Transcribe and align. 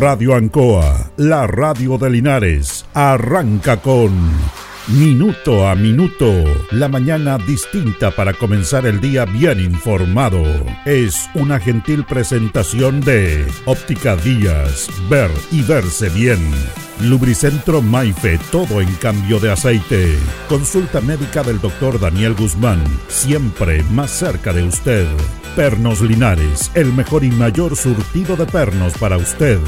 Radio 0.00 0.34
Ancoa, 0.34 1.12
la 1.18 1.46
radio 1.46 1.98
de 1.98 2.08
Linares, 2.08 2.86
arranca 2.94 3.82
con 3.82 4.10
Minuto 4.88 5.68
a 5.68 5.74
Minuto, 5.74 6.26
la 6.70 6.88
mañana 6.88 7.36
distinta 7.36 8.10
para 8.10 8.32
comenzar 8.32 8.86
el 8.86 8.98
día 9.02 9.26
bien 9.26 9.60
informado. 9.60 10.42
Es 10.86 11.28
una 11.34 11.60
gentil 11.60 12.06
presentación 12.06 13.02
de 13.02 13.46
Óptica 13.66 14.16
Díaz, 14.16 14.88
ver 15.10 15.30
y 15.52 15.60
verse 15.60 16.08
bien. 16.08 16.40
Lubricentro 17.02 17.82
Maife, 17.82 18.38
todo 18.50 18.80
en 18.80 18.90
cambio 18.94 19.38
de 19.38 19.52
aceite. 19.52 20.16
Consulta 20.48 21.02
médica 21.02 21.42
del 21.42 21.60
doctor 21.60 22.00
Daniel 22.00 22.32
Guzmán, 22.32 22.82
siempre 23.08 23.82
más 23.90 24.10
cerca 24.10 24.54
de 24.54 24.62
usted. 24.62 25.06
Pernos 25.56 26.00
Linares, 26.00 26.70
el 26.74 26.92
mejor 26.92 27.24
y 27.24 27.30
mayor 27.30 27.76
surtido 27.76 28.36
de 28.36 28.46
pernos 28.46 28.92
para 28.98 29.16
usted. 29.16 29.58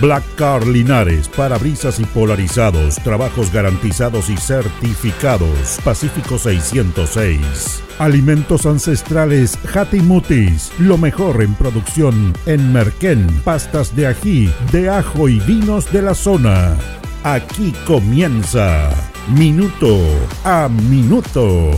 Black 0.00 0.24
Car 0.36 0.66
Linares, 0.66 1.28
parabrisas 1.28 2.00
y 2.00 2.04
polarizados, 2.04 2.96
trabajos 2.96 3.52
garantizados 3.52 4.30
y 4.30 4.36
certificados. 4.36 5.78
Pacífico 5.84 6.38
606. 6.38 7.82
Alimentos 7.98 8.66
ancestrales 8.66 9.58
Hatimutis, 9.74 10.72
lo 10.78 10.96
mejor 10.96 11.42
en 11.42 11.54
producción 11.54 12.32
en 12.46 12.72
Merquén, 12.72 13.26
pastas 13.44 13.94
de 13.94 14.06
ají, 14.06 14.50
de 14.72 14.88
ajo 14.88 15.28
y 15.28 15.38
vinos 15.40 15.92
de 15.92 16.02
la 16.02 16.14
zona. 16.14 16.76
Aquí 17.24 17.74
comienza 17.86 18.90
Minuto 19.28 19.98
a 20.44 20.68
Minuto. 20.68 21.70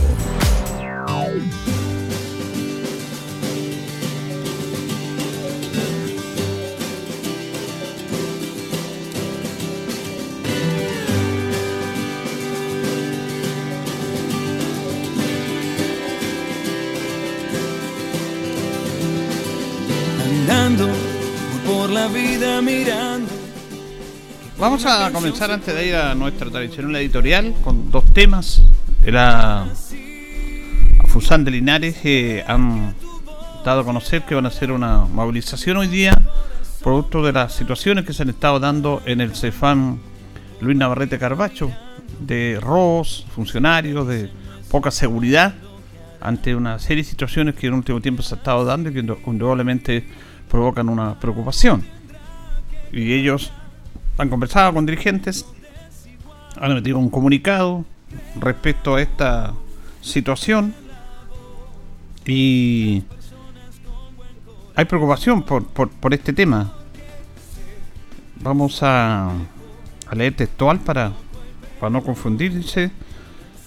Vamos 24.83 25.01
a 25.01 25.11
comenzar 25.13 25.49
antes 25.49 25.73
de 25.73 25.87
ir 25.87 25.95
a 25.95 26.13
nuestra 26.13 26.49
tradicional 26.51 26.97
editorial 26.97 27.55
con 27.63 27.89
dos 27.89 28.03
temas. 28.11 28.63
Era 29.05 29.61
a 29.61 29.67
Fusan 31.07 31.45
de 31.45 31.51
Linares 31.51 31.95
que 31.99 32.43
han 32.45 32.93
dado 33.63 33.81
a 33.81 33.85
conocer 33.85 34.23
que 34.23 34.35
van 34.35 34.43
a 34.43 34.49
hacer 34.49 34.73
una 34.73 35.05
movilización 35.05 35.77
hoy 35.77 35.87
día 35.87 36.21
producto 36.81 37.23
de 37.23 37.31
las 37.31 37.53
situaciones 37.53 38.03
que 38.03 38.11
se 38.11 38.23
han 38.23 38.29
estado 38.29 38.59
dando 38.59 39.01
en 39.05 39.21
el 39.21 39.33
CEFAM 39.33 39.99
Luis 40.59 40.75
Navarrete 40.75 41.17
Carbacho 41.17 41.71
de 42.19 42.59
robos, 42.61 43.25
funcionarios, 43.33 44.05
de 44.05 44.29
poca 44.69 44.91
seguridad 44.91 45.53
ante 46.19 46.57
una 46.57 46.77
serie 46.77 47.03
de 47.03 47.09
situaciones 47.09 47.55
que 47.55 47.67
en 47.67 47.73
último 47.75 48.01
tiempo 48.01 48.21
se 48.21 48.33
han 48.33 48.39
estado 48.39 48.65
dando 48.65 48.89
y 48.89 48.93
que 48.93 48.99
indudablemente 48.99 50.05
provocan 50.49 50.89
una 50.89 51.17
preocupación. 51.17 51.85
Y 52.91 53.13
ellos 53.13 53.53
han 54.17 54.29
conversado 54.29 54.73
con 54.73 54.85
dirigentes, 54.85 55.45
han 56.59 56.71
emitido 56.71 56.99
un 56.99 57.09
comunicado 57.09 57.85
respecto 58.39 58.95
a 58.95 59.01
esta 59.01 59.53
situación 60.01 60.73
y 62.25 63.03
hay 64.75 64.85
preocupación 64.85 65.43
por, 65.43 65.65
por, 65.65 66.13
este 66.13 66.33
tema. 66.33 66.73
Vamos 68.41 68.81
a, 68.83 69.29
a 69.29 70.15
leer 70.15 70.35
textual 70.35 70.79
para, 70.79 71.11
para 71.79 71.89
no 71.89 72.03
confundirse. 72.03 72.91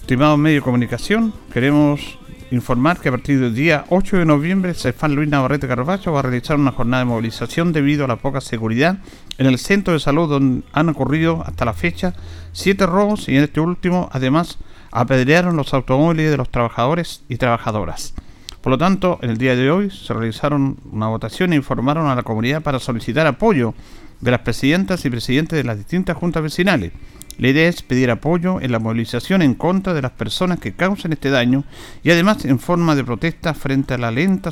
Estimados 0.01 0.39
medios 0.39 0.61
de 0.61 0.65
comunicación, 0.65 1.33
queremos 1.51 2.17
informar 2.51 2.99
que 2.99 3.09
a 3.09 3.11
partir 3.11 3.39
del 3.39 3.53
día 3.53 3.85
8 3.89 4.17
de 4.17 4.25
noviembre 4.25 4.73
Cefán 4.73 5.15
Luis 5.15 5.29
Navarrete 5.29 5.67
Carvacho 5.67 6.13
va 6.13 6.19
a 6.19 6.23
realizar 6.23 6.57
una 6.57 6.71
jornada 6.71 7.03
de 7.03 7.09
movilización 7.09 7.73
debido 7.73 8.05
a 8.05 8.07
la 8.07 8.15
poca 8.15 8.41
seguridad 8.41 8.99
en 9.37 9.47
el 9.47 9.57
centro 9.57 9.93
de 9.93 9.99
salud 9.99 10.29
donde 10.29 10.63
han 10.71 10.89
ocurrido 10.89 11.43
hasta 11.45 11.65
la 11.65 11.73
fecha 11.73 12.13
siete 12.53 12.85
robos 12.85 13.27
y 13.27 13.35
en 13.35 13.43
este 13.43 13.59
último 13.59 14.09
además 14.11 14.57
apedrearon 14.91 15.57
los 15.57 15.73
automóviles 15.73 16.31
de 16.31 16.37
los 16.37 16.49
trabajadores 16.49 17.23
y 17.27 17.35
trabajadoras. 17.35 18.13
Por 18.61 18.71
lo 18.71 18.77
tanto, 18.77 19.19
en 19.21 19.29
el 19.29 19.37
día 19.37 19.55
de 19.55 19.69
hoy 19.69 19.91
se 19.91 20.13
realizaron 20.13 20.77
una 20.91 21.07
votación 21.07 21.53
e 21.53 21.57
informaron 21.57 22.07
a 22.07 22.15
la 22.15 22.23
comunidad 22.23 22.61
para 22.61 22.79
solicitar 22.79 23.27
apoyo 23.27 23.73
de 24.21 24.31
las 24.31 24.41
presidentas 24.41 25.05
y 25.05 25.09
presidentes 25.09 25.57
de 25.57 25.63
las 25.63 25.77
distintas 25.77 26.17
juntas 26.17 26.43
vecinales 26.43 26.91
la 27.37 27.49
idea 27.49 27.69
es 27.69 27.83
pedir 27.83 28.09
apoyo 28.09 28.59
en 28.61 28.71
la 28.71 28.79
movilización 28.79 29.41
en 29.43 29.53
contra 29.53 29.93
de 29.93 30.01
las 30.01 30.11
personas 30.11 30.59
que 30.59 30.73
causan 30.73 31.13
este 31.13 31.29
daño 31.29 31.63
y 32.03 32.09
además 32.09 32.45
en 32.45 32.59
forma 32.59 32.95
de 32.95 33.03
protesta 33.03 33.53
frente 33.53 33.93
a 33.93 33.97
la 33.99 34.09
lenta 34.09 34.49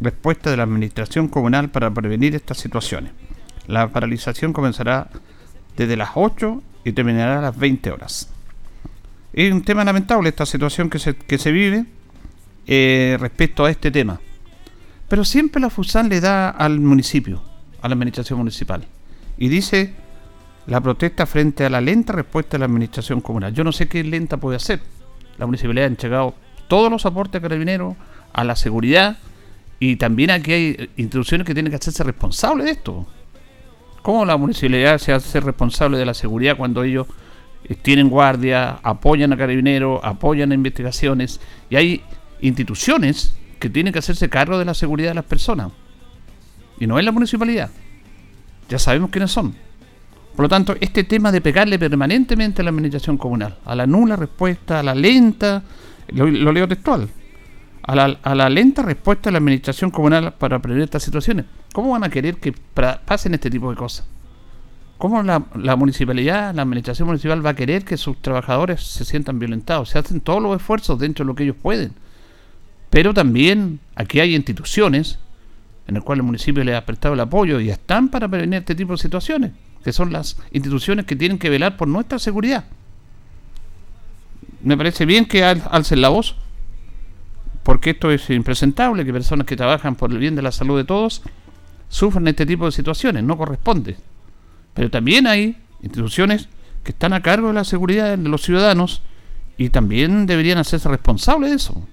respuesta 0.00 0.50
de 0.50 0.56
la 0.56 0.62
Administración 0.62 1.28
Comunal 1.28 1.70
para 1.70 1.90
prevenir 1.90 2.34
estas 2.34 2.58
situaciones. 2.58 3.12
La 3.66 3.88
paralización 3.88 4.52
comenzará 4.52 5.10
desde 5.76 5.96
las 5.96 6.10
8 6.14 6.62
y 6.84 6.92
terminará 6.92 7.38
a 7.38 7.42
las 7.42 7.58
20 7.58 7.90
horas. 7.90 8.30
Es 9.32 9.52
un 9.52 9.62
tema 9.62 9.84
lamentable 9.84 10.30
esta 10.30 10.46
situación 10.46 10.88
que 10.88 10.98
se, 10.98 11.14
que 11.14 11.36
se 11.36 11.52
vive 11.52 11.84
eh, 12.66 13.18
respecto 13.20 13.66
a 13.66 13.70
este 13.70 13.90
tema. 13.90 14.20
Pero 15.08 15.24
siempre 15.24 15.60
la 15.60 15.68
FUSAN 15.68 16.08
le 16.08 16.20
da 16.20 16.48
al 16.48 16.80
municipio, 16.80 17.42
a 17.82 17.88
la 17.88 17.94
administración 17.94 18.38
municipal. 18.38 18.86
Y 19.36 19.48
dice 19.48 19.94
la 20.66 20.80
protesta 20.80 21.26
frente 21.26 21.64
a 21.64 21.70
la 21.70 21.80
lenta 21.80 22.12
respuesta 22.12 22.52
de 22.52 22.60
la 22.60 22.64
administración 22.66 23.20
comunal. 23.20 23.54
Yo 23.54 23.64
no 23.64 23.72
sé 23.72 23.88
qué 23.88 24.02
lenta 24.02 24.36
puede 24.36 24.56
hacer. 24.56 24.80
La 25.38 25.46
municipalidad 25.46 25.84
ha 25.84 25.88
entregado 25.88 26.34
todos 26.68 26.90
los 26.90 27.06
aportes 27.06 27.38
a 27.38 27.42
carabineros, 27.42 27.94
a 28.32 28.44
la 28.44 28.56
seguridad, 28.56 29.18
y 29.78 29.96
también 29.96 30.30
aquí 30.30 30.52
hay 30.52 30.90
instituciones 30.96 31.46
que 31.46 31.54
tienen 31.54 31.70
que 31.70 31.76
hacerse 31.76 32.02
responsables 32.02 32.66
de 32.66 32.72
esto. 32.72 33.06
¿Cómo 34.02 34.24
la 34.24 34.36
municipalidad 34.36 34.98
se 34.98 35.12
hace 35.12 35.40
responsable 35.40 35.98
de 35.98 36.06
la 36.06 36.14
seguridad 36.14 36.56
cuando 36.56 36.82
ellos 36.82 37.06
eh, 37.64 37.74
tienen 37.74 38.08
guardia, 38.08 38.78
apoyan 38.82 39.32
a 39.32 39.36
carabineros, 39.36 40.00
apoyan 40.02 40.50
a 40.52 40.54
investigaciones, 40.54 41.40
y 41.70 41.76
hay 41.76 42.02
instituciones 42.40 43.34
que 43.58 43.70
tienen 43.70 43.92
que 43.92 43.98
hacerse 43.98 44.28
cargo 44.28 44.58
de 44.58 44.64
la 44.64 44.74
seguridad 44.74 45.10
de 45.10 45.14
las 45.14 45.24
personas? 45.24 45.70
Y 46.78 46.86
no 46.86 46.98
es 46.98 47.04
la 47.04 47.12
municipalidad. 47.12 47.70
Ya 48.68 48.78
sabemos 48.78 49.10
quiénes 49.10 49.30
son. 49.30 49.65
Por 50.36 50.42
lo 50.42 50.48
tanto, 50.50 50.76
este 50.78 51.04
tema 51.04 51.32
de 51.32 51.40
pegarle 51.40 51.78
permanentemente 51.78 52.60
a 52.60 52.64
la 52.64 52.68
administración 52.68 53.16
comunal, 53.16 53.56
a 53.64 53.74
la 53.74 53.86
nula 53.86 54.16
respuesta, 54.16 54.80
a 54.80 54.82
la 54.82 54.94
lenta, 54.94 55.62
lo, 56.08 56.52
leo 56.52 56.68
textual, 56.68 57.08
a 57.82 57.94
la, 58.34 58.50
lenta 58.50 58.82
respuesta 58.82 59.30
de 59.30 59.32
la 59.32 59.38
administración 59.38 59.90
comunal 59.90 60.34
para 60.34 60.58
prevenir 60.58 60.84
estas 60.84 61.04
situaciones, 61.04 61.46
¿cómo 61.72 61.92
van 61.92 62.04
a 62.04 62.10
querer 62.10 62.36
que 62.36 62.52
pasen 62.52 63.32
este 63.32 63.48
tipo 63.48 63.70
de 63.70 63.76
cosas? 63.76 64.06
¿Cómo 64.98 65.22
la, 65.22 65.42
la, 65.54 65.74
municipalidad, 65.74 66.54
la 66.54 66.62
administración 66.62 67.08
municipal 67.08 67.44
va 67.44 67.50
a 67.50 67.56
querer 67.56 67.86
que 67.86 67.96
sus 67.96 68.20
trabajadores 68.20 68.82
se 68.82 69.06
sientan 69.06 69.38
violentados? 69.38 69.88
Se 69.88 69.98
hacen 69.98 70.20
todos 70.20 70.42
los 70.42 70.54
esfuerzos 70.54 70.98
dentro 70.98 71.24
de 71.24 71.28
lo 71.28 71.34
que 71.34 71.44
ellos 71.44 71.56
pueden. 71.62 71.94
Pero 72.90 73.14
también 73.14 73.80
aquí 73.94 74.20
hay 74.20 74.34
instituciones 74.34 75.18
en 75.86 75.94
las 75.94 76.04
cuales 76.04 76.20
el 76.20 76.26
municipio 76.26 76.62
le 76.62 76.76
ha 76.76 76.84
prestado 76.84 77.14
el 77.14 77.20
apoyo 77.20 77.58
y 77.58 77.70
están 77.70 78.10
para 78.10 78.28
prevenir 78.28 78.58
este 78.58 78.74
tipo 78.74 78.92
de 78.92 78.98
situaciones 78.98 79.52
que 79.86 79.92
son 79.92 80.12
las 80.12 80.36
instituciones 80.50 81.06
que 81.06 81.14
tienen 81.14 81.38
que 81.38 81.48
velar 81.48 81.76
por 81.76 81.86
nuestra 81.86 82.18
seguridad. 82.18 82.64
Me 84.64 84.76
parece 84.76 85.06
bien 85.06 85.26
que 85.26 85.44
alcen 85.44 86.00
la 86.00 86.08
voz, 86.08 86.34
porque 87.62 87.90
esto 87.90 88.10
es 88.10 88.28
impresentable, 88.30 89.04
que 89.04 89.12
personas 89.12 89.46
que 89.46 89.54
trabajan 89.54 89.94
por 89.94 90.10
el 90.10 90.18
bien 90.18 90.34
de 90.34 90.42
la 90.42 90.50
salud 90.50 90.76
de 90.76 90.82
todos 90.82 91.22
sufran 91.88 92.26
este 92.26 92.46
tipo 92.46 92.66
de 92.66 92.72
situaciones, 92.72 93.22
no 93.22 93.38
corresponde. 93.38 93.96
Pero 94.74 94.90
también 94.90 95.28
hay 95.28 95.56
instituciones 95.80 96.48
que 96.82 96.90
están 96.90 97.12
a 97.12 97.22
cargo 97.22 97.46
de 97.46 97.54
la 97.54 97.62
seguridad 97.62 98.18
de 98.18 98.28
los 98.28 98.42
ciudadanos 98.42 99.02
y 99.56 99.70
también 99.70 100.26
deberían 100.26 100.58
hacerse 100.58 100.88
responsables 100.88 101.50
de 101.50 101.56
eso. 101.58 101.86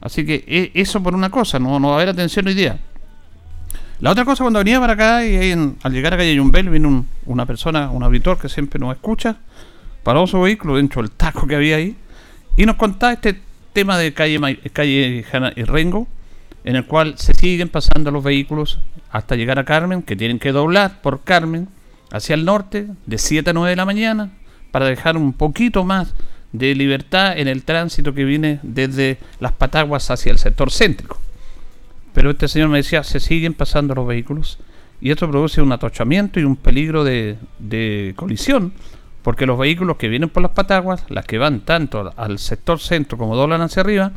Así 0.00 0.24
que 0.24 0.42
e, 0.46 0.80
eso 0.80 1.02
por 1.02 1.14
una 1.14 1.28
cosa, 1.28 1.58
no, 1.58 1.78
no 1.78 1.88
va 1.88 1.92
a 1.92 1.96
haber 1.96 2.08
atención 2.08 2.46
hoy 2.46 2.54
día. 2.54 2.80
La 4.02 4.10
otra 4.10 4.24
cosa, 4.24 4.42
cuando 4.42 4.58
venía 4.58 4.80
para 4.80 4.94
acá 4.94 5.24
y 5.24 5.52
al 5.52 5.92
llegar 5.92 6.14
a 6.14 6.16
calle 6.16 6.34
Yumbel, 6.34 6.68
vino 6.70 7.06
una 7.24 7.46
persona, 7.46 7.88
un 7.88 8.02
auditor 8.02 8.36
que 8.36 8.48
siempre 8.48 8.80
nos 8.80 8.92
escucha, 8.96 9.36
paró 10.02 10.26
su 10.26 10.40
vehículo 10.40 10.74
dentro 10.74 11.02
del 11.02 11.12
taco 11.12 11.46
que 11.46 11.54
había 11.54 11.76
ahí 11.76 11.94
y 12.56 12.66
nos 12.66 12.74
contaba 12.74 13.12
este 13.12 13.40
tema 13.72 13.96
de 13.96 14.12
calle, 14.12 14.58
calle 14.72 15.24
y 15.54 15.62
Rengo, 15.62 16.08
en 16.64 16.74
el 16.74 16.84
cual 16.84 17.14
se 17.16 17.32
siguen 17.32 17.68
pasando 17.68 18.10
los 18.10 18.24
vehículos 18.24 18.80
hasta 19.12 19.36
llegar 19.36 19.60
a 19.60 19.64
Carmen, 19.64 20.02
que 20.02 20.16
tienen 20.16 20.40
que 20.40 20.50
doblar 20.50 21.00
por 21.00 21.22
Carmen 21.22 21.68
hacia 22.10 22.34
el 22.34 22.44
norte 22.44 22.88
de 23.06 23.18
7 23.18 23.50
a 23.50 23.52
9 23.52 23.70
de 23.70 23.76
la 23.76 23.84
mañana 23.84 24.32
para 24.72 24.86
dejar 24.86 25.16
un 25.16 25.32
poquito 25.32 25.84
más 25.84 26.12
de 26.50 26.74
libertad 26.74 27.38
en 27.38 27.46
el 27.46 27.62
tránsito 27.62 28.14
que 28.14 28.24
viene 28.24 28.58
desde 28.64 29.18
las 29.38 29.52
Pataguas 29.52 30.10
hacia 30.10 30.32
el 30.32 30.38
sector 30.38 30.72
céntrico. 30.72 31.20
Pero 32.12 32.30
este 32.30 32.48
señor 32.48 32.68
me 32.68 32.78
decía, 32.78 33.02
se 33.04 33.20
siguen 33.20 33.54
pasando 33.54 33.94
los 33.94 34.06
vehículos 34.06 34.58
y 35.00 35.10
esto 35.10 35.28
produce 35.28 35.60
un 35.62 35.72
atochamiento 35.72 36.38
y 36.38 36.44
un 36.44 36.56
peligro 36.56 37.04
de, 37.04 38.14
colisión, 38.16 38.72
porque 39.22 39.46
los 39.46 39.58
vehículos 39.58 39.96
que 39.96 40.08
vienen 40.08 40.28
por 40.28 40.42
las 40.42 40.52
pataguas, 40.52 41.04
las 41.08 41.24
que 41.26 41.38
van 41.38 41.60
tanto 41.60 42.12
al 42.16 42.38
sector 42.38 42.78
centro 42.78 43.18
como 43.18 43.34
doblan 43.34 43.62
hacia 43.62 43.80
arriba, 43.80 44.12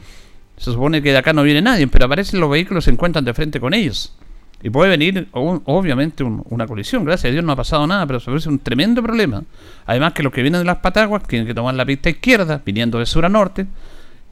se 0.58 0.72
supone 0.72 1.02
que 1.02 1.12
de 1.12 1.18
acá 1.18 1.34
no 1.34 1.44
viene 1.44 1.62
nadie, 1.62 1.88
pero 1.88 2.06
aparecen 2.06 2.40
los 2.40 2.50
vehículos 2.50 2.84
y 2.84 2.86
se 2.86 2.92
encuentran 2.92 3.26
de 3.26 3.34
frente 3.34 3.60
con 3.60 3.74
ellos. 3.74 4.16
Y 4.62 4.70
puede 4.70 4.90
venir, 4.90 5.28
obviamente, 5.32 6.24
una 6.24 6.66
colisión. 6.66 7.04
Gracias 7.04 7.30
a 7.30 7.34
Dios 7.34 7.44
no 7.44 7.52
ha 7.52 7.56
pasado 7.56 7.86
nada, 7.86 8.08
pero 8.08 8.20
se 8.20 8.26
produce 8.26 8.50
un 8.50 8.60
tremendo 8.60 9.04
problema. 9.04 9.44
Además 9.86 10.14
que 10.14 10.24
los 10.24 10.32
que 10.32 10.42
vienen 10.42 10.62
de 10.62 10.66
las 10.66 10.78
Pataguas 10.78 11.24
tienen 11.28 11.48
que 11.48 11.54
tomar 11.54 11.76
la 11.76 11.86
pista 11.86 12.10
izquierda, 12.10 12.62
viniendo 12.66 12.98
de 12.98 13.06
sur 13.06 13.26
a 13.26 13.30
norte, 13.30 13.68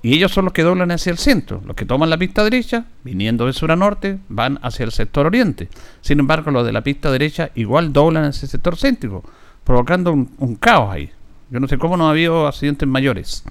y 0.04 0.14
ellos 0.14 0.34
son 0.34 0.44
los 0.44 0.54
que 0.54 0.64
doblan 0.64 0.92
hacia 0.92 1.12
el 1.12 1.18
centro. 1.18 1.62
Los 1.66 1.78
que 1.78 1.86
toman 1.86 2.10
la 2.10 2.18
pista 2.18 2.44
derecha, 2.44 2.86
viniendo 3.06 3.46
de 3.46 3.54
sur 3.54 3.72
a 3.72 3.78
norte, 3.78 4.20
van 4.28 4.60
hacia 4.62 4.84
el 4.84 4.92
sector 4.92 5.26
oriente. 5.26 5.70
Sin 6.02 6.20
embargo, 6.20 6.52
los 6.52 6.66
de 6.66 6.74
la 6.74 6.82
pista 6.82 7.10
derecha 7.10 7.52
igual 7.56 7.94
doblan 7.94 8.26
hacia 8.26 8.46
el 8.46 8.50
sector 8.50 8.76
céntrico, 8.76 9.24
provocando 9.64 10.12
un, 10.12 10.30
un 10.40 10.56
caos 10.56 10.92
ahí. 10.94 11.10
Yo 11.50 11.62
no 11.62 11.70
sé 11.70 11.78
cómo 11.78 11.96
no 11.96 12.08
ha 12.08 12.12
habido 12.12 12.48
accidentes 12.48 12.88
mayores. 12.88 13.46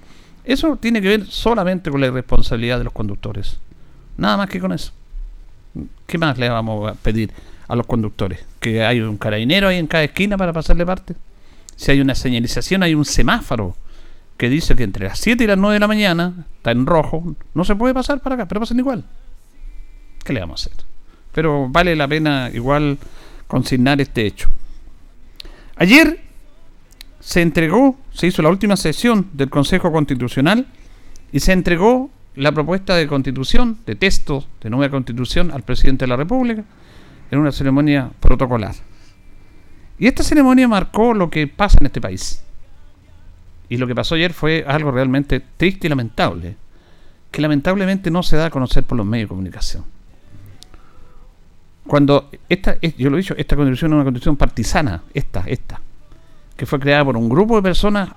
Eso 0.45 0.77
tiene 0.77 1.01
que 1.01 1.07
ver 1.07 1.25
solamente 1.25 1.89
con 1.89 1.99
la 1.99 2.07
irresponsabilidad 2.07 2.77
de 2.77 2.83
los 2.83 2.93
conductores. 2.93 3.57
Nada 4.15 4.37
más 4.37 4.47
que 4.47 4.59
con 4.59 4.73
eso. 4.73 4.91
¿Qué 6.05 6.19
más 6.19 6.37
le 6.37 6.49
vamos 6.49 6.91
a 6.91 6.93
pedir 6.93 7.31
a 7.67 7.75
los 7.75 7.87
conductores? 7.87 8.45
¿Que 8.59 8.83
hay 8.83 9.01
un 9.01 9.17
carabinero 9.17 9.69
ahí 9.69 9.79
en 9.79 9.87
cada 9.87 10.03
esquina 10.03 10.37
para 10.37 10.53
pasarle 10.53 10.85
parte? 10.85 11.15
Si 11.75 11.89
hay 11.89 11.99
una 11.99 12.13
señalización, 12.13 12.83
hay 12.83 12.93
un 12.93 13.05
semáforo 13.05 13.75
que 14.37 14.49
dice 14.49 14.75
que 14.75 14.83
entre 14.83 15.07
las 15.07 15.19
7 15.19 15.43
y 15.43 15.47
las 15.47 15.57
9 15.57 15.75
de 15.75 15.79
la 15.79 15.87
mañana 15.87 16.45
está 16.57 16.71
en 16.71 16.85
rojo, 16.85 17.35
no 17.53 17.63
se 17.63 17.75
puede 17.75 17.93
pasar 17.93 18.19
para 18.21 18.35
acá, 18.35 18.47
pero 18.47 18.61
pasan 18.61 18.79
igual. 18.79 19.03
¿Qué 20.23 20.33
le 20.33 20.39
vamos 20.39 20.65
a 20.65 20.69
hacer? 20.69 20.85
Pero 21.31 21.67
vale 21.69 21.95
la 21.95 22.07
pena 22.07 22.49
igual 22.53 22.97
consignar 23.47 24.01
este 24.01 24.25
hecho. 24.25 24.49
Ayer 25.75 26.21
se 27.19 27.41
entregó, 27.41 27.97
se 28.11 28.27
hizo 28.27 28.41
la 28.41 28.49
última 28.49 28.75
sesión 28.77 29.29
del 29.33 29.49
Consejo 29.49 29.91
Constitucional 29.91 30.67
y 31.31 31.39
se 31.39 31.53
entregó 31.53 32.09
la 32.35 32.51
propuesta 32.51 32.95
de 32.95 33.07
constitución, 33.07 33.77
de 33.85 33.95
texto 33.95 34.45
de 34.61 34.69
nueva 34.69 34.89
constitución 34.89 35.51
al 35.51 35.63
presidente 35.63 36.05
de 36.05 36.09
la 36.09 36.15
República 36.15 36.63
en 37.31 37.39
una 37.39 37.51
ceremonia 37.51 38.11
protocolar. 38.19 38.75
Y 39.97 40.07
esta 40.07 40.23
ceremonia 40.23 40.67
marcó 40.67 41.13
lo 41.13 41.29
que 41.29 41.47
pasa 41.47 41.77
en 41.79 41.85
este 41.87 42.01
país. 42.01 42.42
Y 43.73 43.77
lo 43.77 43.87
que 43.87 43.95
pasó 43.95 44.13
ayer 44.13 44.33
fue 44.33 44.63
algo 44.67 44.91
realmente 44.91 45.41
triste 45.57 45.87
y 45.87 45.89
lamentable, 45.89 46.55
que 47.31 47.41
lamentablemente 47.41 48.11
no 48.11 48.21
se 48.21 48.37
da 48.37 48.45
a 48.45 48.49
conocer 48.51 48.83
por 48.83 48.95
los 48.95 49.07
medios 49.07 49.25
de 49.25 49.29
comunicación. 49.29 49.83
Cuando 51.87 52.29
esta, 52.47 52.79
yo 52.79 53.09
lo 53.09 53.17
he 53.17 53.21
dicho, 53.21 53.33
esta 53.35 53.55
constitución 53.55 53.91
es 53.91 53.95
una 53.95 54.03
constitución 54.03 54.37
partisana, 54.37 55.01
esta, 55.11 55.43
esta, 55.47 55.81
que 56.55 56.67
fue 56.67 56.79
creada 56.79 57.03
por 57.03 57.17
un 57.17 57.27
grupo 57.27 57.55
de 57.55 57.63
personas 57.63 58.09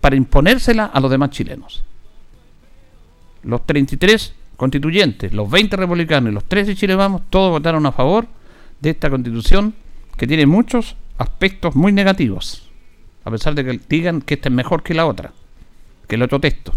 para 0.00 0.14
imponérsela 0.14 0.84
a 0.86 1.00
los 1.00 1.10
demás 1.10 1.30
chilenos 1.30 1.82
los 3.42 3.66
33 3.66 4.34
constituyentes, 4.56 5.32
los 5.32 5.50
20 5.50 5.76
republicanos 5.76 6.30
y 6.30 6.34
los 6.34 6.44
13 6.44 6.76
Chile 6.76 6.94
Vamos, 6.94 7.22
todos 7.30 7.50
votaron 7.50 7.84
a 7.86 7.90
favor 7.90 8.28
de 8.80 8.90
esta 8.90 9.10
constitución 9.10 9.74
que 10.16 10.28
tiene 10.28 10.46
muchos 10.46 10.94
aspectos 11.18 11.74
muy 11.74 11.90
negativos, 11.90 12.69
a 13.30 13.32
pesar 13.32 13.54
de 13.54 13.64
que 13.64 13.80
digan 13.88 14.20
que 14.20 14.34
esta 14.34 14.48
es 14.48 14.54
mejor 14.54 14.82
que 14.82 14.94
la 14.94 15.06
otra, 15.06 15.32
que 16.06 16.16
el 16.16 16.22
otro 16.22 16.40
texto. 16.40 16.72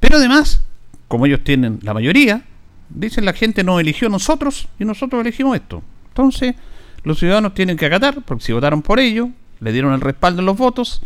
Pero 0.00 0.16
además, 0.16 0.62
como 1.08 1.26
ellos 1.26 1.44
tienen 1.44 1.78
la 1.82 1.94
mayoría, 1.94 2.44
dicen 2.90 3.24
la 3.24 3.32
gente 3.32 3.64
nos 3.64 3.80
eligió 3.80 4.08
nosotros 4.08 4.68
y 4.78 4.84
nosotros 4.84 5.20
elegimos 5.20 5.56
esto. 5.56 5.82
Entonces, 6.08 6.54
los 7.04 7.18
ciudadanos 7.18 7.54
tienen 7.54 7.76
que 7.76 7.86
acatar, 7.86 8.22
porque 8.22 8.44
si 8.44 8.52
votaron 8.52 8.82
por 8.82 9.00
ello, 9.00 9.30
le 9.60 9.72
dieron 9.72 9.92
el 9.92 10.00
respaldo 10.00 10.40
en 10.40 10.46
los 10.46 10.56
votos, 10.56 11.02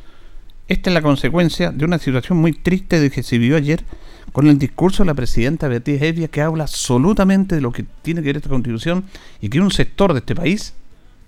esta 0.69 0.91
es 0.91 0.95
la 0.95 1.03
consecuencia 1.03 1.71
de 1.71 1.85
una 1.85 1.99
situación 1.99 2.39
muy 2.39 2.53
triste 2.53 2.99
de 2.99 3.11
que 3.11 3.23
se 3.23 3.39
vivió 3.39 3.57
ayer 3.57 3.85
con 4.33 4.49
el 4.49 4.59
discurso 4.59 5.03
de 5.03 5.07
la 5.07 5.15
presidenta 5.15 5.69
Beatriz 5.69 6.03
Evia 6.03 6.29
que 6.29 6.43
habla 6.43 6.65
absolutamente 6.65 7.55
de 7.55 7.61
lo 7.61 7.71
que 7.71 7.85
tiene 8.03 8.21
que 8.21 8.27
ver 8.29 8.37
esta 8.37 8.49
constitución 8.49 9.05
y 9.41 9.49
que 9.49 9.61
un 9.61 9.71
sector 9.71 10.13
de 10.13 10.19
este 10.19 10.35
país 10.35 10.75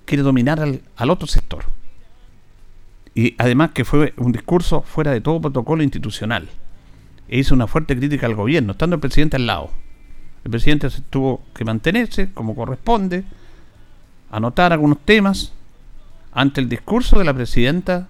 quiere 0.04 0.22
dominar 0.22 0.58
al, 0.60 0.80
al 0.96 1.10
otro 1.10 1.28
sector. 1.28 1.64
Y 3.18 3.34
además 3.36 3.72
que 3.72 3.84
fue 3.84 4.14
un 4.16 4.30
discurso 4.30 4.82
fuera 4.82 5.10
de 5.10 5.20
todo 5.20 5.40
protocolo 5.40 5.82
institucional. 5.82 6.48
E 7.26 7.40
hizo 7.40 7.52
una 7.52 7.66
fuerte 7.66 7.96
crítica 7.96 8.26
al 8.26 8.36
gobierno, 8.36 8.70
estando 8.70 8.94
el 8.94 9.00
presidente 9.00 9.34
al 9.34 9.44
lado. 9.44 9.70
El 10.44 10.52
presidente 10.52 10.88
tuvo 11.10 11.42
que 11.52 11.64
mantenerse 11.64 12.30
como 12.32 12.54
corresponde, 12.54 13.24
anotar 14.30 14.72
algunos 14.72 15.00
temas 15.04 15.52
ante 16.30 16.60
el 16.60 16.68
discurso 16.68 17.18
de 17.18 17.24
la 17.24 17.34
presidenta 17.34 18.06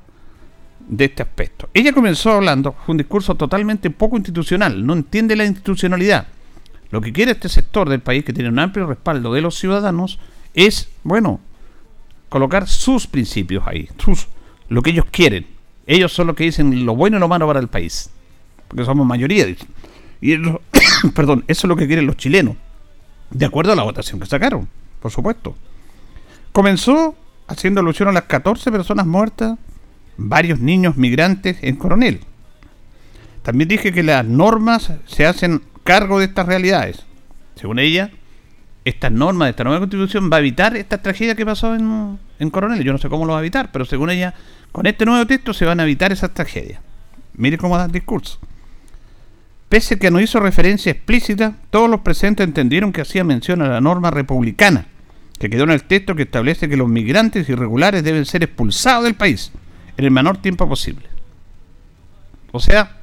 de 0.86 1.06
este 1.06 1.22
aspecto. 1.22 1.70
Ella 1.72 1.94
comenzó 1.94 2.32
hablando, 2.32 2.72
fue 2.84 2.92
un 2.92 2.98
discurso 2.98 3.34
totalmente 3.34 3.88
poco 3.88 4.18
institucional, 4.18 4.84
no 4.84 4.92
entiende 4.92 5.36
la 5.36 5.46
institucionalidad. 5.46 6.26
Lo 6.90 7.00
que 7.00 7.14
quiere 7.14 7.32
este 7.32 7.48
sector 7.48 7.88
del 7.88 8.00
país, 8.00 8.26
que 8.26 8.34
tiene 8.34 8.50
un 8.50 8.58
amplio 8.58 8.86
respaldo 8.86 9.32
de 9.32 9.40
los 9.40 9.54
ciudadanos, 9.54 10.18
es, 10.52 10.90
bueno, 11.02 11.40
colocar 12.28 12.68
sus 12.68 13.06
principios 13.06 13.66
ahí, 13.66 13.88
sus, 13.96 14.28
lo 14.68 14.82
que 14.82 14.90
ellos 14.90 15.06
quieren. 15.10 15.46
Ellos 15.86 16.12
son 16.12 16.26
los 16.26 16.36
que 16.36 16.44
dicen 16.44 16.84
lo 16.84 16.94
bueno 16.94 17.16
y 17.16 17.20
lo 17.20 17.28
malo 17.28 17.46
para 17.46 17.60
el 17.60 17.68
país, 17.68 18.10
porque 18.68 18.84
somos 18.84 19.06
mayoría. 19.06 19.46
Y 20.20 20.36
perdón, 21.14 21.44
eso 21.48 21.66
es 21.66 21.68
lo 21.68 21.76
que 21.76 21.86
quieren 21.86 22.06
los 22.06 22.16
chilenos, 22.16 22.56
de 23.30 23.46
acuerdo 23.46 23.72
a 23.72 23.76
la 23.76 23.82
votación 23.82 24.20
que 24.20 24.26
sacaron, 24.26 24.68
por 25.00 25.10
supuesto. 25.10 25.56
Comenzó 26.52 27.14
haciendo 27.46 27.80
alusión 27.80 28.08
a 28.08 28.12
las 28.12 28.24
14 28.24 28.70
personas 28.70 29.06
muertas 29.06 29.58
varios 30.16 30.60
niños 30.60 30.96
migrantes 30.96 31.56
en 31.62 31.76
Coronel. 31.76 32.20
También 33.42 33.68
dije 33.68 33.92
que 33.92 34.02
las 34.02 34.26
normas 34.26 34.92
se 35.06 35.24
hacen 35.24 35.62
cargo 35.84 36.18
de 36.18 36.26
estas 36.26 36.46
realidades. 36.46 37.04
Según 37.54 37.78
ella, 37.78 38.10
esta 38.84 39.08
norma 39.08 39.46
de 39.46 39.52
esta 39.52 39.64
nueva 39.64 39.80
constitución 39.80 40.28
va 40.30 40.36
a 40.36 40.40
evitar 40.40 40.76
esta 40.76 41.00
tragedia 41.00 41.34
que 41.34 41.46
pasó 41.46 41.74
en, 41.74 42.18
en 42.38 42.50
Coronel. 42.50 42.84
Yo 42.84 42.92
no 42.92 42.98
sé 42.98 43.08
cómo 43.08 43.24
lo 43.24 43.32
va 43.32 43.38
a 43.38 43.42
evitar, 43.42 43.72
pero 43.72 43.84
según 43.84 44.10
ella, 44.10 44.34
con 44.72 44.86
este 44.86 45.04
nuevo 45.04 45.26
texto 45.26 45.52
se 45.52 45.64
van 45.64 45.80
a 45.80 45.84
evitar 45.84 46.12
esas 46.12 46.32
tragedias. 46.34 46.80
Mire 47.34 47.58
cómo 47.58 47.76
da 47.76 47.86
el 47.86 47.92
discurso. 47.92 48.38
Pese 49.68 49.94
a 49.94 49.98
que 49.98 50.10
no 50.10 50.20
hizo 50.20 50.40
referencia 50.40 50.92
explícita, 50.92 51.56
todos 51.70 51.90
los 51.90 52.00
presentes 52.00 52.46
entendieron 52.46 52.92
que 52.92 53.02
hacía 53.02 53.22
mención 53.22 53.60
a 53.60 53.68
la 53.68 53.80
norma 53.80 54.10
republicana, 54.10 54.86
que 55.38 55.50
quedó 55.50 55.64
en 55.64 55.70
el 55.70 55.84
texto 55.84 56.14
que 56.14 56.22
establece 56.22 56.68
que 56.68 56.76
los 56.76 56.88
migrantes 56.88 57.48
irregulares 57.48 58.02
deben 58.02 58.24
ser 58.24 58.42
expulsados 58.42 59.04
del 59.04 59.14
país 59.14 59.52
en 59.96 60.04
el 60.04 60.10
menor 60.10 60.38
tiempo 60.38 60.68
posible. 60.68 61.06
O 62.50 62.60
sea, 62.60 62.96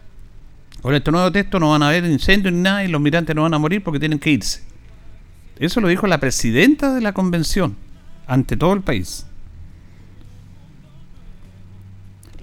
con 0.81 0.95
este 0.95 1.12
nuevo 1.12 1.31
texto 1.31 1.60
no 1.60 1.72
van 1.72 1.84
a 1.84 1.89
haber 1.89 2.05
incendios 2.05 2.53
ni 2.53 2.62
nada 2.62 2.84
y 2.84 2.88
los 2.88 3.01
migrantes 3.01 3.36
no 3.36 3.43
van 3.43 3.53
a 3.53 3.60
morir 3.60 3.84
porque 3.84 4.00
tienen 4.00 4.19
que 4.19 4.31
irse. 4.31 4.63
Eso 5.60 5.81
lo 5.81 5.88
dijo 5.88 6.07
la 6.07 6.19
presidenta 6.19 6.93
de 6.93 7.01
la 7.01 7.13
convención 7.13 7.75
ante 8.27 8.57
todo 8.57 8.74
el 8.74 8.81
país. 8.81 9.25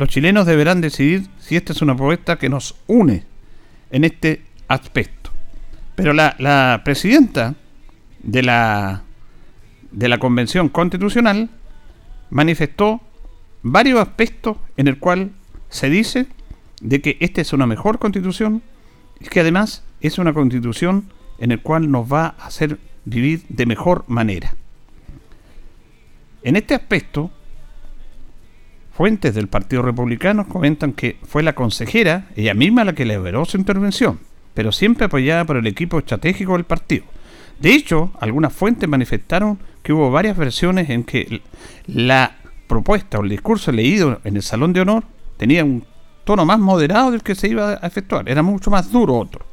Los 0.02 0.08
chilenos 0.08 0.46
deberán 0.46 0.80
decidir 0.80 1.28
si 1.38 1.54
esta 1.54 1.72
es 1.72 1.80
una 1.80 1.94
propuesta 1.94 2.36
que 2.36 2.48
nos 2.48 2.74
une 2.88 3.22
en 3.92 4.02
este 4.02 4.42
aspecto. 4.66 5.30
Pero 5.94 6.12
la, 6.12 6.34
la 6.40 6.82
presidenta 6.84 7.54
de 8.20 8.42
la, 8.42 9.04
de 9.92 10.08
la 10.08 10.18
convención 10.18 10.70
constitucional 10.70 11.50
manifestó 12.30 13.00
varios 13.62 14.00
aspectos 14.00 14.56
en 14.76 14.88
el 14.88 14.98
cual 14.98 15.30
se 15.68 15.88
dice 15.88 16.26
de 16.80 17.00
que 17.00 17.16
esta 17.20 17.40
es 17.40 17.52
una 17.52 17.68
mejor 17.68 18.00
constitución 18.00 18.60
y 19.20 19.26
que 19.26 19.38
además 19.38 19.84
es 20.00 20.18
una 20.18 20.32
constitución 20.32 21.12
en 21.38 21.52
el 21.52 21.62
cual 21.62 21.92
nos 21.92 22.12
va 22.12 22.34
a 22.40 22.46
hacer 22.48 22.80
vivir 23.04 23.44
de 23.48 23.66
mejor 23.66 24.02
manera. 24.08 24.56
En 26.42 26.56
este 26.56 26.74
aspecto, 26.74 27.30
fuentes 28.94 29.34
del 29.34 29.48
Partido 29.48 29.82
Republicano 29.82 30.46
comentan 30.46 30.92
que 30.92 31.18
fue 31.26 31.42
la 31.42 31.54
consejera, 31.54 32.26
ella 32.36 32.54
misma 32.54 32.84
la 32.84 32.94
que 32.94 33.04
liberó 33.04 33.44
su 33.44 33.56
intervención, 33.56 34.20
pero 34.54 34.72
siempre 34.72 35.06
apoyada 35.06 35.44
por 35.44 35.56
el 35.56 35.66
equipo 35.66 35.98
estratégico 35.98 36.52
del 36.52 36.64
partido. 36.64 37.04
De 37.58 37.74
hecho, 37.74 38.12
algunas 38.20 38.52
fuentes 38.52 38.88
manifestaron 38.88 39.58
que 39.82 39.92
hubo 39.92 40.10
varias 40.10 40.36
versiones 40.36 40.90
en 40.90 41.04
que 41.04 41.42
la 41.86 42.36
propuesta 42.66 43.18
o 43.18 43.22
el 43.22 43.30
discurso 43.30 43.72
leído 43.72 44.20
en 44.24 44.36
el 44.36 44.42
Salón 44.42 44.72
de 44.72 44.80
Honor 44.80 45.04
tenía 45.36 45.64
un 45.64 45.84
tono 46.24 46.44
más 46.44 46.58
moderado 46.58 47.10
del 47.10 47.22
que 47.22 47.34
se 47.34 47.48
iba 47.48 47.78
a 47.80 47.86
efectuar, 47.86 48.28
era 48.28 48.42
mucho 48.42 48.70
más 48.70 48.90
duro 48.90 49.16
otro. 49.16 49.44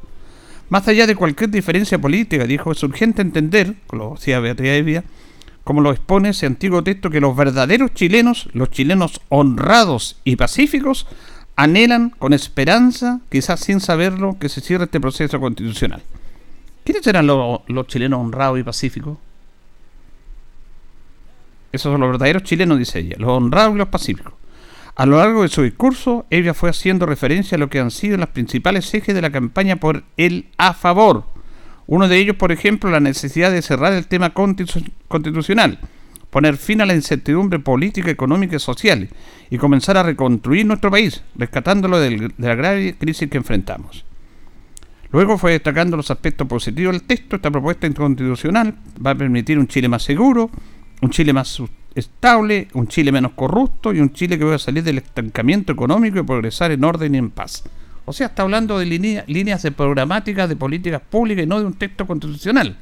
Más 0.69 0.87
allá 0.87 1.07
de 1.07 1.15
cualquier 1.15 1.49
diferencia 1.49 1.99
política, 1.99 2.45
dijo, 2.45 2.71
es 2.71 2.83
urgente 2.83 3.23
entender, 3.23 3.75
como 3.87 4.15
decía 4.15 4.39
Beatriz 4.39 4.69
Evia, 4.69 5.03
como 5.69 5.81
lo 5.81 5.91
expone 5.91 6.29
ese 6.29 6.47
antiguo 6.47 6.83
texto, 6.83 7.11
que 7.11 7.21
los 7.21 7.35
verdaderos 7.35 7.93
chilenos, 7.93 8.49
los 8.53 8.71
chilenos 8.71 9.21
honrados 9.29 10.19
y 10.23 10.35
pacíficos, 10.35 11.05
anhelan 11.55 12.09
con 12.09 12.33
esperanza, 12.33 13.19
quizás 13.29 13.59
sin 13.59 13.79
saberlo, 13.79 14.37
que 14.39 14.49
se 14.49 14.61
cierre 14.61 14.85
este 14.85 14.99
proceso 14.99 15.39
constitucional. 15.39 16.01
¿Quiénes 16.83 17.05
eran 17.05 17.27
los 17.27 17.85
chilenos 17.85 18.19
honrados 18.19 18.57
y 18.57 18.63
pacíficos? 18.63 19.19
Esos 21.71 21.91
son 21.91 22.01
los 22.01 22.09
verdaderos 22.09 22.41
chilenos, 22.41 22.79
dice 22.79 22.97
ella, 22.97 23.17
los 23.19 23.29
honrados 23.29 23.75
y 23.75 23.77
los 23.77 23.89
pacíficos. 23.89 24.33
A 24.95 25.05
lo 25.05 25.17
largo 25.17 25.43
de 25.43 25.49
su 25.49 25.61
discurso, 25.61 26.25
ella 26.31 26.55
fue 26.55 26.71
haciendo 26.71 27.05
referencia 27.05 27.57
a 27.57 27.59
lo 27.59 27.69
que 27.69 27.79
han 27.79 27.91
sido 27.91 28.17
los 28.17 28.29
principales 28.29 28.91
ejes 28.95 29.13
de 29.13 29.21
la 29.21 29.31
campaña 29.31 29.75
por 29.75 30.03
el 30.17 30.47
a 30.57 30.73
favor. 30.73 31.25
Uno 31.91 32.07
de 32.07 32.19
ellos, 32.19 32.35
por 32.35 32.51
ejemplo, 32.51 32.91
la 32.91 32.99
necesidad 32.99 33.51
de 33.51 33.63
cerrar 33.63 33.93
el 33.93 34.05
tema 34.05 34.31
constitucional, 34.31 35.79
poner 36.29 36.55
fin 36.57 36.81
a 36.81 36.85
la 36.85 36.93
incertidumbre 36.93 37.57
política, 37.57 38.11
económica 38.11 38.57
y 38.57 38.59
social 38.59 39.09
y 39.49 39.57
comenzar 39.57 39.97
a 39.97 40.03
reconstruir 40.03 40.67
nuestro 40.67 40.91
país, 40.91 41.23
rescatándolo 41.33 41.99
de 41.99 42.31
la 42.37 42.53
grave 42.53 42.95
crisis 42.95 43.27
que 43.27 43.37
enfrentamos. 43.37 44.05
Luego 45.11 45.39
fue 45.39 45.53
destacando 45.53 45.97
los 45.97 46.11
aspectos 46.11 46.47
positivos 46.47 46.93
del 46.93 47.01
texto. 47.01 47.37
Esta 47.37 47.49
propuesta 47.49 47.91
constitucional 47.91 48.75
va 49.03 49.09
a 49.09 49.15
permitir 49.15 49.57
un 49.57 49.67
Chile 49.67 49.89
más 49.89 50.03
seguro, 50.03 50.51
un 51.01 51.09
Chile 51.09 51.33
más 51.33 51.59
estable, 51.95 52.67
un 52.73 52.87
Chile 52.87 53.11
menos 53.11 53.31
corrupto 53.31 53.91
y 53.95 53.99
un 53.99 54.13
Chile 54.13 54.37
que 54.37 54.45
va 54.45 54.53
a 54.53 54.59
salir 54.59 54.83
del 54.83 54.99
estancamiento 54.99 55.73
económico 55.73 56.19
y 56.19 56.23
progresar 56.23 56.69
en 56.71 56.83
orden 56.83 57.15
y 57.15 57.17
en 57.17 57.31
paz. 57.31 57.63
O 58.09 58.13
sea, 58.13 58.25
está 58.25 58.41
hablando 58.41 58.79
de 58.79 58.87
líneas 58.87 59.61
de 59.61 59.71
programática 59.71 60.47
de 60.47 60.55
políticas 60.55 60.99
públicas 60.99 61.43
y 61.43 61.47
no 61.47 61.59
de 61.59 61.67
un 61.67 61.75
texto 61.75 62.07
constitucional. 62.07 62.75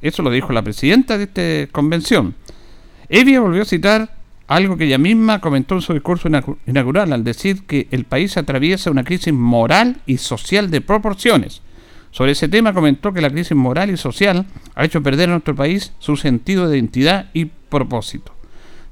Eso 0.00 0.22
lo 0.22 0.30
dijo 0.30 0.52
la 0.52 0.62
presidenta 0.62 1.18
de 1.18 1.24
esta 1.24 1.72
convención. 1.72 2.36
Evia 3.08 3.40
volvió 3.40 3.62
a 3.62 3.64
citar 3.64 4.14
algo 4.46 4.76
que 4.76 4.84
ella 4.84 4.98
misma 4.98 5.40
comentó 5.40 5.74
en 5.74 5.80
su 5.80 5.94
discurso 5.94 6.28
inaugural 6.64 7.12
al 7.12 7.24
decir 7.24 7.64
que 7.64 7.88
el 7.90 8.04
país 8.04 8.36
atraviesa 8.36 8.92
una 8.92 9.02
crisis 9.02 9.34
moral 9.34 9.96
y 10.06 10.18
social 10.18 10.70
de 10.70 10.80
proporciones. 10.80 11.60
Sobre 12.12 12.32
ese 12.32 12.46
tema 12.46 12.72
comentó 12.72 13.12
que 13.12 13.20
la 13.20 13.30
crisis 13.30 13.56
moral 13.56 13.90
y 13.90 13.96
social 13.96 14.46
ha 14.76 14.84
hecho 14.84 15.02
perder 15.02 15.30
a 15.30 15.32
nuestro 15.32 15.56
país 15.56 15.92
su 15.98 16.16
sentido 16.16 16.68
de 16.68 16.78
identidad 16.78 17.30
y 17.32 17.46
propósito. 17.46 18.32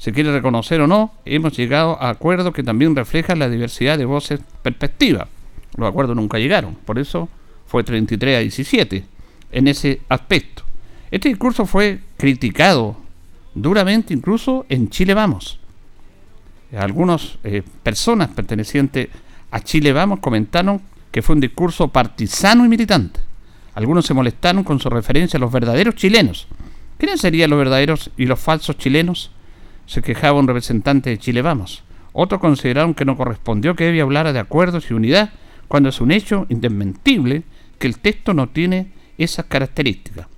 Se 0.03 0.13
quiere 0.13 0.33
reconocer 0.33 0.81
o 0.81 0.89
no, 0.89 1.13
hemos 1.25 1.57
llegado 1.57 1.97
a 2.03 2.09
acuerdos 2.09 2.53
que 2.53 2.65
también 2.65 2.97
reflejan 2.97 3.39
la 3.39 3.49
diversidad 3.49 3.97
de 3.97 4.05
voces 4.05 4.41
perspectivas. 4.61 5.29
Los 5.77 5.89
acuerdos 5.89 6.17
nunca 6.17 6.41
llegaron, 6.41 6.75
por 6.75 6.99
eso 6.99 7.29
fue 7.69 7.85
33 7.85 8.37
a 8.37 8.41
17 8.41 9.05
en 9.53 9.69
ese 9.69 10.01
aspecto. 10.09 10.65
Este 11.09 11.29
discurso 11.29 11.67
fue 11.67 12.01
criticado 12.17 12.97
duramente 13.55 14.13
incluso 14.13 14.67
en 14.69 14.91
Chile 14.91 15.15
Vamos. 15.15 15.61
Algunas 16.77 17.39
eh, 17.45 17.63
personas 17.85 18.31
pertenecientes 18.31 19.09
a 19.53 19.61
Chile 19.61 19.93
Vamos 19.93 20.19
comentaron 20.19 20.83
que 21.13 21.23
fue 21.23 21.37
un 21.37 21.41
discurso 21.41 21.87
partisano 21.87 22.67
y 22.67 22.69
militante. 22.69 23.21
Algunos 23.77 24.05
se 24.05 24.15
molestaron 24.15 24.65
con 24.65 24.81
su 24.81 24.91
referencia 24.91 25.37
a 25.37 25.41
los 25.41 25.53
verdaderos 25.53 25.95
chilenos. 25.95 26.49
¿Quiénes 26.99 27.21
serían 27.21 27.51
los 27.51 27.59
verdaderos 27.61 28.11
y 28.17 28.27
los 28.27 28.41
falsos 28.41 28.77
chilenos? 28.79 29.31
Se 29.93 30.01
quejaba 30.01 30.39
un 30.39 30.49
representante 30.49 31.11
de 31.11 31.19
Chile 31.19 31.43
Vamos. 31.43 31.85
Otros 32.15 32.41
consideraron 32.41 32.95
que 32.95 33.05
no 33.05 33.15
correspondió 33.15 33.77
que 33.77 33.85
debía 33.85 34.05
hablar 34.05 34.33
de 34.33 34.39
acuerdos 34.39 34.91
y 34.91 34.95
unidad 34.95 35.35
cuando 35.69 35.91
es 35.91 36.01
un 36.01 36.13
hecho 36.13 36.47
indesmentible 36.49 37.43
que 37.79 37.89
el 37.89 37.99
texto 37.99 38.33
no 38.33 38.49
tiene 38.49 38.91
esas 39.19 39.45
características. 39.45 40.29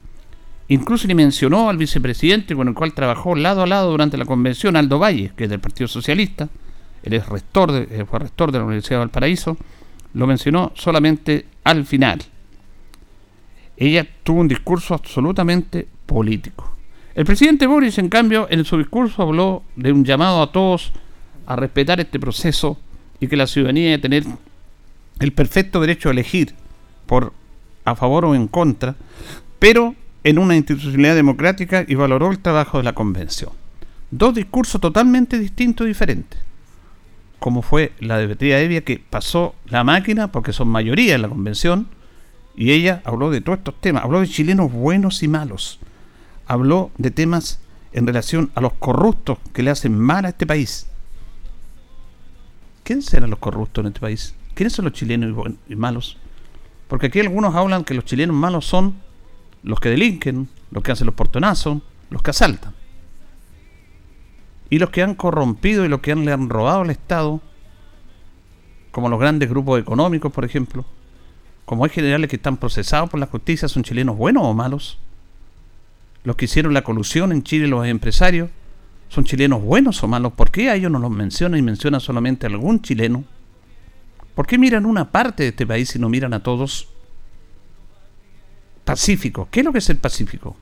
Incluso 0.66 1.06
ni 1.06 1.14
mencionó 1.14 1.70
al 1.70 1.76
vicepresidente 1.76 2.56
con 2.56 2.66
el 2.66 2.74
cual 2.74 2.94
trabajó 2.94 3.36
lado 3.36 3.62
a 3.62 3.68
lado 3.68 3.92
durante 3.92 4.16
la 4.16 4.24
convención, 4.24 4.74
Aldo 4.74 4.98
Valle, 4.98 5.30
que 5.36 5.44
es 5.44 5.50
del 5.50 5.60
Partido 5.60 5.86
Socialista, 5.86 6.48
él 7.04 7.12
es 7.12 7.28
rector 7.28 7.70
de, 7.70 8.04
fue 8.06 8.18
rector 8.18 8.50
de 8.50 8.58
la 8.58 8.64
Universidad 8.64 8.96
de 8.96 9.04
Valparaíso, 9.04 9.56
lo 10.14 10.26
mencionó 10.26 10.72
solamente 10.74 11.46
al 11.62 11.86
final. 11.86 12.18
Ella 13.76 14.04
tuvo 14.24 14.40
un 14.40 14.48
discurso 14.48 14.94
absolutamente 14.94 15.86
político. 16.06 16.73
El 17.14 17.24
presidente 17.24 17.68
Boris, 17.68 17.98
en 17.98 18.08
cambio, 18.08 18.48
en 18.50 18.64
su 18.64 18.76
discurso 18.76 19.22
habló 19.22 19.62
de 19.76 19.92
un 19.92 20.04
llamado 20.04 20.42
a 20.42 20.50
todos 20.50 20.92
a 21.46 21.54
respetar 21.54 22.00
este 22.00 22.18
proceso 22.18 22.76
y 23.20 23.28
que 23.28 23.36
la 23.36 23.46
ciudadanía 23.46 23.90
debe 23.90 24.02
tener 24.02 24.24
el 25.20 25.32
perfecto 25.32 25.80
derecho 25.80 26.08
a 26.08 26.12
elegir 26.12 26.54
por 27.06 27.32
a 27.84 27.94
favor 27.94 28.24
o 28.24 28.34
en 28.34 28.48
contra, 28.48 28.96
pero 29.58 29.94
en 30.24 30.38
una 30.38 30.56
institucionalidad 30.56 31.14
democrática 31.14 31.84
y 31.86 31.94
valoró 31.94 32.30
el 32.30 32.40
trabajo 32.40 32.78
de 32.78 32.84
la 32.84 32.94
convención. 32.94 33.52
Dos 34.10 34.34
discursos 34.34 34.80
totalmente 34.80 35.38
distintos 35.38 35.84
y 35.84 35.88
diferentes. 35.88 36.40
Como 37.38 37.62
fue 37.62 37.92
la 38.00 38.18
de 38.18 38.26
Beatriz 38.26 38.54
Evia, 38.54 38.80
que 38.82 38.98
pasó 38.98 39.54
la 39.66 39.84
máquina, 39.84 40.32
porque 40.32 40.52
son 40.52 40.68
mayoría 40.68 41.14
en 41.14 41.22
la 41.22 41.28
convención, 41.28 41.88
y 42.56 42.72
ella 42.72 43.02
habló 43.04 43.30
de 43.30 43.40
todos 43.40 43.58
estos 43.58 43.80
temas. 43.80 44.04
Habló 44.04 44.20
de 44.20 44.28
chilenos 44.28 44.72
buenos 44.72 45.22
y 45.22 45.28
malos. 45.28 45.78
Habló 46.46 46.90
de 46.98 47.10
temas 47.10 47.60
en 47.92 48.06
relación 48.06 48.50
a 48.54 48.60
los 48.60 48.72
corruptos 48.74 49.38
que 49.52 49.62
le 49.62 49.70
hacen 49.70 49.98
mal 49.98 50.24
a 50.24 50.30
este 50.30 50.46
país. 50.46 50.86
¿Quiénes 52.82 53.06
serán 53.06 53.30
los 53.30 53.38
corruptos 53.38 53.82
en 53.82 53.88
este 53.88 54.00
país? 54.00 54.34
¿Quiénes 54.54 54.74
son 54.74 54.84
los 54.84 54.94
chilenos 54.94 55.34
y 55.68 55.74
malos? 55.74 56.18
Porque 56.88 57.06
aquí 57.06 57.20
algunos 57.20 57.54
hablan 57.54 57.84
que 57.84 57.94
los 57.94 58.04
chilenos 58.04 58.36
malos 58.36 58.66
son 58.66 58.96
los 59.62 59.80
que 59.80 59.88
delinquen, 59.88 60.48
los 60.70 60.82
que 60.82 60.92
hacen 60.92 61.06
los 61.06 61.14
portonazos, 61.14 61.78
los 62.10 62.22
que 62.22 62.30
asaltan. 62.30 62.74
Y 64.68 64.78
los 64.78 64.90
que 64.90 65.02
han 65.02 65.14
corrompido 65.14 65.84
y 65.84 65.88
los 65.88 66.00
que 66.00 66.12
han, 66.12 66.24
le 66.24 66.32
han 66.32 66.50
robado 66.50 66.82
al 66.82 66.90
Estado, 66.90 67.40
como 68.90 69.08
los 69.08 69.18
grandes 69.18 69.48
grupos 69.48 69.80
económicos, 69.80 70.32
por 70.32 70.44
ejemplo, 70.44 70.84
como 71.64 71.84
hay 71.84 71.90
generales 71.90 72.28
que 72.28 72.36
están 72.36 72.56
procesados 72.56 73.08
por 73.08 73.18
la 73.18 73.26
justicia, 73.26 73.68
¿son 73.68 73.82
chilenos 73.82 74.16
buenos 74.16 74.44
o 74.44 74.52
malos? 74.52 74.98
Los 76.24 76.36
que 76.36 76.46
hicieron 76.46 76.74
la 76.74 76.82
colusión 76.82 77.32
en 77.32 77.42
Chile, 77.42 77.68
los 77.68 77.86
empresarios, 77.86 78.50
¿son 79.08 79.24
chilenos 79.24 79.62
buenos 79.62 80.02
o 80.02 80.08
malos? 80.08 80.32
¿Por 80.32 80.50
qué 80.50 80.70
a 80.70 80.74
ellos 80.74 80.90
no 80.90 80.98
los 80.98 81.10
mencionan 81.10 81.58
y 81.58 81.62
mencionan 81.62 82.00
solamente 82.00 82.46
a 82.46 82.48
algún 82.48 82.80
chileno? 82.80 83.24
¿Por 84.34 84.46
qué 84.46 84.58
miran 84.58 84.86
una 84.86 85.12
parte 85.12 85.44
de 85.44 85.50
este 85.50 85.66
país 85.66 85.94
y 85.94 85.98
no 85.98 86.08
miran 86.08 86.32
a 86.32 86.42
todos? 86.42 86.88
Pacífico. 88.84 89.48
¿Qué 89.50 89.60
es 89.60 89.66
lo 89.66 89.72
que 89.72 89.78
es 89.78 89.90
el 89.90 89.98
Pacífico? 89.98 90.56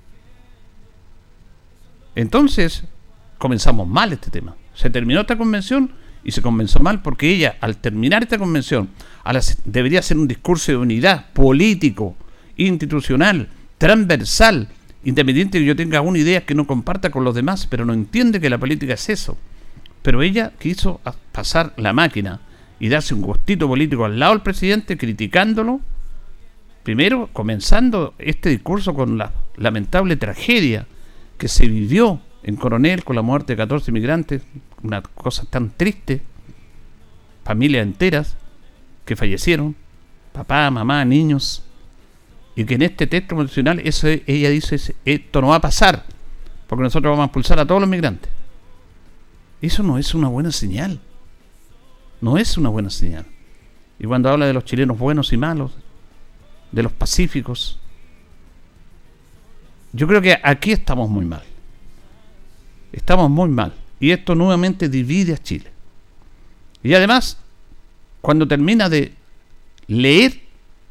Entonces, 2.14 2.84
comenzamos 3.38 3.88
mal 3.88 4.12
este 4.12 4.30
tema. 4.30 4.54
Se 4.74 4.90
terminó 4.90 5.20
esta 5.20 5.38
convención 5.38 5.92
y 6.24 6.32
se 6.32 6.42
comenzó 6.42 6.80
mal 6.80 7.02
porque 7.02 7.30
ella, 7.30 7.56
al 7.60 7.78
terminar 7.78 8.22
esta 8.22 8.38
convención, 8.38 8.90
debería 9.64 10.02
ser 10.02 10.18
un 10.18 10.28
discurso 10.28 10.72
de 10.72 10.78
unidad 10.78 11.32
político, 11.32 12.16
institucional, 12.56 13.48
transversal, 13.78 14.68
independiente 15.04 15.58
de 15.58 15.64
que 15.64 15.68
yo 15.68 15.76
tenga 15.76 16.00
una 16.00 16.18
idea 16.18 16.44
que 16.44 16.54
no 16.54 16.66
comparta 16.66 17.10
con 17.10 17.24
los 17.24 17.34
demás, 17.34 17.66
pero 17.66 17.84
no 17.84 17.92
entiende 17.92 18.40
que 18.40 18.50
la 18.50 18.58
política 18.58 18.94
es 18.94 19.08
eso. 19.08 19.36
Pero 20.02 20.22
ella 20.22 20.52
quiso 20.58 21.00
pasar 21.32 21.74
la 21.76 21.92
máquina 21.92 22.40
y 22.80 22.88
darse 22.88 23.14
un 23.14 23.22
gustito 23.22 23.68
político 23.68 24.04
al 24.04 24.18
lado 24.18 24.32
del 24.32 24.42
presidente, 24.42 24.96
criticándolo 24.96 25.80
Primero, 26.82 27.28
comenzando 27.32 28.14
este 28.18 28.48
discurso 28.48 28.92
con 28.94 29.16
la 29.16 29.32
lamentable 29.56 30.16
tragedia 30.16 30.86
que 31.38 31.46
se 31.46 31.68
vivió 31.68 32.20
en 32.42 32.56
Coronel 32.56 33.04
con 33.04 33.14
la 33.14 33.22
muerte 33.22 33.52
de 33.52 33.58
14 33.58 33.92
inmigrantes, 33.92 34.42
una 34.82 35.00
cosa 35.00 35.44
tan 35.48 35.70
triste, 35.70 36.22
familias 37.44 37.84
enteras 37.84 38.36
que 39.04 39.14
fallecieron, 39.14 39.76
papá, 40.32 40.68
mamá, 40.70 41.04
niños, 41.04 41.64
y 42.54 42.64
que 42.64 42.74
en 42.74 42.82
este 42.82 43.06
texto 43.06 43.34
constitucional 43.34 43.80
eso, 43.80 44.08
ella 44.08 44.50
dice, 44.50 44.94
esto 45.04 45.40
no 45.40 45.48
va 45.48 45.56
a 45.56 45.60
pasar, 45.60 46.04
porque 46.66 46.82
nosotros 46.82 47.10
vamos 47.10 47.24
a 47.24 47.26
expulsar 47.26 47.58
a 47.58 47.66
todos 47.66 47.80
los 47.80 47.90
migrantes. 47.90 48.30
Eso 49.60 49.82
no 49.82 49.96
es 49.96 50.14
una 50.14 50.28
buena 50.28 50.50
señal. 50.50 51.00
No 52.20 52.36
es 52.38 52.56
una 52.56 52.68
buena 52.68 52.90
señal. 52.90 53.26
Y 53.98 54.06
cuando 54.06 54.28
habla 54.28 54.46
de 54.46 54.52
los 54.52 54.64
chilenos 54.64 54.98
buenos 54.98 55.32
y 55.32 55.36
malos, 55.36 55.72
de 56.72 56.82
los 56.82 56.92
pacíficos. 56.92 57.78
Yo 59.92 60.08
creo 60.08 60.20
que 60.20 60.36
aquí 60.42 60.72
estamos 60.72 61.08
muy 61.08 61.24
mal. 61.24 61.42
Estamos 62.92 63.30
muy 63.30 63.50
mal. 63.50 63.74
Y 64.00 64.10
esto 64.10 64.34
nuevamente 64.34 64.88
divide 64.88 65.34
a 65.34 65.38
Chile. 65.38 65.70
Y 66.82 66.94
además, 66.94 67.38
cuando 68.20 68.48
termina 68.48 68.88
de 68.88 69.14
leer 69.86 70.41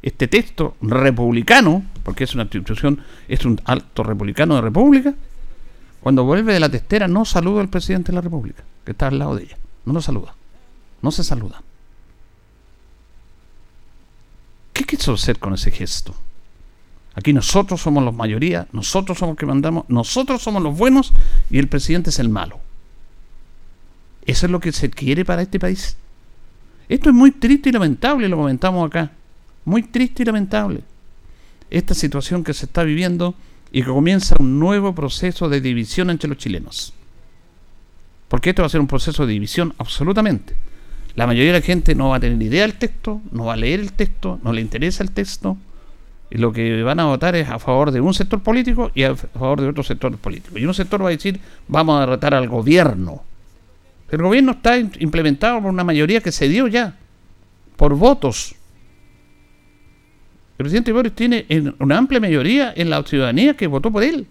este 0.02 0.26
texto 0.28 0.76
republicano, 0.80 1.84
porque 2.02 2.24
es 2.24 2.34
una 2.34 2.42
institución, 2.42 3.00
es 3.28 3.44
un 3.44 3.60
alto 3.64 4.02
republicano 4.02 4.56
de 4.56 4.60
República, 4.60 5.14
cuando 6.00 6.24
vuelve 6.24 6.52
de 6.52 6.60
la 6.60 6.68
testera 6.68 7.06
no 7.06 7.24
saluda 7.24 7.60
al 7.60 7.68
presidente 7.68 8.10
de 8.10 8.16
la 8.16 8.22
República, 8.22 8.64
que 8.84 8.90
está 8.90 9.06
al 9.06 9.18
lado 9.18 9.36
de 9.36 9.44
ella. 9.44 9.58
No 9.84 9.92
lo 9.92 10.02
saluda. 10.02 10.34
No 11.00 11.12
se 11.12 11.22
saluda. 11.22 11.62
¿Qué 14.72 14.84
quiso 14.84 15.12
hacer 15.14 15.38
con 15.38 15.54
ese 15.54 15.70
gesto? 15.70 16.14
Aquí 17.14 17.32
nosotros 17.32 17.80
somos 17.80 18.02
los 18.02 18.14
mayoría, 18.14 18.66
nosotros 18.72 19.18
somos 19.18 19.36
que 19.36 19.46
mandamos, 19.46 19.84
nosotros 19.88 20.42
somos 20.42 20.62
los 20.62 20.76
buenos 20.76 21.12
y 21.50 21.58
el 21.58 21.68
presidente 21.68 22.10
es 22.10 22.18
el 22.18 22.30
malo. 22.30 22.58
¿Eso 24.24 24.46
es 24.46 24.52
lo 24.52 24.60
que 24.60 24.72
se 24.72 24.90
quiere 24.90 25.24
para 25.24 25.42
este 25.42 25.60
país? 25.60 25.96
Esto 26.88 27.10
es 27.10 27.14
muy 27.14 27.32
triste 27.32 27.68
y 27.68 27.72
lamentable, 27.72 28.28
lo 28.28 28.36
comentamos 28.36 28.86
acá. 28.86 29.12
Muy 29.64 29.82
triste 29.82 30.22
y 30.22 30.26
lamentable. 30.26 30.80
Esta 31.70 31.94
situación 31.94 32.44
que 32.44 32.54
se 32.54 32.66
está 32.66 32.82
viviendo 32.82 33.34
y 33.70 33.82
que 33.82 33.88
comienza 33.88 34.36
un 34.38 34.58
nuevo 34.58 34.94
proceso 34.94 35.48
de 35.48 35.60
división 35.60 36.10
entre 36.10 36.28
los 36.28 36.38
chilenos. 36.38 36.92
Porque 38.28 38.50
esto 38.50 38.62
va 38.62 38.66
a 38.66 38.70
ser 38.70 38.80
un 38.80 38.86
proceso 38.86 39.26
de 39.26 39.32
división 39.32 39.74
absolutamente. 39.78 40.54
La 41.14 41.26
mayoría 41.26 41.52
de 41.52 41.60
la 41.60 41.64
gente 41.64 41.94
no 41.94 42.10
va 42.10 42.16
a 42.16 42.20
tener 42.20 42.40
idea 42.40 42.62
del 42.62 42.74
texto, 42.74 43.20
no 43.30 43.46
va 43.46 43.54
a 43.54 43.56
leer 43.56 43.80
el 43.80 43.92
texto, 43.92 44.40
no 44.42 44.52
le 44.52 44.60
interesa 44.60 45.02
el 45.02 45.10
texto. 45.10 45.56
Y 46.30 46.38
lo 46.38 46.52
que 46.52 46.82
van 46.82 47.00
a 47.00 47.04
votar 47.04 47.36
es 47.36 47.48
a 47.48 47.58
favor 47.58 47.90
de 47.90 48.00
un 48.00 48.14
sector 48.14 48.42
político 48.42 48.90
y 48.94 49.02
a 49.02 49.14
favor 49.14 49.60
de 49.60 49.68
otro 49.68 49.82
sector 49.82 50.16
político. 50.16 50.58
Y 50.58 50.64
un 50.64 50.72
sector 50.72 51.02
va 51.02 51.08
a 51.08 51.10
decir, 51.10 51.38
vamos 51.68 51.96
a 51.96 52.00
derrotar 52.00 52.32
al 52.32 52.48
gobierno. 52.48 53.22
El 54.10 54.22
gobierno 54.22 54.52
está 54.52 54.78
implementado 54.78 55.60
por 55.60 55.70
una 55.70 55.84
mayoría 55.84 56.20
que 56.20 56.32
se 56.32 56.48
dio 56.48 56.68
ya, 56.68 56.96
por 57.76 57.94
votos. 57.94 58.54
El 60.62 60.66
presidente 60.66 60.92
Boris 60.92 61.12
tiene 61.12 61.44
una 61.80 61.98
amplia 61.98 62.20
mayoría 62.20 62.72
en 62.76 62.88
la 62.88 63.02
ciudadanía 63.02 63.54
que 63.54 63.66
votó 63.66 63.90
por 63.90 64.04
él. 64.04 64.28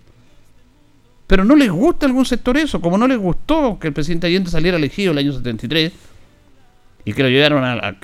Pero 1.28 1.44
no 1.44 1.58
les 1.58 1.70
gusta 1.70 2.06
algún 2.06 2.26
sector 2.26 2.56
eso, 2.56 2.80
como 2.80 2.98
no 2.98 3.06
les 3.06 3.18
gustó 3.18 3.78
que 3.78 3.88
el 3.88 3.94
presidente 3.94 4.28
Allende 4.28 4.50
saliera 4.50 4.78
elegido 4.78 5.12
el 5.12 5.18
año 5.18 5.34
73 5.34 5.92
y 7.04 7.12
que 7.12 7.22
lo 7.22 7.28
llevaron 7.28 7.66
a, 7.66 7.98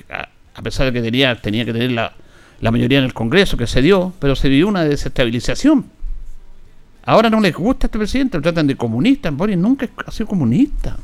a, 0.54 0.62
pesar 0.62 0.84
de 0.88 0.92
que 0.92 1.00
tenía, 1.00 1.40
tenía 1.40 1.64
que 1.64 1.72
tener 1.72 1.90
la, 1.92 2.12
la 2.60 2.70
mayoría 2.70 2.98
en 2.98 3.04
el 3.04 3.14
Congreso, 3.14 3.56
que 3.56 3.66
se 3.66 3.80
dio, 3.80 4.12
pero 4.20 4.36
se 4.36 4.50
vivió 4.50 4.68
una 4.68 4.84
desestabilización. 4.84 5.86
Ahora 7.04 7.30
no 7.30 7.40
les 7.40 7.54
gusta 7.54 7.86
a 7.86 7.88
este 7.88 7.98
presidente, 7.98 8.36
lo 8.36 8.42
tratan 8.42 8.66
de 8.66 8.76
comunista. 8.76 9.30
Boris 9.30 9.56
nunca 9.56 9.88
ha 10.04 10.10
sido 10.10 10.26
comunista. 10.26 10.98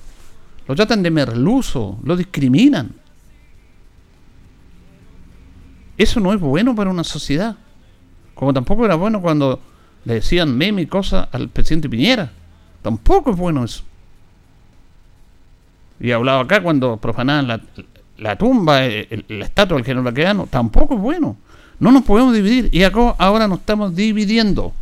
Lo 0.68 0.74
tratan 0.74 1.02
de 1.02 1.10
merluzo, 1.10 1.98
lo 2.04 2.18
discriminan. 2.18 2.90
Eso 5.96 6.20
no 6.20 6.32
es 6.32 6.40
bueno 6.40 6.74
para 6.74 6.90
una 6.90 7.04
sociedad. 7.04 7.56
Como 8.34 8.52
tampoco 8.52 8.84
era 8.84 8.96
bueno 8.96 9.20
cuando 9.20 9.60
le 10.04 10.14
decían 10.14 10.56
meme 10.56 10.82
y 10.82 10.86
cosas 10.86 11.28
al 11.32 11.48
presidente 11.48 11.88
Piñera. 11.88 12.32
Tampoco 12.82 13.30
es 13.30 13.36
bueno 13.36 13.64
eso. 13.64 13.84
Y 16.00 16.10
hablaba 16.10 16.42
acá 16.42 16.62
cuando 16.62 16.96
profanaban 16.96 17.46
la, 17.46 17.60
la 18.18 18.36
tumba, 18.36 18.84
el, 18.84 19.24
la 19.28 19.44
estatua 19.44 19.76
del 19.76 19.86
general 19.86 20.04
Baqueano. 20.04 20.46
Tampoco 20.48 20.94
es 20.94 21.00
bueno. 21.00 21.36
No 21.78 21.92
nos 21.92 22.02
podemos 22.02 22.34
dividir. 22.34 22.68
Y 22.72 22.82
acá 22.82 23.14
ahora 23.18 23.48
nos 23.48 23.60
estamos 23.60 23.94
dividiendo. 23.94 24.72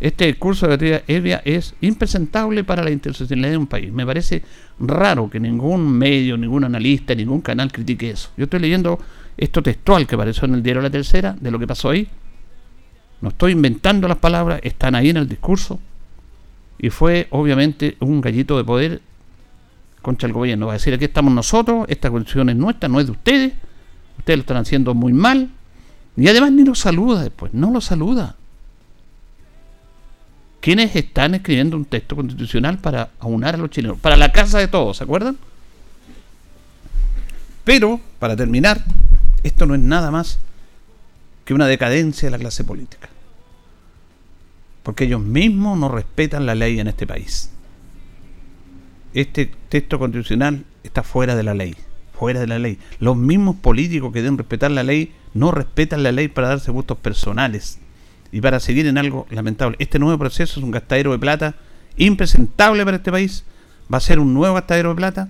Este 0.00 0.26
discurso 0.26 0.66
de 0.66 0.76
Beatriz 0.76 1.02
Evia 1.08 1.40
es 1.44 1.74
impresentable 1.80 2.62
para 2.62 2.84
la 2.84 2.90
institucionalidad 2.90 3.52
de 3.52 3.56
un 3.56 3.66
país. 3.66 3.92
Me 3.92 4.04
parece 4.04 4.42
raro 4.78 5.30
que 5.30 5.40
ningún 5.40 5.90
medio, 5.96 6.36
ningún 6.36 6.64
analista, 6.64 7.14
ningún 7.14 7.40
canal 7.40 7.70
critique 7.70 8.10
eso. 8.10 8.30
Yo 8.36 8.44
estoy 8.44 8.60
leyendo 8.60 8.98
esto 9.36 9.62
textual 9.62 10.06
que 10.06 10.14
apareció 10.14 10.46
en 10.46 10.54
el 10.54 10.62
diario 10.62 10.82
La 10.82 10.90
Tercera, 10.90 11.36
de 11.40 11.50
lo 11.50 11.58
que 11.58 11.66
pasó 11.66 11.90
ahí. 11.90 12.08
No 13.20 13.30
estoy 13.30 13.52
inventando 13.52 14.06
las 14.08 14.18
palabras, 14.18 14.60
están 14.62 14.94
ahí 14.94 15.10
en 15.10 15.16
el 15.16 15.28
discurso. 15.28 15.80
Y 16.78 16.90
fue 16.90 17.28
obviamente 17.30 17.96
un 18.00 18.20
gallito 18.20 18.56
de 18.56 18.64
poder 18.64 19.00
contra 20.02 20.26
el 20.26 20.32
gobierno. 20.32 20.66
Va 20.66 20.72
a 20.72 20.76
decir, 20.76 20.92
aquí 20.92 21.04
estamos 21.04 21.32
nosotros, 21.32 21.86
esta 21.88 22.10
constitución 22.10 22.50
es 22.50 22.56
nuestra, 22.56 22.88
no 22.88 23.00
es 23.00 23.06
de 23.06 23.12
ustedes. 23.12 23.52
Ustedes 24.18 24.38
lo 24.38 24.40
están 24.42 24.56
haciendo 24.58 24.94
muy 24.94 25.12
mal. 25.12 25.50
Y 26.16 26.28
además 26.28 26.52
ni 26.52 26.64
lo 26.64 26.74
saluda 26.74 27.22
después, 27.22 27.54
no 27.54 27.70
lo 27.72 27.80
saluda. 27.80 28.36
¿Quiénes 30.64 30.96
están 30.96 31.34
escribiendo 31.34 31.76
un 31.76 31.84
texto 31.84 32.16
constitucional 32.16 32.78
para 32.78 33.10
aunar 33.20 33.54
a 33.54 33.58
los 33.58 33.68
chilenos? 33.68 33.98
Para 34.00 34.16
la 34.16 34.32
casa 34.32 34.58
de 34.58 34.66
todos, 34.66 34.96
¿se 34.96 35.04
acuerdan? 35.04 35.36
Pero, 37.64 38.00
para 38.18 38.34
terminar, 38.34 38.82
esto 39.42 39.66
no 39.66 39.74
es 39.74 39.82
nada 39.82 40.10
más 40.10 40.38
que 41.44 41.52
una 41.52 41.66
decadencia 41.66 42.28
de 42.28 42.30
la 42.30 42.38
clase 42.38 42.64
política. 42.64 43.10
Porque 44.82 45.04
ellos 45.04 45.20
mismos 45.20 45.78
no 45.78 45.90
respetan 45.90 46.46
la 46.46 46.54
ley 46.54 46.80
en 46.80 46.88
este 46.88 47.06
país. 47.06 47.50
Este 49.12 49.52
texto 49.68 49.98
constitucional 49.98 50.64
está 50.82 51.02
fuera 51.02 51.36
de 51.36 51.42
la 51.42 51.52
ley. 51.52 51.76
Fuera 52.18 52.40
de 52.40 52.46
la 52.46 52.58
ley. 52.58 52.78
Los 53.00 53.18
mismos 53.18 53.56
políticos 53.56 54.14
que 54.14 54.22
deben 54.22 54.38
respetar 54.38 54.70
la 54.70 54.82
ley 54.82 55.12
no 55.34 55.50
respetan 55.50 56.02
la 56.02 56.12
ley 56.12 56.28
para 56.28 56.48
darse 56.48 56.70
gustos 56.70 56.96
personales 56.96 57.80
y 58.34 58.40
para 58.40 58.58
seguir 58.58 58.88
en 58.88 58.98
algo 58.98 59.28
lamentable. 59.30 59.76
Este 59.78 60.00
nuevo 60.00 60.18
proceso 60.18 60.58
es 60.58 60.64
un 60.64 60.72
gastadero 60.72 61.12
de 61.12 61.20
plata 61.20 61.54
impresentable 61.96 62.84
para 62.84 62.96
este 62.96 63.12
país. 63.12 63.44
Va 63.92 63.98
a 63.98 64.00
ser 64.00 64.18
un 64.18 64.34
nuevo 64.34 64.54
gastadero 64.56 64.88
de 64.88 64.96
plata 64.96 65.28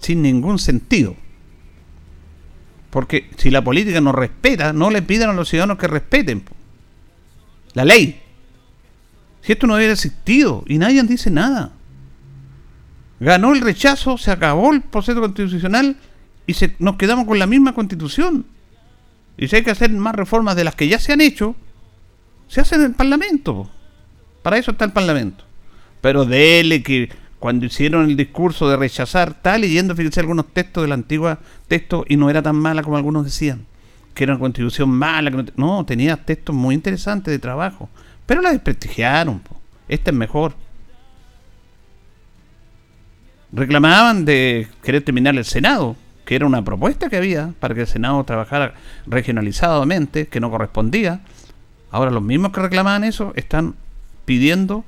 sin 0.00 0.20
ningún 0.20 0.58
sentido. 0.58 1.14
Porque 2.90 3.30
si 3.36 3.50
la 3.50 3.62
política 3.62 4.00
no 4.00 4.10
respeta, 4.10 4.72
no 4.72 4.90
le 4.90 5.00
pidan 5.00 5.30
a 5.30 5.32
los 5.32 5.48
ciudadanos 5.48 5.78
que 5.78 5.86
respeten 5.86 6.42
la 7.74 7.84
ley. 7.84 8.20
Si 9.42 9.52
esto 9.52 9.68
no 9.68 9.76
hubiera 9.76 9.92
existido 9.92 10.64
y 10.66 10.78
nadie 10.78 11.00
dice 11.04 11.30
nada. 11.30 11.70
Ganó 13.20 13.52
el 13.52 13.60
rechazo, 13.60 14.18
se 14.18 14.32
acabó 14.32 14.72
el 14.72 14.80
proceso 14.80 15.20
constitucional 15.20 15.96
y 16.48 16.54
se, 16.54 16.74
nos 16.80 16.96
quedamos 16.96 17.28
con 17.28 17.38
la 17.38 17.46
misma 17.46 17.76
constitución. 17.76 18.44
Y 19.38 19.46
si 19.46 19.54
hay 19.54 19.62
que 19.62 19.70
hacer 19.70 19.92
más 19.92 20.16
reformas 20.16 20.56
de 20.56 20.64
las 20.64 20.74
que 20.74 20.88
ya 20.88 20.98
se 20.98 21.12
han 21.12 21.20
hecho, 21.20 21.54
se 22.50 22.60
hacen 22.60 22.80
en 22.80 22.86
el 22.86 22.94
Parlamento. 22.94 23.70
Para 24.42 24.58
eso 24.58 24.72
está 24.72 24.84
el 24.84 24.92
Parlamento. 24.92 25.44
Pero 26.00 26.24
dele 26.24 26.82
que 26.82 27.08
cuando 27.38 27.64
hicieron 27.64 28.10
el 28.10 28.16
discurso 28.16 28.68
de 28.68 28.76
rechazar, 28.76 29.30
está 29.30 29.56
leyendo, 29.56 29.94
fíjense, 29.94 30.20
algunos 30.20 30.52
textos 30.52 30.82
de 30.82 30.88
la 30.88 30.94
antigua 30.94 31.38
texto 31.68 32.04
y 32.08 32.16
no 32.16 32.28
era 32.28 32.42
tan 32.42 32.56
mala 32.56 32.82
como 32.82 32.96
algunos 32.96 33.24
decían, 33.24 33.64
que 34.14 34.24
era 34.24 34.34
una 34.34 34.40
constitución 34.40 34.90
mala, 34.90 35.30
que 35.30 35.52
no, 35.56 35.86
tenía 35.86 36.16
textos 36.16 36.54
muy 36.54 36.74
interesantes 36.74 37.30
de 37.30 37.38
trabajo, 37.38 37.88
pero 38.26 38.42
la 38.42 38.50
desprestigiaron, 38.50 39.40
este 39.88 40.10
es 40.10 40.16
mejor. 40.16 40.54
Reclamaban 43.52 44.24
de 44.24 44.68
querer 44.82 45.02
terminar 45.02 45.36
el 45.36 45.44
Senado, 45.44 45.96
que 46.24 46.34
era 46.34 46.46
una 46.46 46.64
propuesta 46.64 47.08
que 47.08 47.16
había 47.16 47.54
para 47.60 47.74
que 47.74 47.82
el 47.82 47.86
Senado 47.86 48.22
trabajara 48.24 48.74
regionalizadamente, 49.06 50.26
que 50.26 50.40
no 50.40 50.50
correspondía. 50.50 51.20
Ahora 51.90 52.10
los 52.10 52.22
mismos 52.22 52.52
que 52.52 52.60
reclamaban 52.60 53.04
eso 53.04 53.32
están 53.36 53.74
pidiendo 54.24 54.84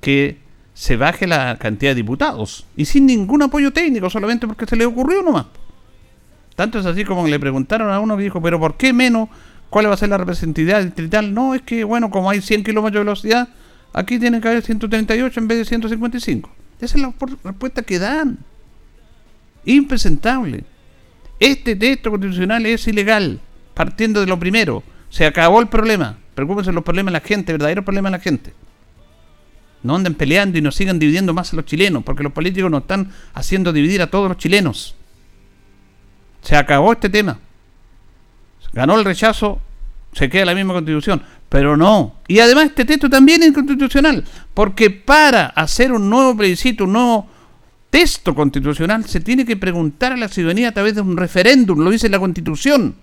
que 0.00 0.38
se 0.74 0.96
baje 0.96 1.26
la 1.26 1.56
cantidad 1.56 1.92
de 1.92 1.96
diputados 1.96 2.66
y 2.76 2.84
sin 2.84 3.06
ningún 3.06 3.42
apoyo 3.42 3.72
técnico, 3.72 4.10
solamente 4.10 4.46
porque 4.46 4.66
se 4.66 4.76
le 4.76 4.84
ocurrió 4.84 5.22
nomás. 5.22 5.46
Tanto 6.56 6.78
es 6.78 6.86
así 6.86 7.04
como 7.04 7.26
le 7.26 7.40
preguntaron 7.40 7.90
a 7.90 8.00
uno 8.00 8.16
que 8.16 8.24
dijo, 8.24 8.42
pero 8.42 8.60
¿por 8.60 8.76
qué 8.76 8.92
menos? 8.92 9.28
¿Cuál 9.70 9.88
va 9.88 9.94
a 9.94 9.96
ser 9.96 10.08
la 10.08 10.18
representatividad 10.18 10.84
distrital? 10.84 11.34
No, 11.34 11.54
es 11.54 11.62
que, 11.62 11.82
bueno, 11.82 12.10
como 12.10 12.30
hay 12.30 12.40
100 12.40 12.62
kilómetros 12.62 13.00
de 13.00 13.04
velocidad, 13.04 13.48
aquí 13.92 14.18
tienen 14.18 14.40
que 14.40 14.48
haber 14.48 14.62
138 14.62 15.40
en 15.40 15.48
vez 15.48 15.58
de 15.58 15.64
155. 15.64 16.50
Esa 16.80 16.96
es 16.96 17.02
la 17.02 17.12
respuesta 17.42 17.82
que 17.82 17.98
dan. 17.98 18.38
Impresentable. 19.64 20.64
Este 21.40 21.74
texto 21.74 22.10
constitucional 22.10 22.66
es 22.66 22.86
ilegal, 22.86 23.40
partiendo 23.74 24.20
de 24.20 24.26
lo 24.26 24.38
primero. 24.38 24.84
Se 25.08 25.26
acabó 25.26 25.60
el 25.60 25.68
problema. 25.68 26.18
Preocúpense 26.34 26.72
los 26.72 26.84
problemas 26.84 27.12
de 27.12 27.20
la 27.20 27.26
gente, 27.26 27.52
verdaderos 27.52 27.84
problemas 27.84 28.12
de 28.12 28.18
la 28.18 28.22
gente 28.22 28.52
no 29.84 29.94
anden 29.94 30.14
peleando 30.14 30.58
y 30.58 30.62
nos 30.62 30.74
sigan 30.74 30.98
dividiendo 30.98 31.34
más 31.34 31.52
a 31.52 31.56
los 31.56 31.66
chilenos, 31.66 32.02
porque 32.02 32.22
los 32.22 32.32
políticos 32.32 32.70
nos 32.70 32.80
están 32.80 33.12
haciendo 33.34 33.72
dividir 33.72 34.00
a 34.02 34.08
todos 34.08 34.28
los 34.28 34.38
chilenos. 34.38 34.96
Se 36.40 36.56
acabó 36.56 36.92
este 36.92 37.10
tema. 37.10 37.38
Ganó 38.72 38.98
el 38.98 39.04
rechazo, 39.04 39.60
se 40.12 40.28
queda 40.28 40.46
la 40.46 40.54
misma 40.54 40.72
constitución. 40.72 41.22
Pero 41.50 41.76
no. 41.76 42.14
Y 42.26 42.38
además 42.40 42.64
este 42.64 42.86
texto 42.86 43.10
también 43.10 43.42
es 43.42 43.48
inconstitucional, 43.48 44.24
porque 44.54 44.90
para 44.90 45.46
hacer 45.48 45.92
un 45.92 46.08
nuevo 46.08 46.34
plebiscito, 46.34 46.84
un 46.84 46.94
nuevo 46.94 47.28
texto 47.90 48.34
constitucional, 48.34 49.04
se 49.04 49.20
tiene 49.20 49.44
que 49.44 49.56
preguntar 49.56 50.12
a 50.12 50.16
la 50.16 50.28
ciudadanía 50.28 50.70
a 50.70 50.72
través 50.72 50.94
de 50.94 51.02
un 51.02 51.16
referéndum, 51.16 51.78
lo 51.80 51.90
dice 51.90 52.08
la 52.08 52.18
constitución, 52.18 52.96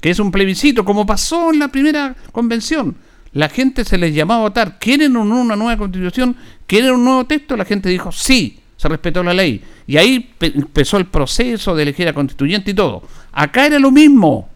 que 0.00 0.10
es 0.10 0.18
un 0.18 0.30
plebiscito, 0.30 0.84
como 0.84 1.06
pasó 1.06 1.52
en 1.52 1.58
la 1.58 1.68
primera 1.68 2.14
convención 2.32 2.96
la 3.34 3.48
gente 3.48 3.84
se 3.84 3.98
les 3.98 4.14
llamó 4.14 4.34
a 4.34 4.38
votar. 4.38 4.78
¿Quieren 4.78 5.16
una 5.16 5.56
nueva 5.56 5.76
constitución? 5.76 6.36
¿Quieren 6.66 6.92
un 6.92 7.04
nuevo 7.04 7.26
texto? 7.26 7.56
La 7.56 7.64
gente 7.64 7.88
dijo 7.88 8.10
sí, 8.12 8.60
se 8.76 8.88
respetó 8.88 9.22
la 9.22 9.34
ley. 9.34 9.60
Y 9.86 9.96
ahí 9.96 10.30
empezó 10.40 10.96
el 10.96 11.06
proceso 11.06 11.74
de 11.74 11.82
elegir 11.82 12.08
a 12.08 12.12
constituyente 12.14 12.70
y 12.70 12.74
todo. 12.74 13.02
Acá 13.32 13.66
era 13.66 13.78
lo 13.80 13.90
mismo. 13.90 14.48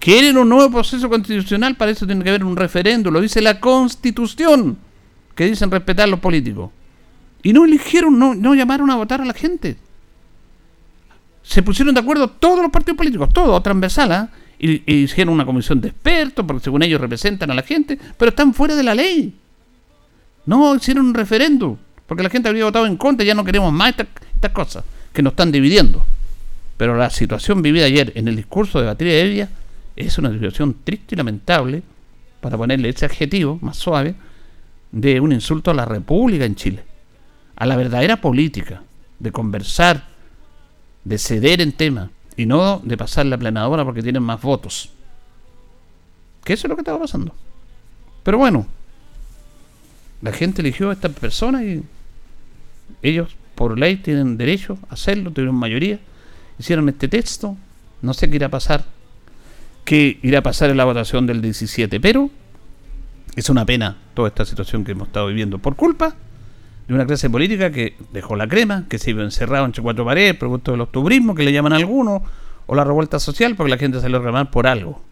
¿Quieren 0.00 0.36
un 0.36 0.48
nuevo 0.48 0.72
proceso 0.72 1.08
constitucional? 1.08 1.76
Para 1.76 1.92
eso 1.92 2.04
tiene 2.04 2.24
que 2.24 2.30
haber 2.30 2.44
un 2.44 2.56
referéndum, 2.56 3.12
lo 3.12 3.20
dice 3.20 3.40
la 3.40 3.60
constitución, 3.60 4.76
que 5.36 5.46
dicen 5.46 5.70
respetar 5.70 6.08
los 6.08 6.18
políticos. 6.18 6.70
Y 7.44 7.52
no 7.52 7.64
eligieron, 7.64 8.18
no 8.18 8.54
llamaron 8.54 8.90
a 8.90 8.96
votar 8.96 9.20
a 9.20 9.24
la 9.24 9.34
gente. 9.34 9.76
Se 11.42 11.62
pusieron 11.62 11.94
de 11.94 12.00
acuerdo 12.00 12.28
todos 12.28 12.62
los 12.62 12.70
partidos 12.70 12.96
políticos, 12.96 13.28
todos, 13.32 13.62
transversal, 13.62 14.12
¿ah? 14.12 14.28
y, 14.58 14.82
hicieron 14.92 15.34
una 15.34 15.44
comisión 15.44 15.80
de 15.80 15.88
expertos, 15.88 16.44
porque 16.46 16.64
según 16.64 16.82
ellos 16.82 17.00
representan 17.00 17.50
a 17.50 17.54
la 17.54 17.62
gente, 17.62 17.98
pero 18.16 18.30
están 18.30 18.54
fuera 18.54 18.76
de 18.76 18.82
la 18.82 18.94
ley. 18.94 19.34
No 20.46 20.74
hicieron 20.74 21.06
un 21.06 21.14
referéndum, 21.14 21.76
porque 22.06 22.22
la 22.22 22.30
gente 22.30 22.48
habría 22.48 22.64
votado 22.64 22.86
en 22.86 22.96
contra 22.96 23.24
y 23.24 23.26
ya 23.26 23.34
no 23.34 23.44
queremos 23.44 23.72
más 23.72 23.90
estas, 23.90 24.52
cosas 24.52 24.84
que 25.12 25.22
nos 25.22 25.32
están 25.32 25.52
dividiendo. 25.52 26.04
Pero 26.76 26.96
la 26.96 27.10
situación 27.10 27.62
vivida 27.62 27.86
ayer 27.86 28.12
en 28.14 28.28
el 28.28 28.36
discurso 28.36 28.80
de 28.80 28.86
Batería 28.86 29.20
Evia 29.20 29.48
es 29.94 30.18
una 30.18 30.32
situación 30.32 30.76
triste 30.84 31.14
y 31.14 31.16
lamentable 31.16 31.82
para 32.40 32.56
ponerle 32.56 32.88
ese 32.88 33.04
adjetivo 33.04 33.58
más 33.62 33.76
suave, 33.76 34.14
de 34.90 35.20
un 35.20 35.32
insulto 35.32 35.70
a 35.70 35.74
la 35.74 35.86
República 35.86 36.44
en 36.44 36.54
Chile, 36.54 36.84
a 37.56 37.66
la 37.66 37.76
verdadera 37.76 38.20
política, 38.20 38.82
de 39.18 39.32
conversar, 39.32 40.08
de 41.04 41.18
ceder 41.18 41.60
en 41.60 41.72
tema 41.72 42.10
y 42.36 42.46
no 42.46 42.80
de 42.84 42.96
pasar 42.96 43.26
la 43.26 43.38
planadora 43.38 43.84
porque 43.84 44.02
tienen 44.02 44.22
más 44.22 44.40
votos. 44.40 44.90
Que 46.44 46.54
eso 46.54 46.66
es 46.66 46.68
lo 46.68 46.76
que 46.76 46.82
estaba 46.82 46.98
pasando. 46.98 47.34
Pero 48.22 48.38
bueno, 48.38 48.66
la 50.20 50.32
gente 50.32 50.62
eligió 50.62 50.90
a 50.90 50.92
esta 50.92 51.08
persona 51.08 51.64
y 51.64 51.82
ellos 53.02 53.36
por 53.54 53.78
ley 53.78 53.96
tienen 53.96 54.36
derecho 54.36 54.78
a 54.88 54.94
hacerlo, 54.94 55.30
tuvieron 55.30 55.54
mayoría, 55.54 55.98
hicieron 56.58 56.88
este 56.88 57.08
texto, 57.08 57.56
no 58.00 58.14
sé 58.14 58.30
qué 58.30 58.36
irá 58.36 58.46
a 58.46 58.50
pasar, 58.50 58.84
qué 59.84 60.18
irá 60.22 60.38
a 60.38 60.42
pasar 60.42 60.70
en 60.70 60.76
la 60.76 60.84
votación 60.84 61.26
del 61.26 61.42
17, 61.42 62.00
pero 62.00 62.30
es 63.34 63.48
una 63.50 63.64
pena 63.64 63.96
toda 64.14 64.28
esta 64.28 64.44
situación 64.44 64.84
que 64.84 64.92
hemos 64.92 65.08
estado 65.08 65.26
viviendo 65.26 65.58
por 65.58 65.76
culpa 65.76 66.14
de 66.86 66.94
una 66.94 67.06
clase 67.06 67.30
política 67.30 67.70
que 67.70 67.96
dejó 68.12 68.36
la 68.36 68.48
crema, 68.48 68.86
que 68.88 68.98
se 68.98 69.10
iba 69.10 69.22
encerrado 69.22 69.64
entre 69.64 69.82
cuatro 69.82 70.04
paredes, 70.04 70.34
producto 70.36 70.72
del 70.72 70.80
octubrismo, 70.80 71.34
que 71.34 71.44
le 71.44 71.52
llaman 71.52 71.72
algunos, 71.72 72.22
o 72.66 72.74
la 72.74 72.84
revuelta 72.84 73.18
social, 73.18 73.54
porque 73.56 73.70
la 73.70 73.78
gente 73.78 74.00
se 74.00 74.08
lo 74.08 74.18
reclamar 74.18 74.50
por 74.50 74.66
algo. 74.66 75.02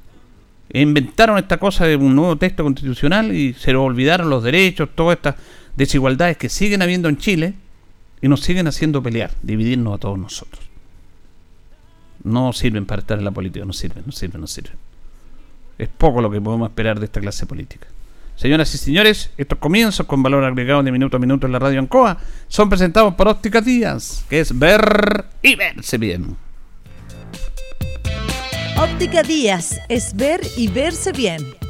Inventaron 0.73 1.39
esta 1.39 1.59
cosa 1.59 1.87
de 1.87 1.97
un 1.97 2.15
nuevo 2.15 2.37
texto 2.37 2.63
constitucional 2.63 3.35
y 3.35 3.55
se 3.55 3.73
lo 3.73 3.83
olvidaron 3.85 4.31
los 4.31 4.43
derechos, 4.43 4.89
todas 4.95 5.17
estas 5.17 5.35
desigualdades 5.77 6.37
que 6.37 6.49
siguen 6.49 6.83
habiendo 6.83 7.09
en 7.09 7.17
Chile 7.17 7.55
y 8.23 8.29
nos 8.29 8.41
siguen 8.41 8.69
haciendo 8.69 9.03
pelear, 9.03 9.31
dividirnos 9.43 9.95
a 9.95 9.99
todos 9.99 10.19
nosotros. 10.19 10.65
No 12.23 12.53
sirven 12.53 12.87
para 12.87 13.01
estar 13.01 13.19
en 13.19 13.25
la 13.25 13.31
política, 13.31 13.65
no 13.65 13.73
sirven, 13.73 14.05
no 14.07 14.13
sirven, 14.13 14.41
no 14.41 14.47
sirven. 14.47 14.77
Es 15.79 15.89
poco 15.89 16.21
lo 16.21 16.31
que 16.31 16.41
podemos 16.41 16.69
esperar 16.69 17.01
de 17.01 17.07
esta 17.07 17.21
clase 17.21 17.47
política. 17.47 17.89
Señoras 18.41 18.75
y 18.75 18.79
señores, 18.79 19.31
estos 19.37 19.59
comienzos 19.59 20.07
con 20.07 20.23
valor 20.23 20.43
agregado 20.45 20.83
de 20.83 20.91
minuto 20.91 21.19
a 21.19 21.21
minuto 21.21 21.47
en 21.47 21.53
la 21.53 21.59
radio 21.59 21.79
Ancoa 21.79 22.17
son 22.49 22.71
presentados 22.71 23.13
por 23.13 23.29
Óptica 23.29 23.61
Díaz, 23.61 24.25
que 24.31 24.41
es 24.41 24.59
ver 24.59 25.27
y 25.43 25.57
verse 25.57 25.99
bien. 25.99 26.39
Óptica 28.79 29.23
Díaz 29.23 29.79
es 29.91 30.17
ver 30.17 30.41
y 30.57 30.69
verse 30.69 31.13
bien. 31.13 31.70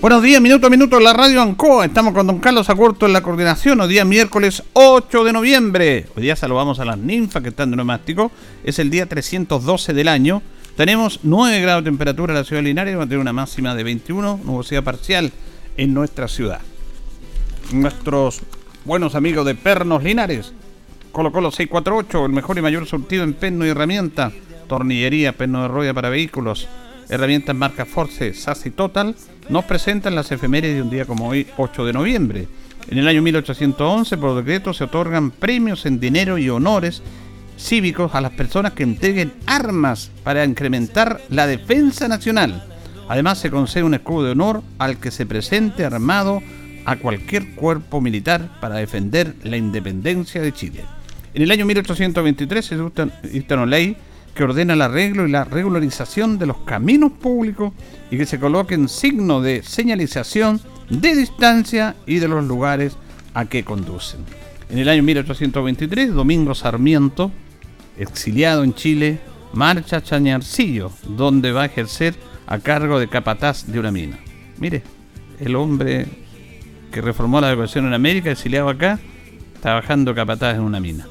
Buenos 0.00 0.22
días, 0.22 0.40
minuto 0.40 0.66
a 0.66 0.70
minuto 0.70 1.00
la 1.00 1.12
radio 1.12 1.40
Ancoa. 1.40 1.84
Estamos 1.84 2.12
con 2.12 2.26
don 2.26 2.38
Carlos 2.38 2.68
Acurto 2.68 3.06
en 3.06 3.12
la 3.12 3.22
coordinación. 3.22 3.80
Hoy 3.80 3.88
día 3.88 4.04
miércoles 4.04 4.62
8 4.74 5.24
de 5.24 5.32
noviembre. 5.32 6.06
Hoy 6.14 6.22
día 6.22 6.36
saludamos 6.36 6.78
a 6.80 6.84
las 6.84 6.98
ninfas 6.98 7.42
que 7.42 7.48
están 7.48 7.70
de 7.70 7.76
neumático. 7.76 8.30
Es 8.62 8.78
el 8.78 8.90
día 8.90 9.06
312 9.06 9.94
del 9.94 10.08
año. 10.08 10.42
Tenemos 10.76 11.20
9 11.22 11.60
grados 11.60 11.84
de 11.84 11.90
temperatura 11.90 12.32
en 12.32 12.38
la 12.38 12.44
ciudad 12.44 12.62
de 12.62 12.68
Linares. 12.68 12.98
Va 12.98 13.04
a 13.04 13.06
tener 13.06 13.18
una 13.18 13.32
máxima 13.32 13.74
de 13.74 13.84
21, 13.84 14.40
nubosidad 14.44 14.84
parcial 14.84 15.32
en 15.76 15.94
nuestra 15.94 16.28
ciudad. 16.28 16.60
Nuestros 17.72 18.42
buenos 18.84 19.14
amigos 19.14 19.46
de 19.46 19.54
Pernos 19.54 20.02
Linares 20.04 20.52
Colo 21.16 21.32
Colo 21.32 21.50
648, 21.50 22.26
el 22.26 22.32
mejor 22.32 22.58
y 22.58 22.60
mayor 22.60 22.84
surtido 22.84 23.24
en 23.24 23.32
perno 23.32 23.64
y 23.64 23.70
herramienta, 23.70 24.32
tornillería, 24.68 25.32
perno 25.32 25.62
de 25.62 25.68
rueda 25.68 25.94
para 25.94 26.10
vehículos, 26.10 26.68
herramientas 27.08 27.54
marca 27.54 27.84
Force, 27.84 28.34
SAS 28.34 28.64
Total, 28.74 29.14
nos 29.48 29.64
presentan 29.64 30.14
las 30.14 30.32
efemérides 30.32 30.76
de 30.76 30.82
un 30.82 30.90
día 30.90 31.04
como 31.04 31.28
hoy, 31.28 31.46
8 31.56 31.84
de 31.84 31.92
noviembre. 31.92 32.48
En 32.88 32.98
el 32.98 33.08
año 33.08 33.22
1811, 33.22 34.16
por 34.16 34.36
decreto, 34.36 34.72
se 34.72 34.84
otorgan 34.84 35.30
premios 35.30 35.86
en 35.86 35.98
dinero 35.98 36.38
y 36.38 36.48
honores 36.48 37.02
cívicos 37.58 38.14
a 38.14 38.20
las 38.20 38.32
personas 38.32 38.72
que 38.72 38.82
entreguen 38.82 39.32
armas 39.46 40.10
para 40.22 40.44
incrementar 40.44 41.20
la 41.30 41.46
defensa 41.46 42.06
nacional. 42.08 42.64
Además, 43.08 43.38
se 43.38 43.50
concede 43.50 43.84
un 43.84 43.94
escudo 43.94 44.24
de 44.24 44.32
honor 44.32 44.62
al 44.78 44.98
que 44.98 45.10
se 45.10 45.26
presente 45.26 45.84
armado 45.84 46.42
a 46.84 46.96
cualquier 46.96 47.54
cuerpo 47.54 48.00
militar 48.00 48.60
para 48.60 48.76
defender 48.76 49.34
la 49.42 49.56
independencia 49.56 50.40
de 50.40 50.52
Chile. 50.52 50.84
En 51.34 51.42
el 51.42 51.50
año 51.50 51.66
1823 51.66 52.64
se 52.64 52.76
dicta 53.28 53.54
una 53.54 53.66
ley 53.66 53.96
que 54.36 54.44
ordena 54.44 54.74
el 54.74 54.82
arreglo 54.82 55.26
y 55.26 55.30
la 55.30 55.44
regularización 55.44 56.38
de 56.38 56.46
los 56.46 56.58
caminos 56.58 57.10
públicos 57.10 57.72
y 58.10 58.18
que 58.18 58.26
se 58.26 58.38
coloquen 58.38 58.88
signos 58.88 59.42
de 59.42 59.62
señalización 59.62 60.60
de 60.90 61.16
distancia 61.16 61.96
y 62.06 62.18
de 62.18 62.28
los 62.28 62.44
lugares 62.44 62.96
a 63.34 63.46
que 63.46 63.64
conducen. 63.64 64.20
En 64.68 64.78
el 64.78 64.88
año 64.88 65.02
1823, 65.02 66.12
Domingo 66.12 66.54
Sarmiento, 66.54 67.32
exiliado 67.98 68.62
en 68.62 68.74
Chile, 68.74 69.18
marcha 69.54 69.96
a 69.96 70.02
Chañarcillo, 70.02 70.92
donde 71.08 71.52
va 71.52 71.62
a 71.62 71.66
ejercer 71.66 72.14
a 72.46 72.58
cargo 72.58 73.00
de 73.00 73.08
capataz 73.08 73.66
de 73.66 73.80
una 73.80 73.90
mina. 73.90 74.18
Mire, 74.58 74.82
el 75.40 75.56
hombre 75.56 76.06
que 76.92 77.00
reformó 77.00 77.40
la 77.40 77.50
educación 77.50 77.86
en 77.86 77.94
América, 77.94 78.30
exiliado 78.30 78.68
acá, 78.68 78.98
trabajando 79.62 80.14
capataz 80.14 80.56
en 80.56 80.62
una 80.62 80.78
mina. 80.78 81.06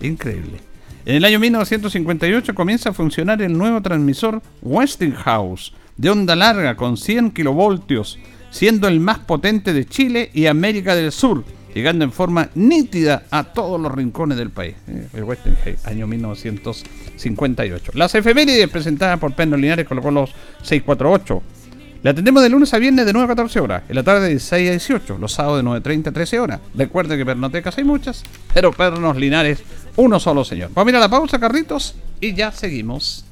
Increíble. 0.00 0.75
En 1.06 1.14
el 1.14 1.24
año 1.24 1.38
1958 1.38 2.52
comienza 2.52 2.90
a 2.90 2.92
funcionar 2.92 3.40
el 3.40 3.56
nuevo 3.56 3.80
transmisor 3.80 4.42
Westinghouse 4.60 5.72
de 5.96 6.10
onda 6.10 6.34
larga 6.34 6.74
con 6.74 6.96
100 6.96 7.30
kilovoltios, 7.30 8.18
siendo 8.50 8.88
el 8.88 8.98
más 8.98 9.20
potente 9.20 9.72
de 9.72 9.86
Chile 9.86 10.32
y 10.34 10.46
América 10.46 10.96
del 10.96 11.12
Sur, 11.12 11.44
llegando 11.72 12.04
en 12.04 12.10
forma 12.10 12.50
nítida 12.56 13.22
a 13.30 13.44
todos 13.44 13.80
los 13.80 13.94
rincones 13.94 14.36
del 14.36 14.50
país. 14.50 14.74
Eh, 14.88 15.06
el 15.14 15.22
Westinghouse, 15.22 15.86
año 15.86 16.08
1958. 16.08 17.92
Las 17.94 18.12
efemérides 18.16 18.68
presentadas 18.68 19.20
por 19.20 19.32
Pedro 19.32 19.56
Linares 19.58 19.86
colocó 19.86 20.10
los 20.10 20.30
648. 20.62 21.40
Le 22.02 22.10
atendemos 22.10 22.42
de 22.42 22.48
lunes 22.48 22.72
a 22.72 22.78
viernes 22.78 23.04
de 23.04 23.12
9 23.12 23.24
a 23.24 23.28
14 23.28 23.60
horas, 23.60 23.82
en 23.88 23.96
la 23.96 24.02
tarde 24.02 24.28
de 24.28 24.38
6 24.38 24.68
a 24.68 24.70
18, 24.70 25.18
los 25.18 25.32
sábados 25.32 25.62
de 25.62 25.68
9.30 25.68 26.08
a 26.08 26.12
13 26.12 26.40
horas. 26.40 26.60
Recuerde 26.74 27.16
que 27.16 27.26
pernotecas 27.26 27.76
hay 27.78 27.84
muchas, 27.84 28.22
pero 28.54 28.72
pernos 28.72 29.16
linares 29.16 29.62
uno 29.96 30.20
solo, 30.20 30.44
señor. 30.44 30.70
Vamos 30.74 30.82
a 30.82 30.86
mirar 30.86 31.00
la 31.00 31.08
pausa, 31.08 31.38
Carritos, 31.38 31.94
y 32.20 32.34
ya 32.34 32.52
seguimos. 32.52 33.25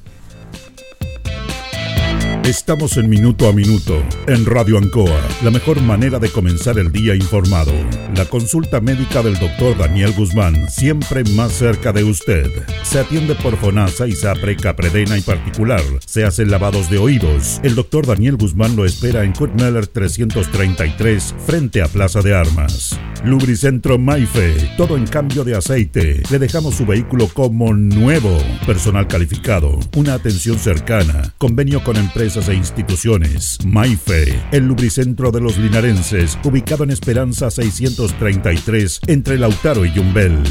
Estamos 2.45 2.97
en 2.97 3.09
Minuto 3.09 3.49
a 3.49 3.53
Minuto, 3.53 4.03
en 4.27 4.45
Radio 4.45 4.77
Ancoa, 4.77 5.19
la 5.43 5.49
mejor 5.49 5.81
manera 5.81 6.19
de 6.19 6.29
comenzar 6.29 6.77
el 6.77 6.91
día 6.91 7.15
informado. 7.15 7.71
La 8.15 8.25
consulta 8.25 8.79
médica 8.79 9.23
del 9.23 9.39
doctor 9.39 9.75
Daniel 9.75 10.13
Guzmán, 10.15 10.69
siempre 10.69 11.23
más 11.23 11.53
cerca 11.53 11.91
de 11.91 12.03
usted. 12.03 12.51
Se 12.83 12.99
atiende 12.99 13.33
por 13.33 13.57
FONASA, 13.57 14.07
ISAPRE, 14.07 14.57
CAPREDENA 14.57 15.17
y 15.17 15.21
particular. 15.21 15.81
Se 16.05 16.23
hacen 16.23 16.51
lavados 16.51 16.87
de 16.91 16.99
oídos. 16.99 17.59
El 17.63 17.73
doctor 17.73 18.05
Daniel 18.05 18.37
Guzmán 18.37 18.75
lo 18.75 18.85
espera 18.85 19.23
en 19.23 19.33
Kurt 19.33 19.55
333, 19.55 21.35
frente 21.47 21.81
a 21.81 21.87
Plaza 21.87 22.21
de 22.21 22.35
Armas. 22.35 22.95
Lubricentro 23.25 23.97
Maife, 23.97 24.53
todo 24.77 24.95
en 24.95 25.07
cambio 25.07 25.43
de 25.43 25.55
aceite. 25.55 26.21
Le 26.29 26.37
dejamos 26.37 26.75
su 26.75 26.85
vehículo 26.85 27.27
como 27.27 27.73
nuevo. 27.73 28.37
Personal 28.67 29.07
calificado, 29.07 29.79
una 29.95 30.13
atención 30.13 30.59
cercana, 30.59 31.33
convenio 31.39 31.83
con 31.83 31.97
empresas 31.97 32.49
e 32.49 32.53
instituciones. 32.53 33.57
Maife, 33.65 34.39
el 34.51 34.67
lubricentro 34.67 35.31
de 35.31 35.41
los 35.41 35.57
linarenses, 35.57 36.37
ubicado 36.43 36.83
en 36.83 36.91
Esperanza 36.91 37.49
633, 37.49 39.01
entre 39.07 39.39
Lautaro 39.39 39.85
y 39.85 39.93
Yumbel. 39.93 40.43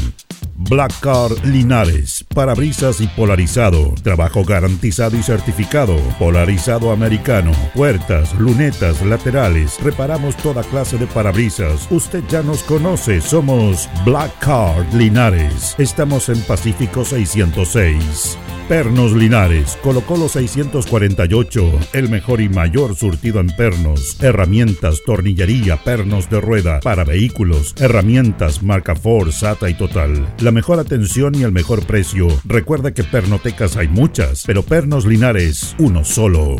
Black 0.57 0.97
Car 1.01 1.31
Linares, 1.45 2.25
parabrisas 2.33 3.01
y 3.01 3.07
polarizado, 3.07 3.93
trabajo 4.01 4.45
garantizado 4.45 5.17
y 5.17 5.21
certificado, 5.21 5.97
polarizado 6.17 6.91
americano, 6.91 7.51
puertas, 7.73 8.33
lunetas, 8.39 9.05
laterales, 9.05 9.77
reparamos 9.83 10.37
toda 10.37 10.63
clase 10.63 10.97
de 10.97 11.07
parabrisas. 11.07 11.87
Usted 11.91 12.23
ya 12.29 12.41
nos 12.41 12.63
conoce, 12.63 13.19
somos 13.19 13.89
Black 14.05 14.31
Car 14.39 14.85
Linares. 14.93 15.75
Estamos 15.77 16.29
en 16.29 16.39
Pacífico 16.43 17.03
606. 17.03 18.37
Pernos 18.67 19.11
Linares, 19.11 19.77
colocó 19.83 20.17
los 20.17 20.31
648, 20.31 21.71
el 21.93 22.09
mejor 22.09 22.41
y 22.41 22.49
mayor 22.49 22.95
surtido 22.95 23.39
en 23.39 23.47
pernos, 23.47 24.17
herramientas, 24.23 25.03
tornillería, 25.05 25.77
pernos 25.77 26.31
de 26.31 26.41
rueda, 26.41 26.79
para 26.79 27.03
vehículos, 27.03 27.75
herramientas, 27.77 28.63
marca 28.63 28.95
Ford, 28.95 29.29
SATA 29.29 29.69
y 29.69 29.75
Total. 29.75 30.33
La 30.45 30.51
mejor 30.51 30.79
atención 30.79 31.33
y 31.33 31.41
el 31.41 31.51
mejor 31.51 31.87
precio. 31.87 32.27
Recuerda 32.45 32.93
que 32.93 33.03
pernotecas 33.03 33.77
hay 33.77 33.87
muchas, 33.87 34.43
pero 34.45 34.61
Pernos 34.61 35.03
Linares, 35.03 35.75
uno 35.79 36.05
solo. 36.05 36.57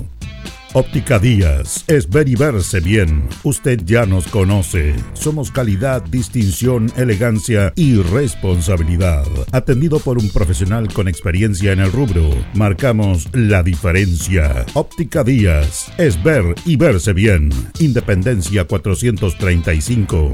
Óptica 0.74 1.20
Díaz 1.20 1.86
es 1.88 2.10
ver 2.10 2.28
y 2.28 2.36
verse 2.36 2.80
bien. 2.80 3.30
Usted 3.44 3.82
ya 3.86 4.08
nos 4.08 4.26
conoce. 4.26 4.96
Somos 5.14 5.52
calidad, 5.52 6.02
distinción, 6.02 6.92
elegancia 6.98 7.74
y 7.76 7.98
responsabilidad. 7.98 9.28
Atendido 9.52 10.00
por 10.00 10.18
un 10.18 10.32
profesional 10.32 10.92
con 10.92 11.08
experiencia 11.08 11.72
en 11.72 11.80
el 11.80 11.92
rubro, 11.92 12.32
marcamos 12.56 13.30
la 13.34 13.62
diferencia. 13.62 14.66
Óptica 14.74 15.24
Díaz 15.24 15.92
es 16.00 16.22
ver 16.24 16.56
y 16.66 16.76
verse 16.76 17.14
bien. 17.14 17.52
Independencia 17.78 18.66
435. 18.66 20.34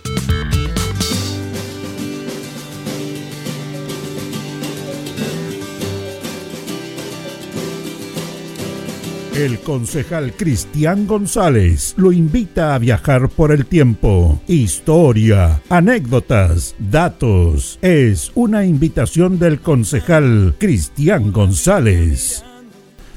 El 9.41 9.57
concejal 9.57 10.33
Cristian 10.33 11.07
González 11.07 11.95
lo 11.97 12.11
invita 12.11 12.75
a 12.75 12.77
viajar 12.77 13.27
por 13.27 13.51
el 13.51 13.65
tiempo. 13.65 14.39
Historia, 14.47 15.63
anécdotas, 15.67 16.75
datos. 16.77 17.79
Es 17.81 18.31
una 18.35 18.65
invitación 18.65 19.39
del 19.39 19.59
concejal 19.59 20.53
Cristian 20.59 21.31
González. 21.31 22.43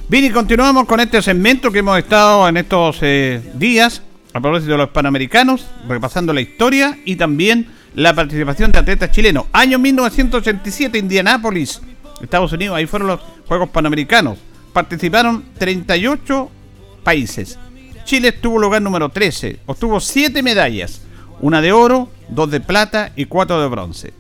Bien, 0.09 0.25
y 0.25 0.31
continuamos 0.31 0.87
con 0.87 0.99
este 1.01 1.21
segmento 1.21 1.71
que 1.71 1.81
hemos 1.81 1.99
estado 1.99 2.49
en 2.49 2.57
estos 2.57 3.01
eh, 3.03 3.43
días 3.57 4.01
a 4.33 4.41
propósito 4.41 4.73
de 4.73 4.79
los 4.79 4.89
panamericanos, 4.89 5.67
repasando 5.87 6.33
la 6.33 6.41
historia 6.41 6.99
y 7.05 7.17
también 7.17 7.67
la 7.97 8.15
participación 8.15 8.73
de 8.73 8.79
atletas 8.79 9.11
chilenos. 9.11 9.45
Año 9.53 9.79
1987, 9.79 10.97
Indianápolis, 10.97 11.83
Estados 12.23 12.51
Unidos, 12.55 12.79
ahí 12.79 12.87
fueron 12.87 13.09
los 13.09 13.21
Juegos 13.47 13.69
Panamericanos 13.69 14.39
participaron 14.75 15.43
38 15.57 16.51
países. 17.03 17.59
Chile 18.05 18.29
estuvo 18.29 18.59
lugar 18.59 18.83
número 18.83 19.09
13, 19.09 19.61
obtuvo 19.65 20.01
7 20.01 20.43
medallas, 20.43 21.01
una 21.41 21.63
de 21.63 21.73
oro, 21.73 22.11
dos 22.29 22.51
de 22.51 22.61
plata 22.61 23.13
y 23.17 23.25
cuatro 23.25 23.63
de 23.63 23.69
bronce. 23.69 24.13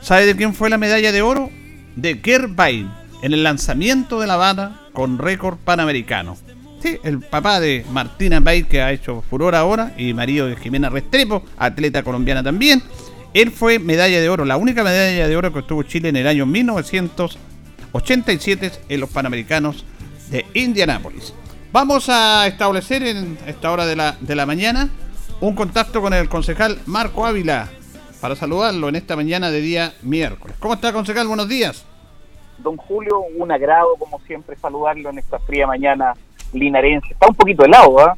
¿Sabe 0.00 0.24
de 0.24 0.34
quién 0.36 0.54
fue 0.54 0.70
la 0.70 0.78
medalla 0.78 1.12
de 1.12 1.20
oro? 1.22 1.50
De 1.96 2.18
Gerd 2.22 2.54
Bain, 2.54 2.88
en 3.22 3.34
el 3.34 3.42
lanzamiento 3.42 4.20
de 4.20 4.28
la 4.28 4.36
banda 4.36 4.80
con 4.92 5.18
récord 5.18 5.58
panamericano. 5.58 6.36
Sí, 6.80 6.98
el 7.02 7.18
papá 7.20 7.58
de 7.58 7.84
Martina 7.90 8.38
Bain, 8.40 8.64
que 8.64 8.82
ha 8.82 8.92
hecho 8.92 9.24
furor 9.28 9.56
ahora, 9.56 9.92
y 9.98 10.14
marido 10.14 10.46
de 10.46 10.54
Jimena 10.56 10.88
Restrepo, 10.88 11.44
atleta 11.58 12.04
colombiana 12.04 12.42
también. 12.42 12.82
Él 13.34 13.50
fue 13.50 13.80
medalla 13.80 14.20
de 14.20 14.28
oro, 14.28 14.44
la 14.44 14.56
única 14.56 14.84
medalla 14.84 15.26
de 15.26 15.36
oro 15.36 15.52
que 15.52 15.58
obtuvo 15.58 15.82
Chile 15.82 16.10
en 16.10 16.16
el 16.16 16.28
año 16.28 16.46
1987 16.46 18.72
en 18.88 19.00
los 19.00 19.10
Panamericanos 19.10 19.84
de 20.30 20.46
Indianápolis. 20.54 21.34
Vamos 21.72 22.08
a 22.08 22.46
establecer 22.46 23.02
en 23.02 23.38
esta 23.46 23.70
hora 23.70 23.86
de 23.86 23.96
la, 23.96 24.16
de 24.20 24.34
la 24.34 24.46
mañana 24.46 24.88
un 25.40 25.54
contacto 25.54 26.00
con 26.00 26.14
el 26.14 26.28
concejal 26.28 26.78
Marco 26.86 27.26
Ávila 27.26 27.68
para 28.20 28.34
saludarlo 28.34 28.88
en 28.88 28.96
esta 28.96 29.16
mañana 29.16 29.50
de 29.50 29.60
día 29.60 29.92
miércoles. 30.02 30.56
¿Cómo 30.58 30.74
está, 30.74 30.92
concejal? 30.92 31.28
Buenos 31.28 31.48
días. 31.48 31.84
Don 32.58 32.76
Julio, 32.76 33.20
un 33.36 33.52
agrado, 33.52 33.96
como 33.98 34.18
siempre, 34.20 34.56
saludarlo 34.56 35.10
en 35.10 35.18
esta 35.18 35.38
fría 35.40 35.66
mañana 35.66 36.14
linarense. 36.52 37.12
Está 37.12 37.28
un 37.28 37.34
poquito 37.34 37.64
helado, 37.64 38.00
¿ah? 38.00 38.16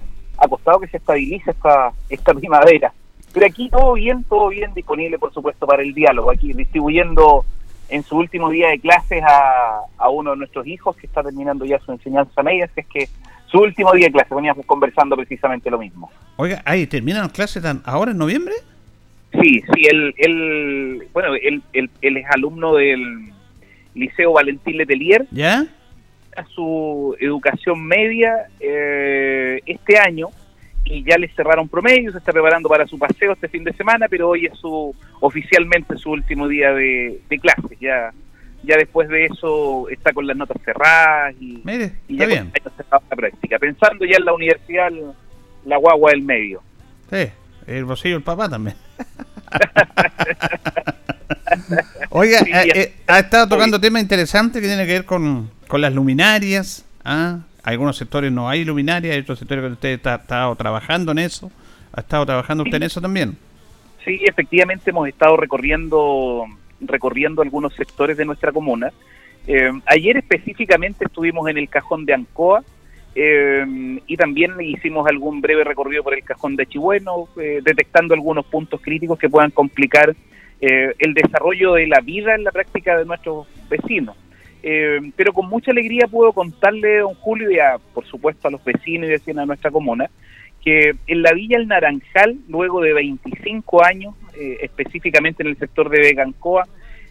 Costado 0.49 0.79
que 0.81 0.89
se 0.89 0.99
estabilice 0.99 1.51
esta, 1.51 1.93
esta 2.09 2.33
primavera. 2.33 2.93
Pero 3.33 3.47
aquí 3.47 3.69
todo 3.69 3.95
bien, 3.95 4.25
todo 4.25 4.49
bien 4.49 4.73
disponible, 4.73 5.19
por 5.19 5.35
supuesto, 5.35 5.67
para 5.67 5.83
el 5.83 5.93
diálogo. 5.93 6.31
Aquí 6.31 6.53
distribuyendo 6.53 7.45
en 7.89 8.03
su 8.03 8.17
último 8.17 8.51
día 8.51 8.69
de 8.69 8.79
clases 8.79 9.23
a, 9.23 9.81
a, 9.97 10.09
uno 10.11 10.33
de 10.33 10.37
nuestros 10.37 10.67
hijos 10.67 10.97
que 10.97 11.07
está 11.07 11.23
terminando 11.23 11.65
ya 11.65 11.79
su 11.81 11.93
enseñanza 11.93 12.43
media, 12.43 12.67
así 12.67 12.81
es 12.81 12.87
que 12.87 13.09
su 13.47 13.59
último 13.59 13.93
día 13.93 14.07
de 14.07 14.13
clases, 14.13 14.35
veníamos 14.35 14.67
conversando 14.67 15.17
precisamente 15.17 15.71
lo 15.71 15.79
mismo. 15.79 16.11
Oiga, 16.37 16.63
¿ahí 16.65 16.87
terminan 16.87 17.23
las 17.23 17.33
clases 17.33 17.65
ahora 17.85 18.11
en 18.11 18.19
noviembre? 18.19 18.55
Sí, 19.33 19.63
sí, 19.73 19.87
él, 19.91 20.15
él 20.17 21.09
bueno, 21.13 21.35
él, 21.35 21.63
él, 21.73 22.17
es 22.17 22.27
alumno 22.31 22.75
del 22.75 23.33
Liceo 23.95 24.33
Valentín 24.33 24.77
Letelier. 24.77 25.27
¿Ya? 25.31 25.67
A 26.37 26.45
su 26.47 27.17
educación 27.21 27.85
media 27.85 28.47
eh, 28.61 29.61
este 29.67 29.99
año 29.99 30.29
y 30.91 31.05
ya 31.05 31.19
le 31.19 31.29
cerraron 31.35 31.69
promedio, 31.69 32.13
se 32.13 32.19
está 32.19 32.33
preparando 32.33 32.69
para 32.69 32.87
su 32.87 32.99
paseo 32.99 33.33
este 33.33 33.49
fin 33.49 33.65
de 33.65 33.73
semana, 33.75 34.07
pero 34.09 34.29
hoy 34.29 34.47
es 34.47 34.59
su 34.59 34.95
oficialmente 35.21 35.97
su 35.97 36.11
último 36.11 36.49
día 36.49 36.73
de, 36.73 37.21
de 37.29 37.39
clases. 37.39 37.79
Ya 37.81 38.13
ya 38.63 38.77
después 38.77 39.09
de 39.09 39.27
eso 39.27 39.89
está 39.89 40.13
con 40.13 40.27
las 40.27 40.37
notas 40.37 40.57
cerradas 40.65 41.35
y, 41.41 41.63
y 42.09 42.17
ya 42.17 42.27
bien. 42.27 42.53
la 42.91 42.99
práctica. 43.01 43.59
Pensando 43.59 44.05
ya 44.05 44.17
en 44.19 44.25
la 44.25 44.35
universidad, 44.35 44.91
la 45.65 45.77
guagua 45.77 46.11
del 46.11 46.23
medio. 46.23 46.63
Sí, 47.11 47.29
el 47.67 47.85
bolsillo 47.85 48.17
el 48.17 48.23
papá 48.23 48.49
también. 48.49 48.77
Oiga, 52.11 52.41
eh, 52.41 52.73
eh, 52.75 52.95
ha 53.07 53.21
estado 53.21 53.49
tocando 53.49 53.81
temas 53.81 54.03
interesantes 54.03 54.61
que 54.61 54.67
tienen 54.67 54.87
que 54.87 54.93
ver 54.93 55.05
con, 55.05 55.51
con 55.67 55.81
las 55.81 55.93
luminarias. 55.93 56.85
¿ah? 57.05 57.41
Algunos 57.63 57.97
sectores 57.97 58.33
no 58.33 58.49
hay 58.49 58.65
luminaria, 58.65 59.13
hay 59.13 59.21
otros 59.21 59.39
sectores 59.39 59.65
que 59.65 59.73
usted 59.73 60.07
ha 60.07 60.15
estado 60.17 60.55
trabajando 60.57 61.13
en 61.13 61.19
eso. 61.19 61.51
¿Ha 61.93 62.01
estado 62.01 62.27
trabajando 62.27 62.65
usted 62.65 62.77
en 62.77 62.83
eso 62.85 63.01
también? 63.01 63.37
Sí, 64.05 64.21
efectivamente 64.25 64.91
hemos 64.91 65.09
estado 65.09 65.37
recorriendo 65.37 66.45
recorriendo 66.81 67.43
algunos 67.43 67.75
sectores 67.75 68.17
de 68.17 68.25
nuestra 68.25 68.53
comuna. 68.53 68.93
Eh, 69.47 69.71
ayer 69.87 70.17
específicamente 70.17 71.05
estuvimos 71.05 71.49
en 71.49 71.59
el 71.59 71.69
cajón 71.69 72.05
de 72.05 72.15
Ancoa 72.15 72.63
eh, 73.15 73.65
y 74.07 74.17
también 74.17 74.61
hicimos 74.61 75.07
algún 75.09 75.41
breve 75.41 75.65
recorrido 75.65 76.03
por 76.03 76.15
el 76.15 76.23
cajón 76.23 76.55
de 76.57 76.67
Chihueno, 76.67 77.29
eh, 77.41 77.61
detectando 77.63 78.15
algunos 78.15 78.47
puntos 78.47 78.81
críticos 78.81 79.19
que 79.19 79.29
puedan 79.29 79.51
complicar 79.51 80.15
el 80.61 81.15
desarrollo 81.15 81.75
de 81.75 81.87
la 81.87 82.01
vida 82.01 82.35
en 82.35 82.43
la 82.43 82.51
práctica 82.51 82.99
de 82.99 83.05
nuestros 83.05 83.47
vecinos. 83.71 84.17
Eh, 84.63 85.13
pero 85.17 85.33
con 85.33 85.49
mucha 85.49 85.71
alegría 85.71 86.07
puedo 86.09 86.33
contarle, 86.33 86.99
don 86.99 87.15
Julio, 87.15 87.51
y 87.51 87.59
a, 87.59 87.79
por 87.95 88.05
supuesto 88.07 88.49
a 88.49 88.51
los 88.51 88.65
vecinos 88.65 89.09
y 89.09 89.13
vecinas 89.13 89.43
de 89.43 89.47
nuestra 89.47 89.71
comuna, 89.71 90.11
que 90.63 90.95
en 91.07 91.23
la 91.23 91.33
Villa 91.33 91.57
El 91.57 91.69
Naranjal, 91.69 92.39
luego 92.49 92.81
de 92.81 92.93
25 92.93 93.85
años, 93.85 94.15
eh, 94.39 94.59
específicamente 94.63 95.43
en 95.43 95.51
el 95.51 95.59
sector 95.59 95.89
de 95.89 96.01
Vegancoa, 96.01 96.67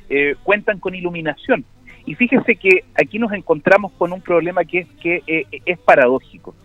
eh, 0.10 0.36
cuentan 0.44 0.80
con 0.80 0.96
iluminación. 0.96 1.66
Y 2.06 2.16
fíjese 2.16 2.56
que 2.56 2.86
aquí 2.96 3.20
nos 3.20 3.34
encontramos 3.34 3.92
con 3.94 4.14
un 4.14 4.22
problema 4.22 4.64
que 4.64 4.80
es 4.80 4.88
que 5.02 5.22
es 5.66 5.78
paradójico. 5.80 6.56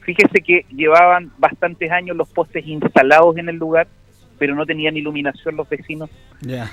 Fíjese 0.00 0.40
que 0.40 0.64
llevaban 0.74 1.30
bastantes 1.38 1.90
años 1.92 2.16
los 2.16 2.28
postes 2.30 2.66
instalados 2.66 3.36
en 3.36 3.48
el 3.48 3.56
lugar, 3.56 3.86
pero 4.38 4.54
no 4.54 4.64
tenían 4.66 4.96
iluminación 4.96 5.56
los 5.56 5.68
vecinos. 5.68 6.10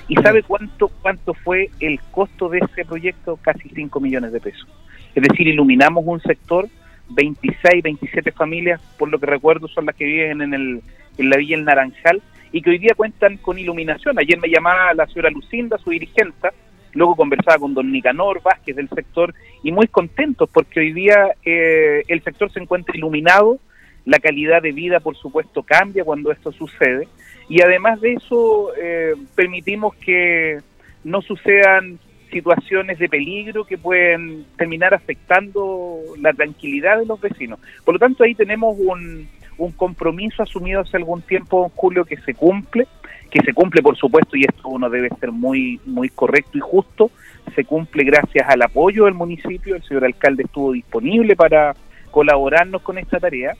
¿Y 0.08 0.14
sabe 0.16 0.42
cuánto 0.42 0.88
cuánto 0.88 1.34
fue 1.34 1.70
el 1.80 2.00
costo 2.10 2.48
de 2.48 2.58
ese 2.58 2.84
proyecto? 2.84 3.38
Casi 3.42 3.68
5 3.68 4.00
millones 4.00 4.32
de 4.32 4.40
pesos. 4.40 4.66
Es 5.14 5.22
decir, 5.22 5.48
iluminamos 5.48 6.04
un 6.06 6.20
sector, 6.20 6.68
26, 7.10 7.82
27 7.82 8.32
familias, 8.32 8.80
por 8.98 9.08
lo 9.08 9.18
que 9.18 9.26
recuerdo, 9.26 9.68
son 9.68 9.86
las 9.86 9.96
que 9.96 10.04
viven 10.04 10.42
en, 10.42 10.54
el, 10.54 10.82
en 11.18 11.30
la 11.30 11.36
Villa 11.36 11.56
El 11.56 11.64
Naranjal 11.64 12.22
y 12.52 12.62
que 12.62 12.70
hoy 12.70 12.78
día 12.78 12.94
cuentan 12.96 13.36
con 13.38 13.58
iluminación. 13.58 14.18
Ayer 14.18 14.38
me 14.38 14.48
llamaba 14.48 14.94
la 14.94 15.06
señora 15.06 15.30
Lucinda, 15.30 15.78
su 15.78 15.90
dirigente, 15.90 16.48
luego 16.92 17.16
conversaba 17.16 17.58
con 17.58 17.74
don 17.74 17.90
Nicanor 17.90 18.42
Vázquez 18.42 18.76
del 18.76 18.88
sector 18.88 19.34
y 19.62 19.72
muy 19.72 19.88
contentos 19.88 20.48
porque 20.52 20.80
hoy 20.80 20.92
día 20.92 21.34
eh, 21.44 22.02
el 22.08 22.22
sector 22.22 22.50
se 22.52 22.60
encuentra 22.60 22.96
iluminado, 22.96 23.58
la 24.06 24.18
calidad 24.18 24.62
de 24.62 24.72
vida 24.72 25.00
por 25.00 25.16
supuesto 25.16 25.62
cambia 25.62 26.04
cuando 26.04 26.32
esto 26.32 26.52
sucede. 26.52 27.06
Y 27.48 27.60
además 27.60 28.00
de 28.00 28.14
eso 28.14 28.70
eh, 28.80 29.14
permitimos 29.34 29.94
que 29.96 30.58
no 31.04 31.20
sucedan 31.20 31.98
situaciones 32.30 32.98
de 32.98 33.08
peligro 33.08 33.64
que 33.64 33.78
pueden 33.78 34.46
terminar 34.56 34.94
afectando 34.94 36.00
la 36.20 36.32
tranquilidad 36.32 36.98
de 36.98 37.06
los 37.06 37.20
vecinos. 37.20 37.60
Por 37.84 37.94
lo 37.94 37.98
tanto, 38.00 38.24
ahí 38.24 38.34
tenemos 38.34 38.76
un, 38.78 39.28
un 39.58 39.72
compromiso 39.72 40.42
asumido 40.42 40.80
hace 40.80 40.96
algún 40.96 41.22
tiempo, 41.22 41.70
Julio, 41.74 42.04
que 42.04 42.16
se 42.18 42.34
cumple, 42.34 42.86
que 43.30 43.40
se 43.44 43.52
cumple, 43.52 43.82
por 43.82 43.96
supuesto, 43.96 44.36
y 44.36 44.42
esto 44.42 44.68
uno 44.68 44.90
debe 44.90 45.08
ser 45.20 45.32
muy, 45.32 45.80
muy 45.84 46.08
correcto 46.08 46.58
y 46.58 46.60
justo, 46.60 47.10
se 47.54 47.64
cumple 47.64 48.04
gracias 48.04 48.48
al 48.48 48.62
apoyo 48.62 49.04
del 49.04 49.14
municipio, 49.14 49.76
el 49.76 49.82
señor 49.82 50.04
alcalde 50.04 50.44
estuvo 50.44 50.72
disponible 50.72 51.36
para 51.36 51.74
colaborarnos 52.10 52.82
con 52.82 52.98
esta 52.98 53.18
tarea, 53.18 53.54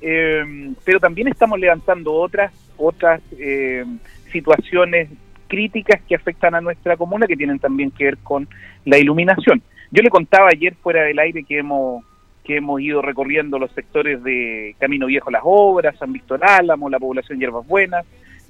eh, 0.00 0.72
pero 0.84 1.00
también 1.00 1.28
estamos 1.28 1.58
levantando 1.58 2.12
otras, 2.12 2.52
otras 2.76 3.20
eh, 3.38 3.84
situaciones 4.32 5.08
críticas 5.48 6.00
que 6.06 6.14
afectan 6.14 6.54
a 6.54 6.60
nuestra 6.60 6.96
comuna 6.96 7.26
que 7.26 7.36
tienen 7.36 7.58
también 7.58 7.90
que 7.90 8.04
ver 8.04 8.18
con 8.18 8.48
la 8.84 8.98
iluminación. 8.98 9.62
Yo 9.90 10.02
le 10.02 10.10
contaba 10.10 10.48
ayer 10.52 10.74
fuera 10.74 11.02
del 11.02 11.18
aire 11.18 11.44
que 11.44 11.58
hemos 11.58 12.04
que 12.44 12.56
hemos 12.56 12.80
ido 12.80 13.02
recorriendo 13.02 13.58
los 13.58 13.70
sectores 13.72 14.22
de 14.22 14.74
Camino 14.78 15.04
Viejo 15.04 15.30
Las 15.30 15.42
Obras, 15.44 15.98
San 15.98 16.14
Víctor 16.14 16.40
Álamo, 16.42 16.88
la 16.88 16.98
población 16.98 17.38
Hierbas 17.38 17.66
Buenas, 17.66 18.06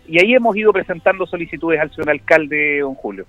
y 0.07 0.21
ahí 0.21 0.35
hemos 0.35 0.57
ido 0.57 0.73
presentando 0.73 1.27
solicitudes 1.27 1.81
al 1.81 1.91
señor 1.91 2.11
alcalde, 2.11 2.79
don 2.79 2.95
Julio. 2.95 3.27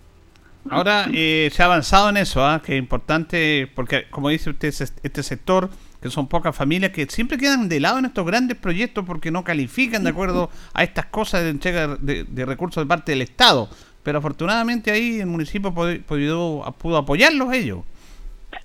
Ahora 0.70 1.08
eh, 1.12 1.50
se 1.52 1.64
ha 1.64 1.66
avanzado 1.66 2.10
en 2.10 2.18
eso, 2.18 2.46
¿ah? 2.46 2.62
que 2.64 2.74
es 2.74 2.80
importante, 2.80 3.68
porque 3.74 4.06
como 4.12 4.30
dice 4.30 4.52
usted, 4.52 4.68
este 4.68 5.24
sector, 5.24 5.72
que 6.02 6.10
son 6.10 6.28
pocas 6.28 6.56
familias 6.56 6.92
que 6.92 7.06
siempre 7.08 7.38
quedan 7.38 7.68
de 7.68 7.80
lado 7.80 8.00
en 8.00 8.06
estos 8.06 8.26
grandes 8.26 8.58
proyectos 8.58 9.06
porque 9.06 9.32
no 9.32 9.44
califican 9.44 10.04
de 10.04 10.12
acuerdo 10.12 10.50
a 10.74 10.84
estas 10.84 11.06
cosas 11.06 11.44
de 11.44 11.50
entrega 11.50 11.98
de, 12.00 12.46
recursos 12.46 12.84
de 12.84 12.88
parte 12.88 13.12
del 13.12 13.22
Estado. 13.22 13.70
Pero 14.04 14.20
afortunadamente 14.20 14.92
ahí 14.92 15.20
el 15.20 15.28
municipio 15.28 15.74
pudo, 15.74 15.94
pudo 16.78 16.98
apoyarlos 16.98 17.54
ellos. 17.54 17.80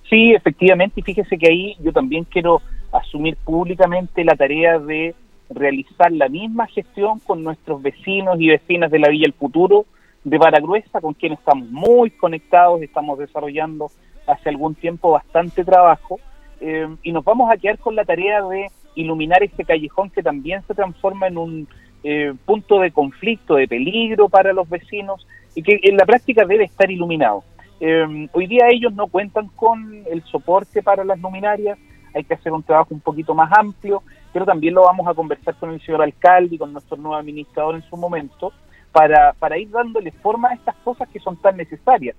Sí, 0.09 0.33
efectivamente, 0.33 0.99
y 0.99 1.03
fíjese 1.03 1.37
que 1.37 1.47
ahí 1.47 1.75
yo 1.79 1.91
también 1.91 2.23
quiero 2.23 2.61
asumir 2.91 3.35
públicamente 3.37 4.23
la 4.23 4.35
tarea 4.35 4.79
de 4.79 5.13
realizar 5.49 6.11
la 6.11 6.29
misma 6.29 6.67
gestión 6.67 7.19
con 7.19 7.43
nuestros 7.43 7.81
vecinos 7.81 8.39
y 8.39 8.47
vecinas 8.47 8.89
de 8.91 8.99
la 8.99 9.09
Villa 9.09 9.27
El 9.27 9.33
Futuro 9.33 9.85
de 10.23 10.37
Baragruesa, 10.37 11.01
con 11.01 11.13
quienes 11.13 11.39
estamos 11.39 11.69
muy 11.69 12.09
conectados, 12.11 12.81
estamos 12.81 13.19
desarrollando 13.19 13.91
hace 14.25 14.49
algún 14.49 14.73
tiempo 14.73 15.11
bastante 15.11 15.63
trabajo, 15.63 16.19
eh, 16.67 16.87
y 17.03 17.11
nos 17.11 17.23
vamos 17.23 17.51
a 17.51 17.57
quedar 17.57 17.77
con 17.77 17.95
la 17.95 18.05
tarea 18.05 18.41
de 18.41 18.71
iluminar 18.95 19.43
este 19.43 19.63
callejón 19.63 20.09
que 20.09 20.23
también 20.23 20.63
se 20.65 20.73
transforma 20.73 21.27
en 21.27 21.37
un 21.37 21.67
eh, 22.03 22.33
punto 22.43 22.79
de 22.79 22.89
conflicto, 22.89 23.53
de 23.53 23.67
peligro 23.67 24.29
para 24.29 24.51
los 24.51 24.67
vecinos, 24.67 25.27
y 25.53 25.61
que 25.61 25.79
en 25.83 25.95
la 25.95 26.07
práctica 26.07 26.43
debe 26.43 26.63
estar 26.63 26.89
iluminado. 26.89 27.43
Eh, 27.79 28.27
hoy 28.31 28.47
día 28.47 28.69
ellos 28.71 28.91
no 28.95 29.05
cuentan 29.05 29.47
con 29.49 30.03
el 30.09 30.23
soporte 30.23 30.81
para 30.81 31.03
las 31.03 31.19
luminarias, 31.19 31.77
hay 32.15 32.23
que 32.23 32.33
hacer 32.33 32.51
un 32.51 32.63
trabajo 32.63 32.95
un 32.95 33.01
poquito 33.01 33.35
más 33.35 33.51
amplio, 33.55 34.01
pero 34.33 34.43
también 34.43 34.73
lo 34.73 34.85
vamos 34.85 35.07
a 35.07 35.13
conversar 35.13 35.53
con 35.55 35.69
el 35.69 35.81
señor 35.81 36.01
alcalde 36.01 36.55
y 36.55 36.57
con 36.57 36.73
nuestro 36.73 36.97
nuevo 36.97 37.15
administrador 37.15 37.75
en 37.75 37.83
su 37.83 37.95
momento, 37.95 38.53
para, 38.91 39.33
para 39.33 39.59
ir 39.59 39.69
dándole 39.69 40.11
forma 40.11 40.49
a 40.49 40.53
estas 40.55 40.75
cosas 40.77 41.07
que 41.09 41.19
son 41.19 41.37
tan 41.37 41.57
necesarias. 41.57 42.15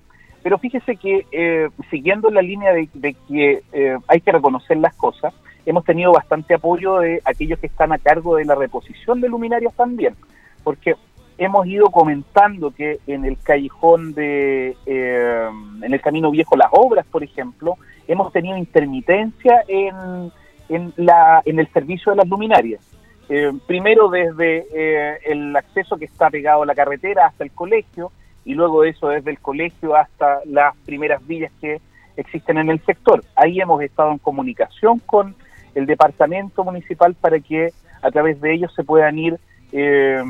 Pero 0.46 0.58
fíjese 0.58 0.94
que 0.94 1.26
eh, 1.32 1.70
siguiendo 1.90 2.30
la 2.30 2.40
línea 2.40 2.72
de, 2.72 3.16
que 3.26 3.64
eh, 3.72 3.98
hay 4.06 4.20
que 4.20 4.30
reconocer 4.30 4.76
las 4.76 4.94
cosas, 4.94 5.34
hemos 5.64 5.84
tenido 5.84 6.12
bastante 6.12 6.54
apoyo 6.54 7.00
de 7.00 7.20
aquellos 7.24 7.58
que 7.58 7.66
están 7.66 7.90
a 7.90 7.98
cargo 7.98 8.36
de 8.36 8.44
la 8.44 8.54
reposición 8.54 9.20
de 9.20 9.28
luminarias 9.28 9.74
también, 9.74 10.14
porque 10.62 10.94
hemos 11.36 11.66
ido 11.66 11.86
comentando 11.86 12.70
que 12.70 13.00
en 13.08 13.24
el 13.24 13.38
callejón 13.42 14.14
de, 14.14 14.76
eh, 14.86 15.48
en 15.82 15.92
el 15.92 16.00
Camino 16.00 16.30
Viejo 16.30 16.56
Las 16.56 16.68
Obras, 16.70 17.04
por 17.06 17.24
ejemplo, 17.24 17.74
hemos 18.06 18.32
tenido 18.32 18.56
intermitencia 18.56 19.64
en, 19.66 20.30
en, 20.68 20.92
la, 20.94 21.42
en 21.44 21.58
el 21.58 21.66
servicio 21.72 22.12
de 22.12 22.18
las 22.18 22.28
luminarias. 22.28 22.80
Eh, 23.28 23.50
primero 23.66 24.08
desde 24.10 24.64
eh, 24.72 25.18
el 25.24 25.56
acceso 25.56 25.96
que 25.96 26.04
está 26.04 26.30
pegado 26.30 26.62
a 26.62 26.66
la 26.66 26.76
carretera 26.76 27.26
hasta 27.26 27.42
el 27.42 27.50
colegio 27.50 28.12
y 28.46 28.54
luego 28.54 28.84
eso 28.84 29.08
desde 29.08 29.32
el 29.32 29.40
colegio 29.40 29.96
hasta 29.96 30.40
las 30.46 30.74
primeras 30.86 31.26
villas 31.26 31.52
que 31.60 31.80
existen 32.16 32.56
en 32.58 32.70
el 32.70 32.80
sector. 32.86 33.22
Ahí 33.34 33.60
hemos 33.60 33.82
estado 33.82 34.12
en 34.12 34.18
comunicación 34.18 35.00
con 35.00 35.34
el 35.74 35.84
departamento 35.84 36.64
municipal 36.64 37.14
para 37.14 37.40
que 37.40 37.72
a 38.00 38.10
través 38.10 38.40
de 38.40 38.54
ellos 38.54 38.72
se 38.74 38.84
puedan 38.84 39.18
ir 39.18 39.38
eh, 39.72 40.22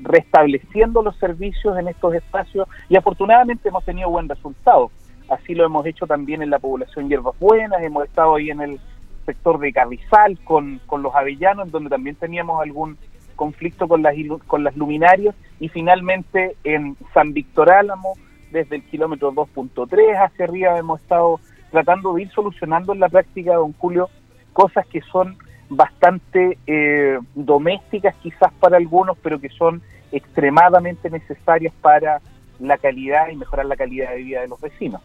restableciendo 0.00 1.02
los 1.02 1.16
servicios 1.18 1.76
en 1.76 1.88
estos 1.88 2.14
espacios 2.14 2.68
y 2.88 2.96
afortunadamente 2.96 3.68
hemos 3.68 3.84
tenido 3.84 4.08
buen 4.08 4.28
resultado. 4.28 4.92
Así 5.28 5.54
lo 5.56 5.64
hemos 5.64 5.84
hecho 5.86 6.06
también 6.06 6.42
en 6.42 6.50
la 6.50 6.60
población 6.60 7.08
Hierbas 7.08 7.38
Buenas, 7.40 7.82
hemos 7.82 8.04
estado 8.04 8.36
ahí 8.36 8.50
en 8.50 8.60
el 8.60 8.80
sector 9.26 9.58
de 9.58 9.72
Carrizal 9.72 10.38
con, 10.44 10.80
con 10.86 11.02
los 11.02 11.14
avellanos, 11.16 11.70
donde 11.72 11.90
también 11.90 12.14
teníamos 12.14 12.62
algún 12.62 12.96
conflicto 13.40 13.88
con 13.88 14.02
las, 14.02 14.14
con 14.46 14.64
las 14.64 14.76
luminarias, 14.76 15.34
y 15.60 15.68
finalmente 15.70 16.56
en 16.62 16.94
San 17.14 17.32
Víctor 17.32 17.70
Álamo, 17.70 18.12
desde 18.52 18.76
el 18.76 18.82
kilómetro 18.82 19.32
2.3 19.32 20.26
hacia 20.26 20.44
arriba, 20.44 20.76
hemos 20.78 21.00
estado 21.00 21.40
tratando 21.70 22.12
de 22.12 22.22
ir 22.22 22.30
solucionando 22.32 22.92
en 22.92 23.00
la 23.00 23.08
práctica, 23.08 23.54
don 23.54 23.72
Julio, 23.72 24.10
cosas 24.52 24.86
que 24.88 25.00
son 25.00 25.38
bastante 25.70 26.58
eh, 26.66 27.18
domésticas 27.34 28.14
quizás 28.16 28.52
para 28.60 28.76
algunos, 28.76 29.16
pero 29.22 29.40
que 29.40 29.48
son 29.48 29.80
extremadamente 30.12 31.08
necesarias 31.08 31.72
para 31.80 32.20
la 32.58 32.76
calidad 32.76 33.30
y 33.32 33.36
mejorar 33.36 33.64
la 33.64 33.76
calidad 33.76 34.10
de 34.10 34.16
vida 34.18 34.42
de 34.42 34.48
los 34.48 34.60
vecinos. 34.60 35.00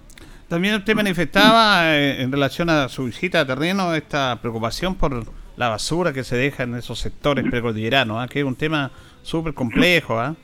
También 0.50 0.76
usted 0.76 0.94
manifestaba 0.94 1.96
eh, 1.96 2.22
en 2.22 2.34
relación 2.34 2.70
a 2.70 2.90
su 2.90 3.06
visita 3.06 3.40
a 3.40 3.46
terreno 3.46 3.96
esta 3.96 4.38
preocupación 4.42 4.96
por 4.96 5.24
la 5.58 5.70
basura 5.70 6.14
que 6.14 6.24
se 6.24 6.36
deja 6.36 6.64
en 6.64 6.76
esos 6.76 7.00
sectores 7.00 7.46
precordilleranos, 7.50 8.18
¿ah? 8.22 8.28
que 8.28 8.40
es 8.40 8.46
un 8.46 8.56
tema 8.56 8.92
súper 9.22 9.54
complejo. 9.54 10.20
¿ah? 10.20 10.36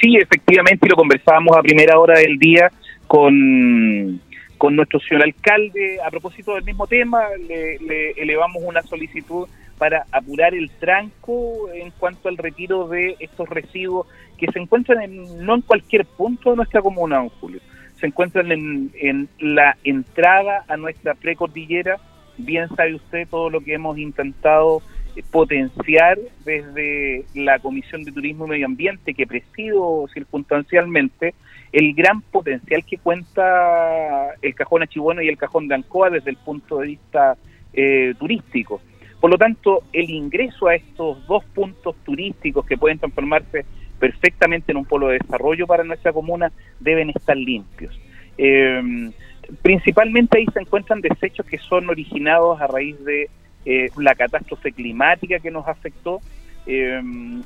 Sí, 0.00 0.16
efectivamente, 0.16 0.88
lo 0.88 0.96
conversábamos 0.96 1.56
a 1.56 1.62
primera 1.62 1.98
hora 1.98 2.18
del 2.18 2.38
día 2.38 2.70
con, 3.06 4.20
con 4.58 4.76
nuestro 4.76 5.00
señor 5.00 5.22
alcalde. 5.24 5.98
A 6.04 6.10
propósito 6.10 6.54
del 6.54 6.64
mismo 6.64 6.86
tema, 6.86 7.22
le, 7.48 7.78
le 7.78 8.10
elevamos 8.12 8.62
una 8.64 8.82
solicitud 8.82 9.46
para 9.78 10.06
apurar 10.12 10.54
el 10.54 10.70
tranco 10.70 11.68
en 11.72 11.90
cuanto 11.92 12.28
al 12.28 12.36
retiro 12.36 12.88
de 12.88 13.16
estos 13.18 13.48
residuos 13.48 14.06
que 14.38 14.46
se 14.52 14.58
encuentran 14.58 15.02
en, 15.02 15.44
no 15.44 15.54
en 15.54 15.62
cualquier 15.62 16.04
punto 16.04 16.50
de 16.50 16.56
nuestra 16.56 16.80
comuna, 16.80 17.16
don 17.16 17.28
Julio 17.28 17.60
se 18.02 18.08
encuentran 18.08 18.50
en, 18.50 19.28
la 19.38 19.76
entrada 19.84 20.64
a 20.66 20.76
nuestra 20.76 21.14
precordillera. 21.14 21.98
Bien 22.38 22.68
sabe 22.76 22.94
usted 22.94 23.28
todo 23.28 23.50
lo 23.50 23.60
que 23.60 23.74
hemos 23.74 23.98
intentado 23.98 24.82
eh, 25.14 25.22
potenciar 25.30 26.18
desde 26.44 27.24
la 27.34 27.58
Comisión 27.58 28.02
de 28.04 28.12
Turismo 28.12 28.46
y 28.46 28.50
Medio 28.50 28.66
Ambiente 28.66 29.14
que 29.14 29.26
presido 29.26 30.06
circunstancialmente 30.12 31.34
el 31.72 31.94
gran 31.94 32.20
potencial 32.22 32.84
que 32.84 32.98
cuenta 32.98 34.34
el 34.40 34.54
cajón 34.54 34.82
Achibueno 34.82 35.22
y 35.22 35.28
el 35.28 35.38
cajón 35.38 35.68
de 35.68 35.74
Ancoa 35.74 36.10
desde 36.10 36.30
el 36.30 36.36
punto 36.36 36.78
de 36.78 36.86
vista 36.86 37.36
eh, 37.72 38.14
turístico. 38.18 38.80
Por 39.20 39.30
lo 39.30 39.38
tanto, 39.38 39.84
el 39.92 40.10
ingreso 40.10 40.66
a 40.66 40.74
estos 40.74 41.26
dos 41.26 41.44
puntos 41.54 41.94
turísticos 42.04 42.66
que 42.66 42.76
pueden 42.76 42.98
transformarse 42.98 43.64
perfectamente 43.98 44.72
en 44.72 44.78
un 44.78 44.84
polo 44.84 45.08
de 45.08 45.18
desarrollo 45.18 45.66
para 45.66 45.84
nuestra 45.84 46.12
comuna, 46.12 46.50
deben 46.80 47.10
estar 47.10 47.36
limpios. 47.36 47.98
Eh, 48.36 49.12
principalmente 49.62 50.38
ahí 50.38 50.46
se 50.52 50.60
encuentran 50.60 51.00
desechos 51.00 51.46
que 51.46 51.58
son 51.58 51.88
originados 51.88 52.60
a 52.60 52.66
raíz 52.66 53.02
de 53.04 53.28
eh, 53.64 53.90
la 53.98 54.14
catástrofe 54.14 54.72
climática 54.72 55.38
que 55.38 55.50
nos 55.50 55.66
afectó. 55.66 56.20
Eh, 56.66 57.00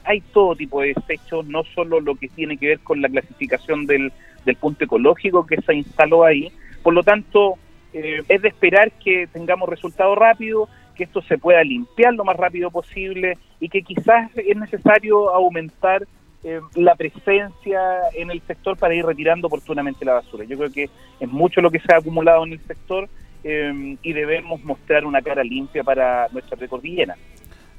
hay 0.04 0.20
todo 0.20 0.54
tipo 0.54 0.82
de 0.82 0.94
desechos, 0.94 1.46
no 1.46 1.64
solo 1.64 2.00
lo 2.00 2.14
que 2.16 2.28
tiene 2.28 2.56
que 2.58 2.68
ver 2.68 2.80
con 2.80 3.00
la 3.00 3.08
clasificación 3.08 3.86
del, 3.86 4.12
del 4.44 4.56
punto 4.56 4.84
ecológico 4.84 5.46
que 5.46 5.60
se 5.62 5.74
instaló 5.74 6.24
ahí. 6.24 6.52
Por 6.82 6.94
lo 6.94 7.02
tanto, 7.02 7.54
es 7.92 8.42
de 8.42 8.48
esperar 8.48 8.92
que 9.02 9.26
tengamos 9.26 9.68
resultados 9.70 10.18
rápidos, 10.18 10.68
que 10.96 11.04
esto 11.04 11.22
se 11.22 11.38
pueda 11.38 11.62
limpiar 11.62 12.14
lo 12.14 12.24
más 12.24 12.36
rápido 12.36 12.70
posible 12.70 13.38
y 13.60 13.68
que 13.68 13.82
quizás 13.82 14.30
es 14.36 14.56
necesario 14.56 15.30
aumentar 15.30 16.06
eh, 16.48 16.60
la 16.76 16.94
presencia 16.94 17.80
en 18.14 18.30
el 18.30 18.40
sector 18.42 18.76
para 18.76 18.94
ir 18.94 19.04
retirando 19.04 19.48
oportunamente 19.48 20.04
la 20.04 20.12
basura. 20.12 20.44
Yo 20.44 20.56
creo 20.56 20.70
que 20.70 20.88
es 21.18 21.28
mucho 21.28 21.60
lo 21.60 21.72
que 21.72 21.80
se 21.80 21.92
ha 21.92 21.98
acumulado 21.98 22.46
en 22.46 22.52
el 22.52 22.60
sector 22.60 23.08
eh, 23.42 23.96
y 24.00 24.12
debemos 24.12 24.62
mostrar 24.62 25.04
una 25.04 25.20
cara 25.22 25.42
limpia 25.42 25.82
para 25.82 26.28
nuestra 26.30 26.56
precordillera. 26.56 27.16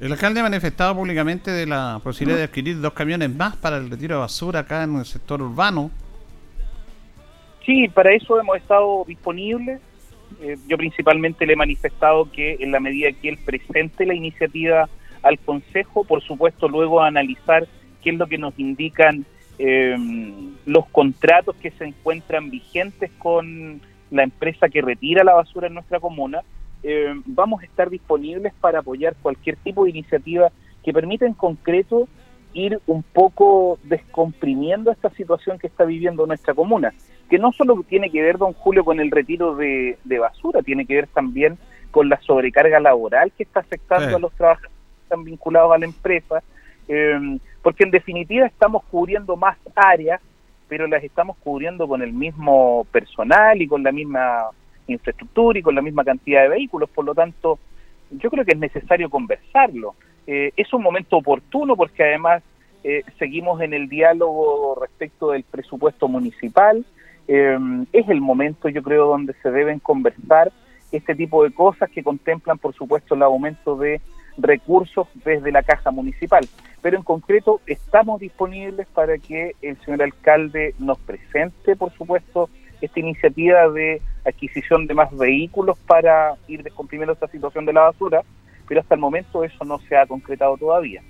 El 0.02 0.12
alcalde 0.12 0.42
ha 0.42 0.44
manifestado 0.44 0.96
públicamente 0.96 1.50
de 1.50 1.66
la 1.66 2.02
posibilidad 2.04 2.40
de 2.40 2.44
adquirir 2.44 2.82
dos 2.82 2.92
camiones 2.92 3.34
más 3.34 3.56
para 3.56 3.78
el 3.78 3.90
retiro 3.90 4.16
de 4.16 4.20
basura 4.20 4.60
acá 4.60 4.84
en 4.84 4.98
el 4.98 5.06
sector 5.06 5.42
urbano. 5.42 5.90
Sí, 7.66 7.88
para 7.88 8.14
eso 8.14 8.38
hemos 8.38 8.58
estado 8.58 9.06
disponibles. 9.08 9.80
Eh, 10.42 10.58
yo 10.68 10.76
principalmente 10.76 11.46
le 11.46 11.54
he 11.54 11.56
manifestado 11.56 12.30
que 12.30 12.58
en 12.60 12.74
la 12.74 12.82
medida 12.82 13.14
que 13.14 13.30
él 13.30 13.40
presente 13.46 14.06
la 14.06 14.14
iniciativa 14.14 14.90
al 15.24 15.40
Consejo, 15.40 16.04
por 16.04 16.22
supuesto 16.22 16.68
luego 16.68 17.02
analizar 17.02 17.66
qué 18.02 18.12
es 18.12 18.18
lo 18.18 18.28
que 18.28 18.38
nos 18.38 18.58
indican 18.60 19.26
eh, 19.60 19.96
los 20.66 20.86
contratos 20.88 21.56
que 21.56 21.72
se 21.72 21.86
encuentran 21.86 22.50
vigentes 22.50 23.12
con 23.18 23.82
la 24.12 24.24
empresa 24.24 24.70
que 24.70 24.82
retira 24.82 25.24
la 25.24 25.34
basura 25.34 25.68
en 25.68 25.74
nuestra 25.74 26.00
comuna, 26.00 26.42
eh, 26.84 27.14
vamos 27.26 27.62
a 27.62 27.66
estar 27.66 27.90
disponibles 27.90 28.54
para 28.62 28.80
apoyar 28.80 29.16
cualquier 29.22 29.58
tipo 29.58 29.84
de 29.84 29.90
iniciativa 29.90 30.52
que 30.84 30.94
permita 30.94 31.26
en 31.26 31.34
concreto 31.34 32.08
ir 32.54 32.80
un 32.88 33.04
poco 33.04 33.78
descomprimiendo 33.84 34.92
esta 34.92 35.10
situación 35.12 35.60
que 35.60 35.68
está 35.68 35.84
viviendo 35.86 36.26
nuestra 36.26 36.54
comuna, 36.54 36.94
que 37.30 37.38
no 37.38 37.52
solo 37.52 37.84
tiene 37.88 38.10
que 38.10 38.22
ver, 38.22 38.38
don 38.38 38.54
Julio, 38.54 38.86
con 38.86 39.00
el 39.00 39.12
retiro 39.12 39.56
de, 39.56 39.98
de 40.04 40.20
basura, 40.20 40.62
tiene 40.62 40.86
que 40.86 40.96
ver 40.96 41.08
también 41.08 41.58
con 41.92 42.10
la 42.10 42.20
sobrecarga 42.22 42.80
laboral 42.80 43.32
que 43.36 43.44
está 43.44 43.60
afectando 43.60 44.16
a 44.16 44.20
los 44.20 44.34
trabajadores 44.34 44.72
que 44.72 45.04
están 45.04 45.24
vinculados 45.24 45.74
a 45.74 45.78
la 45.78 45.86
empresa, 45.86 46.44
eh, 46.88 47.40
porque 47.62 47.84
en 47.84 47.92
definitiva 47.92 48.46
estamos 48.46 48.84
cubriendo 48.86 49.36
más 49.36 49.58
áreas, 49.76 50.22
pero 50.68 50.88
las 50.88 51.04
estamos 51.04 51.38
cubriendo 51.38 51.88
con 51.88 52.02
el 52.02 52.14
mismo 52.14 52.86
personal 52.92 53.62
y 53.62 53.68
con 53.68 53.84
la 53.84 53.92
misma 53.92 54.50
infraestructura 54.88 55.60
y 55.60 55.62
con 55.62 55.76
la 55.76 55.82
misma 55.82 56.04
cantidad 56.04 56.44
de 56.44 56.50
vehículos, 56.50 56.90
por 56.90 57.06
lo 57.06 57.14
tanto, 57.14 57.60
yo 58.12 58.30
creo 58.30 58.46
que 58.46 58.54
es 58.54 58.58
necesario 58.58 59.10
conversarlo. 59.10 59.96
Eh, 60.26 60.52
es 60.58 60.74
un 60.74 60.84
momento 60.84 61.18
oportuno 61.18 61.76
porque 61.76 62.04
además 62.04 62.44
eh, 62.84 63.04
seguimos 63.18 63.62
en 63.62 63.74
el 63.74 63.90
diálogo 63.90 64.78
respecto 64.80 65.32
del 65.32 65.44
presupuesto 65.44 66.08
municipal. 66.08 66.86
Eh, 67.28 67.58
es 67.92 68.08
el 68.10 68.22
momento, 68.22 68.70
yo 68.70 68.82
creo, 68.84 69.08
donde 69.08 69.34
se 69.42 69.52
deben 69.52 69.80
conversar 69.80 70.52
este 70.92 71.16
tipo 71.16 71.44
de 71.44 71.52
cosas 71.52 71.90
que 71.90 72.04
contemplan, 72.04 72.58
por 72.58 72.74
supuesto, 72.74 73.16
el 73.16 73.24
aumento 73.24 73.76
de 73.76 74.00
recursos 74.38 75.08
desde 75.26 75.52
la 75.52 75.64
caja 75.64 75.92
municipal. 75.92 76.48
Pero 76.82 76.98
en 76.98 77.04
concreto 77.04 77.62
estamos 77.66 78.20
disponibles 78.20 78.88
para 78.94 79.18
que 79.18 79.56
el 79.62 79.78
señor 79.84 80.04
alcalde 80.04 80.76
nos 80.80 80.98
presente, 81.00 81.76
por 81.76 81.92
supuesto, 81.94 82.50
esta 82.82 83.00
iniciativa 83.00 83.70
de 83.70 84.02
adquisición 84.26 84.86
de 84.88 84.94
más 84.94 85.16
vehículos 85.16 85.78
para 85.88 86.36
ir 86.48 86.64
descomprimiendo 86.64 87.14
esta 87.14 87.28
situación 87.28 87.66
de 87.66 87.74
la 87.74 87.82
basura, 87.82 88.22
pero 88.68 88.82
hasta 88.82 88.96
el 88.96 89.02
momento 89.02 89.44
eso 89.44 89.66
no 89.66 89.80
se 89.80 89.98
ha 89.98 90.06
concretado 90.06 90.58
todavía. 90.58 91.02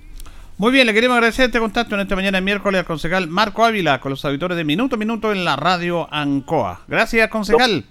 Muy 0.57 0.71
bien, 0.71 0.87
le 0.87 0.93
queremos 0.93 1.15
agradecer 1.15 1.45
este 1.45 1.59
contacto 1.59 1.95
en 1.95 2.01
esta 2.01 2.15
mañana 2.15 2.39
de 2.39 2.43
miércoles 2.43 2.79
al 2.79 2.85
concejal 2.85 3.27
Marco 3.27 3.63
Ávila 3.63 3.99
con 3.99 4.09
los 4.09 4.25
auditores 4.25 4.57
de 4.57 4.63
Minuto 4.63 4.95
a 4.95 4.97
Minuto 4.97 5.31
en 5.31 5.45
la 5.45 5.55
radio 5.55 6.07
Ancoa. 6.11 6.81
Gracias, 6.87 7.29
concejal. 7.29 7.85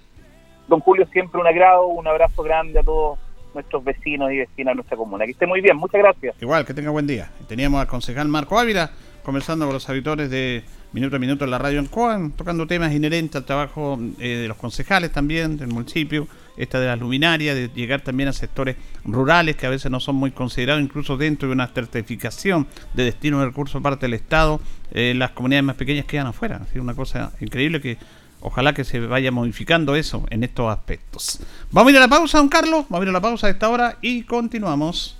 Don, 0.67 0.81
Julio, 0.81 1.07
siempre 1.13 1.39
un 1.39 1.47
agrado, 1.47 1.87
un 1.87 2.05
abrazo 2.07 2.43
grande 2.43 2.79
a 2.79 2.83
todos 2.83 3.19
nuestros 3.57 3.83
vecinos 3.83 4.31
y 4.31 4.37
vecinas 4.37 4.71
de 4.71 4.75
nuestra 4.75 4.97
comuna. 4.97 5.25
Que 5.25 5.31
esté 5.31 5.45
muy 5.45 5.61
bien, 5.61 5.75
muchas 5.77 6.01
gracias. 6.01 6.35
Igual, 6.41 6.65
que 6.65 6.73
tenga 6.73 6.89
buen 6.89 7.07
día. 7.07 7.29
Teníamos 7.47 7.81
al 7.81 7.87
concejal 7.87 8.27
Marco 8.27 8.57
Ávila 8.57 8.91
conversando 9.23 9.65
con 9.65 9.73
los 9.73 9.89
auditores 9.89 10.29
de 10.29 10.63
Minuto 10.93 11.17
a 11.17 11.19
Minuto 11.19 11.43
en 11.43 11.51
la 11.51 11.57
radio 11.57 11.79
Ancoa, 11.79 12.31
tocando 12.37 12.65
temas 12.65 12.93
inherentes 12.93 13.35
al 13.35 13.45
trabajo 13.45 13.99
eh, 14.19 14.27
de 14.37 14.47
los 14.47 14.55
concejales 14.55 15.11
también, 15.11 15.57
del 15.57 15.67
municipio 15.67 16.27
esta 16.55 16.79
de 16.79 16.87
las 16.87 16.99
luminarias, 16.99 17.55
de 17.55 17.69
llegar 17.69 18.01
también 18.01 18.29
a 18.29 18.33
sectores 18.33 18.77
rurales 19.05 19.55
que 19.55 19.67
a 19.67 19.69
veces 19.69 19.91
no 19.91 19.99
son 19.99 20.15
muy 20.15 20.31
considerados, 20.31 20.81
incluso 20.81 21.17
dentro 21.17 21.49
de 21.49 21.53
una 21.53 21.67
certificación 21.67 22.67
de 22.93 23.03
destino 23.03 23.39
de 23.39 23.45
recursos 23.45 23.81
parte 23.81 24.05
del 24.07 24.13
Estado, 24.13 24.59
eh, 24.91 25.13
las 25.15 25.31
comunidades 25.31 25.65
más 25.65 25.75
pequeñas 25.75 26.05
quedan 26.05 26.27
afuera. 26.27 26.61
Es 26.73 26.79
una 26.79 26.95
cosa 26.95 27.33
increíble 27.39 27.81
que 27.81 27.97
ojalá 28.41 28.73
que 28.73 28.83
se 28.83 28.99
vaya 28.99 29.31
modificando 29.31 29.95
eso 29.95 30.25
en 30.29 30.43
estos 30.43 30.71
aspectos. 30.71 31.39
Vamos 31.71 31.89
a 31.89 31.91
ir 31.91 31.97
a 31.97 32.01
la 32.01 32.07
pausa, 32.07 32.37
don 32.37 32.49
Carlos, 32.49 32.85
vamos 32.89 33.01
a 33.01 33.03
ir 33.03 33.09
a 33.09 33.13
la 33.13 33.21
pausa 33.21 33.47
a 33.47 33.49
esta 33.49 33.69
hora 33.69 33.97
y 34.01 34.23
continuamos. 34.23 35.17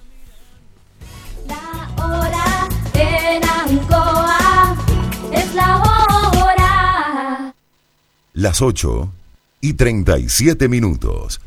La 1.48 2.06
hora 2.06 2.68
en 2.94 3.44
Ancoa 3.44 4.76
es 5.32 5.54
la 5.56 5.78
hora. 5.78 7.54
Las 8.34 8.62
8 8.62 9.12
y 9.62 9.74
37 9.74 10.70
minutos. 10.70 11.42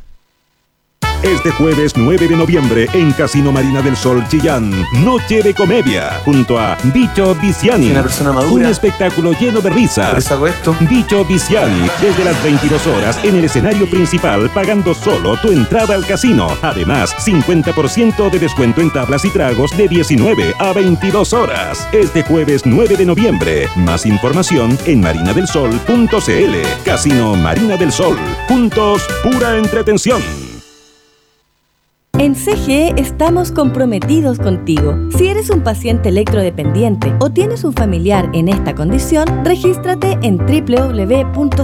Este 1.23 1.51
jueves 1.51 1.93
9 1.97 2.29
de 2.29 2.37
noviembre 2.37 2.89
en 2.95 3.13
Casino 3.13 3.53
Marina 3.53 3.83
del 3.83 3.95
Sol 3.95 4.27
Chillán, 4.29 4.71
Noche 5.05 5.43
de 5.43 5.53
Comedia, 5.53 6.19
junto 6.25 6.59
a 6.59 6.79
Bicho 6.95 7.35
Viciani. 7.35 7.91
Una 7.91 8.03
persona 8.03 8.33
madura. 8.33 8.55
Un 8.55 8.65
espectáculo 8.65 9.33
lleno 9.39 9.61
de 9.61 9.69
risas. 9.69 10.31
hago 10.31 10.47
esto? 10.47 10.75
Bicho 10.81 11.23
Viciani, 11.27 11.91
desde 12.01 12.25
las 12.25 12.43
22 12.43 12.87
horas 12.87 13.23
en 13.23 13.37
el 13.37 13.45
escenario 13.45 13.89
principal, 13.91 14.49
pagando 14.55 14.95
solo 14.95 15.37
tu 15.37 15.53
entrada 15.53 15.95
al 15.95 16.07
casino. 16.07 16.57
Además, 16.63 17.15
50% 17.19 18.31
de 18.31 18.39
descuento 18.39 18.81
en 18.81 18.91
tablas 18.91 19.23
y 19.27 19.29
tragos 19.29 19.77
de 19.77 19.89
19 19.89 20.55
a 20.59 20.73
22 20.73 21.35
horas. 21.35 21.87
Este 21.93 22.23
jueves 22.23 22.63
9 22.65 22.97
de 22.97 23.05
noviembre. 23.05 23.69
Más 23.77 24.07
información 24.07 24.79
en 24.87 25.03
marinadelsol.cl. 25.03 26.83
Casino 26.83 27.37
Marina 27.37 27.77
del 27.77 27.93
Sol. 27.93 28.17
Juntos, 28.49 29.07
pura 29.23 29.59
entretención. 29.59 30.23
En 32.21 32.35
CGE 32.35 32.93
estamos 32.99 33.51
comprometidos 33.51 34.39
contigo. 34.39 34.95
Si 35.17 35.29
eres 35.29 35.49
un 35.49 35.63
paciente 35.63 36.11
electrodependiente 36.11 37.15
o 37.19 37.31
tienes 37.31 37.65
un 37.65 37.73
familiar 37.73 38.29
en 38.35 38.51
esta 38.51 38.75
condición, 38.75 39.25
regístrate 39.43 40.19
en 40.21 40.37
www.cge.cl. 40.37 41.63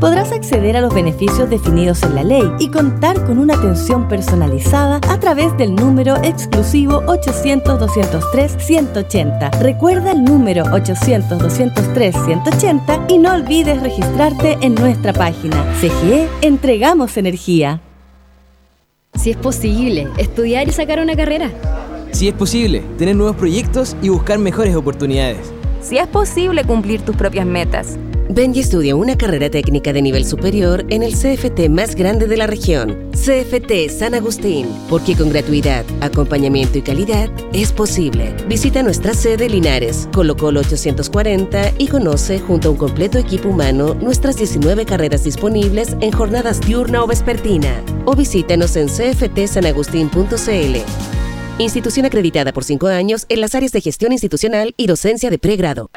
Podrás 0.00 0.32
acceder 0.32 0.78
a 0.78 0.80
los 0.80 0.94
beneficios 0.94 1.50
definidos 1.50 2.02
en 2.04 2.14
la 2.14 2.24
ley 2.24 2.50
y 2.58 2.70
contar 2.70 3.22
con 3.26 3.38
una 3.38 3.52
atención 3.52 4.08
personalizada 4.08 4.98
a 5.10 5.20
través 5.20 5.54
del 5.58 5.74
número 5.74 6.16
exclusivo 6.22 7.02
800-203-180. 7.02 9.60
Recuerda 9.60 10.12
el 10.12 10.24
número 10.24 10.64
800-203-180 10.64 13.10
y 13.10 13.18
no 13.18 13.34
olvides 13.34 13.82
registrarte 13.82 14.56
en 14.62 14.74
nuestra 14.74 15.12
página. 15.12 15.70
CGE, 15.80 16.30
entregamos 16.40 17.18
energía. 17.18 17.82
Si 19.16 19.30
es 19.30 19.36
posible, 19.36 20.08
estudiar 20.18 20.68
y 20.68 20.72
sacar 20.72 21.00
una 21.00 21.16
carrera. 21.16 21.50
Si 22.12 22.28
es 22.28 22.34
posible, 22.34 22.82
tener 22.98 23.16
nuevos 23.16 23.36
proyectos 23.36 23.96
y 24.02 24.10
buscar 24.10 24.38
mejores 24.38 24.76
oportunidades. 24.76 25.52
Si 25.80 25.98
es 25.98 26.06
posible 26.06 26.64
cumplir 26.64 27.00
tus 27.02 27.16
propias 27.16 27.46
metas. 27.46 27.98
Ven 28.28 28.54
y 28.54 28.58
estudia 28.58 28.96
una 28.96 29.16
carrera 29.16 29.48
técnica 29.50 29.92
de 29.92 30.02
nivel 30.02 30.24
superior 30.26 30.84
en 30.88 31.04
el 31.04 31.12
CFT 31.12 31.68
más 31.68 31.94
grande 31.94 32.26
de 32.26 32.36
la 32.36 32.48
región, 32.48 33.10
CFT 33.12 33.88
San 33.88 34.14
Agustín, 34.14 34.66
porque 34.88 35.14
con 35.14 35.30
gratuidad, 35.30 35.84
acompañamiento 36.00 36.78
y 36.78 36.82
calidad 36.82 37.30
es 37.52 37.72
posible. 37.72 38.34
Visita 38.48 38.82
nuestra 38.82 39.14
sede 39.14 39.48
Linares, 39.48 40.08
Colo 40.12 40.36
Colo 40.36 40.60
840 40.60 41.74
y 41.78 41.86
conoce 41.86 42.40
junto 42.40 42.68
a 42.68 42.70
un 42.72 42.78
completo 42.78 43.18
equipo 43.18 43.48
humano 43.48 43.94
nuestras 43.94 44.36
19 44.36 44.84
carreras 44.86 45.22
disponibles 45.22 45.96
en 46.00 46.10
jornadas 46.10 46.60
diurna 46.60 47.04
o 47.04 47.06
vespertina. 47.06 47.80
O 48.06 48.16
visítanos 48.16 48.74
en 48.76 48.88
cftsanagustin.cl. 48.88 50.76
Institución 51.58 52.06
acreditada 52.06 52.52
por 52.52 52.64
cinco 52.64 52.88
años 52.88 53.24
en 53.28 53.40
las 53.40 53.54
áreas 53.54 53.72
de 53.72 53.80
gestión 53.80 54.12
institucional 54.12 54.74
y 54.76 54.88
docencia 54.88 55.30
de 55.30 55.38
pregrado. 55.38 55.90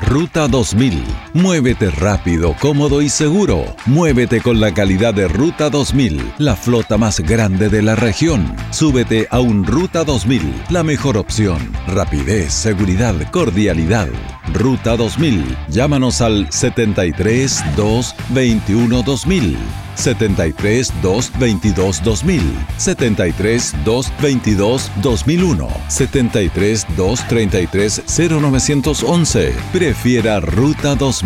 Ruta 0.00 0.46
2000. 0.48 1.25
Muévete 1.36 1.90
rápido, 1.90 2.56
cómodo 2.58 3.02
y 3.02 3.10
seguro. 3.10 3.66
Muévete 3.84 4.40
con 4.40 4.58
la 4.58 4.72
calidad 4.72 5.12
de 5.12 5.28
Ruta 5.28 5.68
2000, 5.68 6.32
la 6.38 6.56
flota 6.56 6.96
más 6.96 7.20
grande 7.20 7.68
de 7.68 7.82
la 7.82 7.94
región. 7.94 8.56
Súbete 8.70 9.28
a 9.30 9.40
un 9.40 9.66
Ruta 9.66 10.02
2000, 10.02 10.40
la 10.70 10.82
mejor 10.82 11.18
opción. 11.18 11.58
Rapidez, 11.88 12.54
seguridad, 12.54 13.14
cordialidad. 13.32 14.08
Ruta 14.54 14.96
2000. 14.96 15.44
Llámanos 15.68 16.22
al 16.22 16.50
73 16.50 17.62
2 17.76 18.14
21 18.30 19.02
2000. 19.02 19.58
73 19.96 20.92
222 21.02 22.02
2000, 22.04 22.42
73 22.76 23.74
222 23.84 24.90
2001, 25.02 25.68
73 25.88 26.86
233 26.96 28.02
0911. 28.06 29.54
Prefiera 29.72 30.40
Ruta 30.40 30.94
2000. 30.94 31.25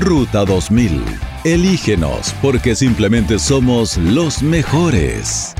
Ruta 0.00 0.44
2000. 0.44 1.04
Elígenos 1.44 2.34
porque 2.42 2.74
simplemente 2.74 3.38
somos 3.38 3.96
los 3.96 4.42
mejores. 4.42 5.54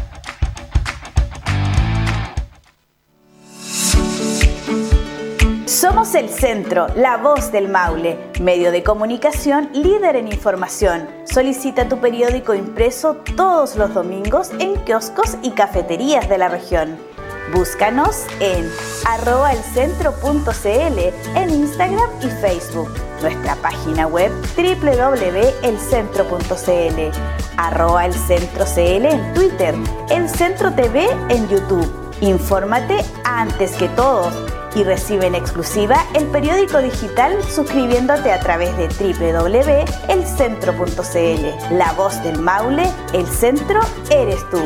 Somos 5.67 6.17
el 6.17 6.31
centro, 6.31 6.89
la 6.97 7.17
voz 7.19 7.53
del 7.53 7.69
Maule, 7.69 8.19
medio 8.41 8.73
de 8.73 8.83
comunicación 8.83 9.69
líder 9.73 10.17
en 10.17 10.27
información. 10.27 11.07
Solicita 11.25 11.89
tu 11.89 12.01
periódico 12.01 12.55
impreso 12.55 13.19
todos 13.37 13.77
los 13.77 13.95
domingos 13.95 14.51
en 14.59 14.75
kioscos 14.85 15.37
y 15.43 15.51
cafeterías 15.53 16.29
de 16.29 16.39
la 16.39 16.49
región. 16.49 17.14
Búscanos 17.55 18.27
en 18.41 18.69
arroba 19.07 19.53
elcentro.cl 19.53 20.99
en 21.37 21.51
Instagram 21.51 22.11
y 22.21 22.27
Facebook. 22.41 22.93
Nuestra 23.23 23.55
página 23.57 24.07
web 24.09 24.33
www.elcentro.cl 24.57 27.21
arroba 27.57 28.07
elcentro.cl 28.07 29.07
en 29.07 29.35
Twitter, 29.35 29.77
El 30.11 30.29
Centro 30.29 30.75
TV 30.75 31.09
en 31.29 31.49
YouTube. 31.49 31.89
Infórmate 32.21 33.05
antes 33.25 33.77
que 33.77 33.89
todos 33.91 34.35
y 34.75 34.83
recibe 34.83 35.27
en 35.27 35.37
exclusiva 35.37 36.05
el 36.15 36.27
periódico 36.27 36.79
digital 36.79 37.41
suscribiéndote 37.45 38.33
a 38.33 38.41
través 38.41 38.77
de 38.77 38.89
www.elcentro.cl. 38.89 41.77
La 41.77 41.93
voz 41.93 42.21
del 42.25 42.41
Maule, 42.41 42.91
el 43.13 43.29
centro 43.29 43.79
eres 44.11 44.41
tú. 44.51 44.59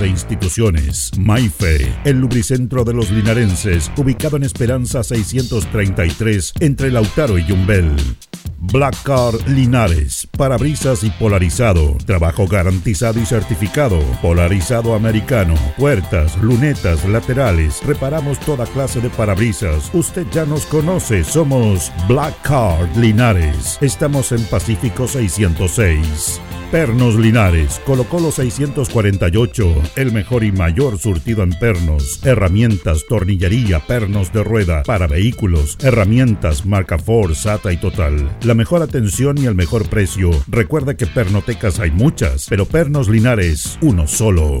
e 0.00 0.08
instituciones. 0.08 1.10
Maife, 1.18 1.92
el 2.04 2.18
lubricentro 2.18 2.84
de 2.84 2.94
los 2.94 3.10
linarenses, 3.10 3.90
ubicado 3.96 4.36
en 4.36 4.44
Esperanza 4.44 5.02
633, 5.02 6.54
entre 6.60 6.90
Lautaro 6.90 7.36
y 7.38 7.44
Yumbel. 7.44 7.94
Black 8.58 8.96
Car 9.02 9.34
Linares, 9.48 10.28
parabrisas 10.38 11.02
y 11.02 11.10
polarizado, 11.10 11.96
trabajo 12.06 12.46
garantizado 12.46 13.18
y 13.18 13.26
certificado, 13.26 13.98
polarizado 14.22 14.94
americano, 14.94 15.54
puertas, 15.76 16.40
lunetas, 16.40 17.04
laterales, 17.04 17.84
reparamos 17.84 18.38
toda 18.38 18.64
clase 18.66 19.00
de 19.00 19.10
parabrisas. 19.10 19.90
Usted 19.92 20.26
ya 20.30 20.46
nos 20.46 20.64
conoce, 20.66 21.24
somos 21.24 21.90
Black 22.06 22.40
Car 22.42 22.88
Linares. 22.96 23.78
Estamos 23.80 24.30
en 24.30 24.44
Pacífico 24.44 25.08
606. 25.08 26.40
Pernos 26.72 27.16
Linares, 27.16 27.82
Colo 27.84 28.04
Colo 28.04 28.32
648, 28.32 29.74
el 29.96 30.10
mejor 30.10 30.42
y 30.42 30.52
mayor 30.52 30.96
surtido 30.98 31.42
en 31.42 31.50
pernos, 31.50 32.24
herramientas, 32.24 33.04
tornillería, 33.06 33.80
pernos 33.80 34.32
de 34.32 34.42
rueda, 34.42 34.82
para 34.82 35.06
vehículos, 35.06 35.76
herramientas, 35.82 36.64
marca 36.64 36.98
Ford, 36.98 37.34
SATA 37.34 37.74
y 37.74 37.76
Total. 37.76 38.38
La 38.42 38.54
mejor 38.54 38.80
atención 38.80 39.36
y 39.36 39.44
el 39.44 39.54
mejor 39.54 39.86
precio. 39.90 40.30
Recuerda 40.48 40.96
que 40.96 41.06
pernotecas 41.06 41.78
hay 41.78 41.90
muchas, 41.90 42.46
pero 42.48 42.64
Pernos 42.64 43.06
Linares, 43.06 43.78
uno 43.82 44.08
solo. 44.08 44.60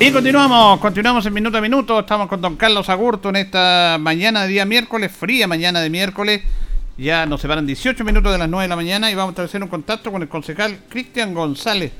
Y 0.00 0.10
continuamos, 0.12 0.80
continuamos 0.80 1.24
en 1.26 1.32
minuto 1.32 1.56
a 1.56 1.60
minuto. 1.60 2.00
Estamos 2.00 2.28
con 2.28 2.40
don 2.40 2.56
Carlos 2.56 2.88
Agurto 2.88 3.28
en 3.30 3.36
esta 3.36 3.96
mañana 4.00 4.42
de 4.42 4.48
día 4.48 4.64
miércoles, 4.64 5.10
fría 5.12 5.46
mañana 5.46 5.80
de 5.80 5.88
miércoles. 5.88 6.42
Ya 6.98 7.26
nos 7.26 7.40
separan 7.40 7.66
18 7.66 8.04
minutos 8.04 8.30
de 8.32 8.38
las 8.38 8.48
9 8.48 8.64
de 8.64 8.68
la 8.68 8.76
mañana 8.76 9.10
y 9.10 9.14
vamos 9.14 9.38
a 9.38 9.42
hacer 9.42 9.62
un 9.62 9.68
contacto 9.68 10.12
con 10.12 10.22
el 10.22 10.28
concejal 10.28 10.78
Cristian 10.88 11.32
González 11.32 11.92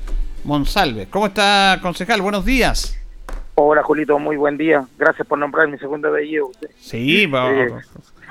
Monsalve. 0.43 1.07
¿Cómo 1.07 1.27
está, 1.27 1.79
concejal? 1.81 2.21
Buenos 2.21 2.45
días. 2.45 2.97
Hola, 3.55 3.81
Julito, 3.83 4.19
muy 4.19 4.35
buen 4.37 4.57
día. 4.57 4.85
Gracias 4.97 5.25
por 5.27 5.39
nombrar 5.39 5.67
mi 5.67 5.77
segundo 5.77 6.09
apellido. 6.09 6.51
Sí, 6.79 7.25
va- 7.25 7.51
Eh, 7.51 7.69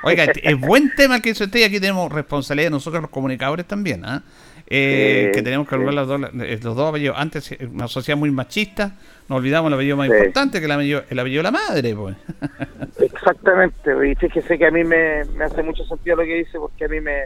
Oiga, 0.06 0.24
es 0.42 0.60
buen 0.60 0.94
tema 0.94 1.20
que 1.20 1.30
hizo 1.30 1.44
usted 1.44 1.60
y 1.60 1.64
aquí 1.64 1.80
tenemos 1.80 2.12
responsabilidad 2.12 2.70
nosotros 2.70 3.00
los 3.00 3.10
comunicadores 3.10 3.66
también, 3.66 4.04
¿ah? 4.04 4.22
Eh, 4.53 4.53
Sí, 4.66 5.30
que 5.32 5.42
tenemos 5.44 5.68
que 5.68 5.74
hablar 5.74 5.92
los 5.92 6.08
dos, 6.08 6.20
eh, 6.40 6.58
los 6.62 6.74
dos 6.74 6.88
apellidos. 6.88 7.16
Antes 7.18 7.52
eh, 7.52 7.68
una 7.70 7.86
sociedad 7.86 8.18
muy 8.18 8.30
machista, 8.30 8.96
nos 9.28 9.38
olvidamos 9.38 9.68
el 9.68 9.74
apellido 9.74 9.96
más 9.98 10.08
importante 10.08 10.58
que 10.58 10.64
el 10.64 10.72
apellido, 10.72 11.02
el 11.08 11.18
apellido 11.18 11.40
de 11.40 11.44
la 11.44 11.50
madre, 11.50 11.94
pues. 11.94 12.16
Exactamente, 12.98 14.10
y 14.10 14.14
fíjese 14.14 14.58
que 14.58 14.66
a 14.66 14.70
mí 14.70 14.82
me, 14.82 15.24
me 15.36 15.44
hace 15.44 15.62
mucho 15.62 15.84
sentido 15.84 16.16
lo 16.16 16.22
que 16.24 16.34
dice 16.36 16.58
porque 16.58 16.86
a 16.86 16.88
mí 16.88 17.00
me, 17.00 17.20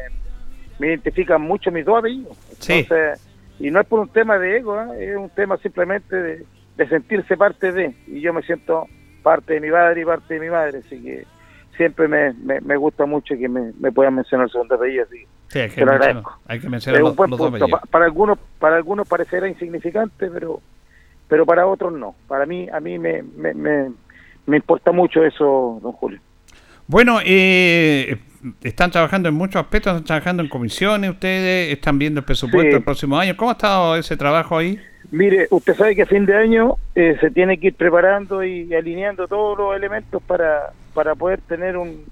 me 0.80 0.89
identifican 0.89 1.41
mucho 1.43 1.70
mis 1.70 1.84
dos 1.84 1.99
apellidos. 1.99 2.36
Sí. 2.59 2.86
Y 3.61 3.70
no 3.70 3.80
es 3.80 3.86
por 3.86 4.01
un 4.01 4.09
tema 4.09 4.39
de 4.39 4.57
ego, 4.57 4.80
¿eh? 4.80 5.11
es 5.11 5.16
un 5.16 5.30
tema 5.30 5.57
simplemente 5.59 6.16
de, 6.16 6.45
de 6.76 6.89
sentirse 6.89 7.36
parte 7.36 7.72
de, 7.72 7.95
y 8.09 8.20
yo 8.20 8.32
me 8.32 8.43
siento 8.43 8.86
parte 9.22 9.55
de 9.55 9.61
mi 9.61 9.70
padre 9.70 10.01
y 10.01 10.05
parte 10.05 10.34
de 10.34 10.41
mi 10.41 10.51
madre, 10.51 10.78
así 10.84 11.01
que 11.03 11.24
siempre 11.76 12.09
me, 12.09 12.32
me, 12.34 12.61
me 12.61 12.76
gusta 12.76 13.07
mucho 13.07 13.36
que 13.36 13.49
me, 13.49 13.72
me 13.78 13.93
puedan 13.93 14.14
mencionar 14.14 14.47
el 14.47 14.53
segundo 14.53 14.74
apellido, 14.74 15.05
así 15.05 15.26
Sí, 15.49 15.59
hay 15.61 15.70
que 15.70 15.80
mencionar- 15.84 15.94
agradezco. 15.94 16.38
hay 16.46 16.61
que 16.61 16.68
mencionar 16.68 17.01
Es 17.01 17.05
los- 17.05 17.16
dos 17.16 17.28
punto. 17.28 17.46
apellidos. 17.46 17.70
Pa- 17.70 17.86
para 17.90 18.05
algunos 18.05 18.38
para 18.59 18.76
algunos 18.76 19.09
parecerá 19.09 19.49
insignificante, 19.49 20.28
pero 20.30 20.61
pero 21.28 21.44
para 21.46 21.66
otros 21.66 21.92
no. 21.92 22.14
Para 22.26 22.46
mí 22.46 22.68
a 22.72 22.80
mí 22.80 22.99
me, 22.99 23.22
me, 23.22 23.53
me, 23.55 23.90
me 24.46 24.57
importa 24.57 24.92
mucho 24.92 25.22
eso, 25.24 25.78
don 25.82 25.92
Julio. 25.92 26.20
Bueno, 26.86 27.18
eh, 27.24 28.16
están 28.62 28.90
trabajando 28.90 29.28
en 29.28 29.34
muchos 29.34 29.61
aspectos, 29.61 29.92
están 29.92 30.05
trabajando 30.07 30.42
en 30.42 30.49
comisiones, 30.49 31.11
ustedes 31.11 31.72
están 31.72 31.99
viendo 31.99 32.20
el 32.20 32.24
presupuesto 32.24 32.68
Sí. 32.70 32.74
del 32.74 32.82
próximo 32.84 33.18
año. 33.18 33.36
¿Cómo 33.36 33.51
ha 33.51 33.53
estado 33.53 33.96
ese 33.96 34.16
trabajo 34.16 34.57
ahí? 34.57 34.78
Mire, 35.11 35.49
usted 35.51 35.74
sabe 35.74 35.94
que 35.96 36.03
a 36.03 36.07
fin 36.07 36.24
de 36.26 36.34
año 36.36 36.76
eh, 36.94 37.16
se 37.20 37.30
tiene 37.30 37.59
que 37.59 37.68
ir 37.68 37.74
preparando 37.74 38.42
y 38.44 38.72
alineando 38.74 39.26
todos 39.28 39.57
los 39.59 39.76
elementos 39.76 40.22
para, 40.22 40.70
para 40.94 41.14
poder 41.14 41.40
tener 41.42 41.76
un, 41.76 42.05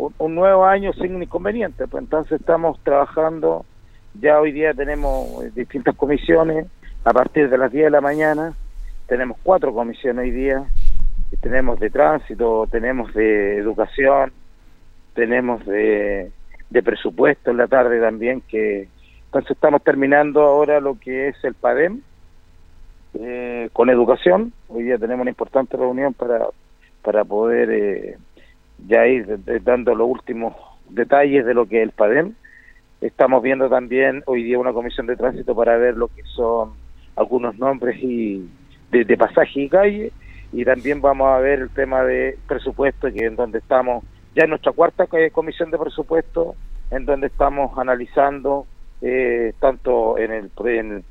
un, 0.00 0.14
un 0.18 0.34
nuevo 0.34 0.64
año 0.64 0.92
sin 0.94 1.22
inconvenientes. 1.22 1.88
Pues 1.90 2.02
entonces 2.02 2.40
estamos 2.40 2.78
trabajando, 2.82 3.64
ya 4.14 4.40
hoy 4.40 4.52
día 4.52 4.74
tenemos 4.74 5.44
eh, 5.44 5.50
distintas 5.54 5.96
comisiones, 5.96 6.66
a 7.04 7.12
partir 7.12 7.48
de 7.48 7.58
las 7.58 7.72
10 7.72 7.84
de 7.84 7.90
la 7.90 8.00
mañana, 8.00 8.54
tenemos 9.06 9.38
cuatro 9.42 9.72
comisiones 9.72 10.24
hoy 10.24 10.30
día, 10.30 10.64
tenemos 11.40 11.80
de 11.80 11.90
tránsito, 11.90 12.66
tenemos 12.70 13.12
de 13.14 13.56
educación, 13.56 14.32
tenemos 15.14 15.64
de, 15.64 16.30
de 16.68 16.82
presupuesto 16.82 17.50
en 17.50 17.56
la 17.56 17.66
tarde 17.66 18.00
también, 18.00 18.42
que 18.42 18.88
entonces 19.26 19.52
estamos 19.52 19.82
terminando 19.82 20.42
ahora 20.42 20.80
lo 20.80 20.98
que 20.98 21.28
es 21.28 21.44
el 21.44 21.54
PADEM, 21.54 22.02
eh, 23.14 23.68
con 23.72 23.90
educación. 23.90 24.52
Hoy 24.68 24.84
día 24.84 24.98
tenemos 24.98 25.22
una 25.22 25.30
importante 25.30 25.76
reunión 25.76 26.14
para, 26.14 26.46
para 27.02 27.24
poder 27.24 27.70
eh, 27.70 28.18
ya 28.86 29.06
ir 29.06 29.38
dando 29.62 29.94
los 29.94 30.08
últimos 30.08 30.54
detalles 30.88 31.46
de 31.46 31.54
lo 31.54 31.66
que 31.66 31.78
es 31.78 31.82
el 31.84 31.92
PADEM. 31.92 32.34
Estamos 33.00 33.42
viendo 33.42 33.68
también 33.68 34.22
hoy 34.26 34.42
día 34.42 34.58
una 34.58 34.72
comisión 34.72 35.06
de 35.06 35.16
tránsito 35.16 35.54
para 35.54 35.76
ver 35.76 35.96
lo 35.96 36.08
que 36.08 36.22
son 36.24 36.72
algunos 37.16 37.58
nombres 37.58 37.96
y 38.02 38.48
de, 38.90 39.16
pasaje 39.16 39.62
y 39.62 39.68
calle 39.68 40.12
y 40.52 40.64
también 40.64 41.00
vamos 41.00 41.28
a 41.28 41.38
ver 41.38 41.60
el 41.60 41.70
tema 41.70 42.02
de 42.02 42.36
presupuesto 42.48 43.12
que 43.12 43.24
en 43.24 43.36
donde 43.36 43.58
estamos 43.58 44.04
ya 44.34 44.44
en 44.44 44.50
nuestra 44.50 44.72
cuarta 44.72 45.06
comisión 45.32 45.70
de 45.70 45.78
presupuesto 45.78 46.56
en 46.90 47.04
donde 47.04 47.28
estamos 47.28 47.76
analizando 47.78 48.66
eh, 49.00 49.54
tanto 49.60 50.18
en 50.18 50.32
el, 50.32 50.50
en 50.64 51.04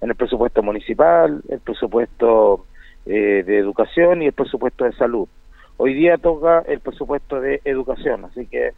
el, 0.00 0.14
presupuesto 0.14 0.62
municipal, 0.62 1.42
el 1.48 1.60
presupuesto 1.60 2.66
eh, 3.04 3.42
de 3.44 3.58
educación 3.58 4.22
y 4.22 4.26
el 4.26 4.32
presupuesto 4.32 4.84
de 4.84 4.92
salud. 4.92 5.28
Hoy 5.76 5.94
día 5.94 6.18
toca 6.18 6.60
el 6.66 6.80
presupuesto 6.80 7.40
de 7.40 7.60
educación, 7.64 8.24
así 8.24 8.46
que 8.46 8.72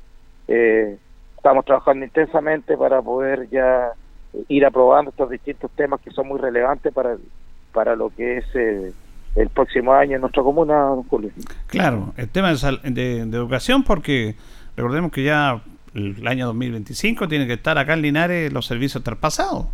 eh, 0.49 0.99
estamos 1.37 1.65
trabajando 1.65 2.05
intensamente 2.05 2.77
para 2.77 3.03
poder 3.03 3.49
ya 3.51 3.91
ir 4.49 4.65
aprobando 4.65 5.11
estos 5.11 5.31
distintos 5.31 5.71
temas 5.73 6.01
que 6.01 6.11
son 6.11 6.29
muy 6.29 6.39
relevantes 6.39 6.93
para, 6.93 7.17
para 7.73 7.97
lo 7.97 8.11
que 8.11 8.39
es 8.39 8.45
el 8.55 9.49
próximo 9.51 9.93
año 9.93 10.17
en 10.17 10.23
nuestra 10.23 10.43
comuna, 10.43 10.91
Julio. 11.09 11.31
Claro, 11.67 12.13
el 12.17 12.29
tema 12.31 12.53
de, 12.53 13.25
de 13.27 13.37
educación 13.37 13.83
porque 13.83 14.35
recordemos 14.77 15.13
que 15.13 15.25
ya 15.25 15.63
el 15.95 16.27
año 16.27 16.47
2025 16.47 17.29
tiene 17.29 17.47
que 17.47 17.55
estar 17.55 17.79
acá 17.79 17.95
en 17.95 18.03
Linares 18.03 18.53
los 18.53 18.67
servicios 18.67 19.03
traspasados. 19.03 19.67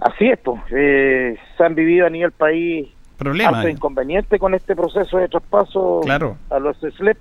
Así 0.00 0.26
es, 0.28 0.38
pues. 0.40 0.60
Eh, 0.70 1.36
se 1.56 1.64
han 1.64 1.74
vivido 1.74 2.06
a 2.06 2.10
nivel 2.10 2.32
país 2.32 2.88
problemas 3.22 3.68
inconvenientes 3.68 4.40
con 4.40 4.54
este 4.54 4.74
proceso 4.74 5.18
de 5.18 5.28
traspaso 5.28 6.00
claro. 6.02 6.36
a 6.50 6.58
los 6.58 6.76
SLEP, 6.78 7.18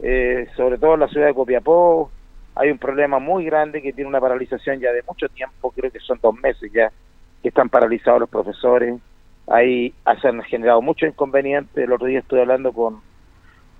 eh, 0.00 0.46
sobre 0.56 0.78
todo 0.78 0.94
en 0.94 1.00
la 1.00 1.08
ciudad 1.08 1.26
de 1.26 1.34
Copiapó. 1.34 2.10
Hay 2.54 2.70
un 2.70 2.78
problema 2.78 3.18
muy 3.18 3.44
grande 3.44 3.80
que 3.80 3.92
tiene 3.92 4.08
una 4.08 4.20
paralización 4.20 4.78
ya 4.78 4.92
de 4.92 5.02
mucho 5.08 5.28
tiempo, 5.28 5.70
creo 5.70 5.90
que 5.90 6.00
son 6.00 6.18
dos 6.22 6.34
meses 6.40 6.70
ya 6.72 6.92
que 7.42 7.48
están 7.48 7.68
paralizados 7.68 8.20
los 8.20 8.28
profesores. 8.28 9.00
Ahí 9.48 9.92
se 10.20 10.28
han 10.28 10.42
generado 10.42 10.80
muchos 10.80 11.08
inconvenientes. 11.08 11.76
El 11.76 11.92
otro 11.92 12.06
día 12.06 12.20
estuve 12.20 12.42
hablando 12.42 12.72
con, 12.72 13.00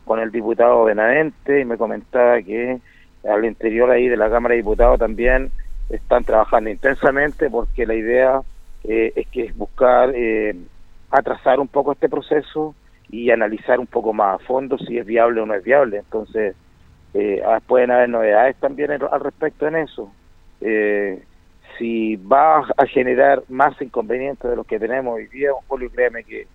con 0.05 0.19
el 0.19 0.33
diputado 0.33 0.85
Benavente 0.85 1.61
y 1.61 1.65
me 1.65 1.77
comentaba 1.77 2.43
que 2.43 2.81
al 3.29 3.45
interior 3.45 3.91
ahí 3.91 4.09
de 4.09 4.17
la 4.17 4.29
Cámara 4.29 4.55
de 4.55 4.63
Diputados 4.63 4.99
también 4.99 5.53
están 5.89 6.25
trabajando 6.25 6.71
intensamente 6.71 7.49
porque 7.51 7.87
la 7.87 7.95
idea 7.95 8.41
eh, 8.85 9.13
es 9.15 9.27
que 9.29 9.45
es 9.45 9.57
buscar 9.57 10.11
eh, 10.15 10.57
atrasar 11.13 11.61
un 11.61 11.69
poco 11.69 11.93
este 11.93 12.09
proceso 12.09 12.75
y 13.11 13.31
analizar 13.31 13.79
un 13.79 13.87
poco 13.87 14.13
más 14.13 14.41
a 14.41 14.45
fondo 14.45 14.79
si 14.79 14.99
es 14.99 15.07
viable 15.07 15.41
o 15.41 15.47
no 15.47 15.55
es 15.55 15.63
viable. 15.63 15.99
Entonces, 15.99 16.57
eh, 17.15 17.43
ah, 17.47 17.61
pueden 17.67 17.91
haber 17.91 18.09
novedades 18.09 18.57
también 18.57 18.91
al 18.91 19.21
respecto 19.21 19.67
en 19.67 19.77
eso. 19.77 20.11
si 21.79 22.17
va 22.17 22.61
a 22.77 22.87
generar 22.87 23.43
más 23.49 23.81
inconvenientes 23.81 24.49
de 24.49 24.57
los 24.57 24.67
que 24.67 24.79
tenemos 24.79 25.15
hoy 25.15 25.27
día, 25.29 25.51
Julio, 25.69 25.91
créeme 25.91 26.23
que, 26.25 26.47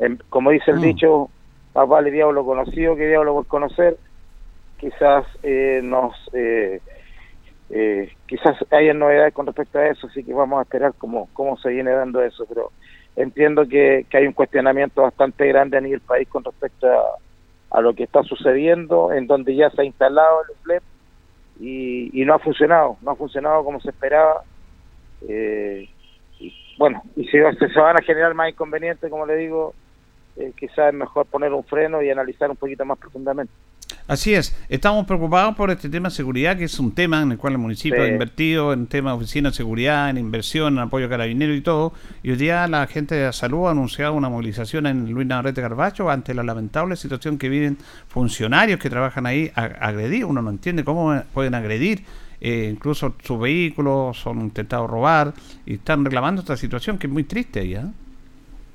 em, 0.00 0.18
como 0.28 0.50
dice 0.50 0.70
el 0.70 0.78
mm. 0.78 0.82
dicho, 0.82 1.30
más 1.74 1.88
vale 1.88 2.10
diablo 2.10 2.44
conocido 2.44 2.96
que 2.96 3.08
diablo 3.08 3.34
por 3.34 3.46
conocer, 3.46 3.96
quizás 4.78 5.26
eh, 5.42 5.80
nos 5.82 6.14
eh, 6.32 6.80
eh, 7.70 8.12
quizás 8.26 8.56
haya 8.70 8.94
novedades 8.94 9.34
con 9.34 9.46
respecto 9.46 9.78
a 9.78 9.88
eso, 9.88 10.06
así 10.06 10.22
que 10.22 10.32
vamos 10.32 10.58
a 10.58 10.62
esperar 10.62 10.94
cómo, 10.98 11.28
cómo 11.32 11.56
se 11.56 11.70
viene 11.70 11.90
dando 11.90 12.22
eso, 12.22 12.46
pero 12.46 12.70
entiendo 13.16 13.66
que, 13.66 14.06
que 14.08 14.18
hay 14.18 14.26
un 14.26 14.32
cuestionamiento 14.32 15.02
bastante 15.02 15.46
grande 15.48 15.76
a 15.76 15.80
nivel 15.80 16.00
país 16.00 16.28
con 16.28 16.44
respecto 16.44 16.86
a, 17.70 17.80
lo 17.80 17.94
que 17.94 18.04
está 18.04 18.22
sucediendo, 18.22 19.12
en 19.12 19.26
donde 19.26 19.54
ya 19.54 19.68
se 19.70 19.82
ha 19.82 19.84
instalado 19.84 20.40
el 20.48 20.56
FLEP 20.62 20.82
y, 21.60 22.22
y 22.22 22.24
no 22.24 22.34
ha 22.34 22.38
funcionado, 22.38 22.96
no 23.02 23.10
ha 23.10 23.16
funcionado 23.16 23.64
como 23.64 23.80
se 23.80 23.90
esperaba. 23.90 24.42
y, 25.28 25.88
bueno, 26.78 27.02
y 27.16 27.24
si 27.24 27.38
se, 27.38 27.68
se 27.68 27.80
van 27.80 27.96
a 27.96 28.02
generar 28.02 28.32
más 28.34 28.50
inconvenientes, 28.50 29.10
como 29.10 29.26
le 29.26 29.36
digo, 29.36 29.74
quizás 30.56 30.88
es 30.88 30.94
mejor 30.94 31.26
poner 31.26 31.52
un 31.52 31.64
freno 31.64 32.02
y 32.02 32.10
analizar 32.10 32.50
un 32.50 32.56
poquito 32.56 32.84
más 32.84 32.98
profundamente. 32.98 33.52
Así 34.08 34.34
es, 34.34 34.56
estamos 34.68 35.04
preocupados 35.04 35.56
por 35.56 35.68
este 35.72 35.88
tema 35.88 36.10
de 36.10 36.14
seguridad, 36.14 36.56
que 36.56 36.64
es 36.64 36.78
un 36.78 36.94
tema 36.94 37.22
en 37.22 37.32
el 37.32 37.38
cual 37.38 37.54
el 37.54 37.58
municipio 37.58 38.04
ha 38.04 38.06
invertido 38.06 38.72
en 38.72 38.86
tema 38.86 39.10
de 39.10 39.16
oficina 39.16 39.48
de 39.48 39.56
seguridad, 39.56 40.10
en 40.10 40.16
inversión, 40.16 40.74
en 40.74 40.78
apoyo 40.78 41.06
a 41.06 41.08
carabineros 41.08 41.56
y 41.56 41.60
todo. 41.60 41.92
Y 42.22 42.30
hoy 42.30 42.36
día 42.36 42.68
la 42.68 42.86
gente 42.86 43.16
de 43.16 43.32
salud 43.32 43.66
ha 43.66 43.72
anunciado 43.72 44.14
una 44.14 44.28
movilización 44.28 44.86
en 44.86 45.10
Luis 45.12 45.26
Navarrete 45.26 45.60
Carbacho 45.60 46.08
ante 46.08 46.34
la 46.34 46.44
lamentable 46.44 46.94
situación 46.94 47.36
que 47.36 47.48
viven 47.48 47.78
funcionarios 48.06 48.78
que 48.78 48.88
trabajan 48.88 49.26
ahí 49.26 49.50
a, 49.56 49.64
agredir. 49.64 50.24
Uno 50.24 50.40
no 50.40 50.50
entiende 50.50 50.84
cómo 50.84 51.20
pueden 51.34 51.56
agredir. 51.56 52.04
Eh, 52.40 52.70
incluso 52.72 53.14
sus 53.24 53.40
vehículos 53.40 54.18
son 54.18 54.40
intentados 54.40 54.88
robar 54.88 55.32
y 55.64 55.74
están 55.74 56.04
reclamando 56.04 56.42
esta 56.42 56.56
situación 56.56 56.96
que 56.96 57.08
es 57.08 57.12
muy 57.12 57.24
triste 57.24 57.58
ahí. 57.58 57.74
¿eh? 57.74 57.82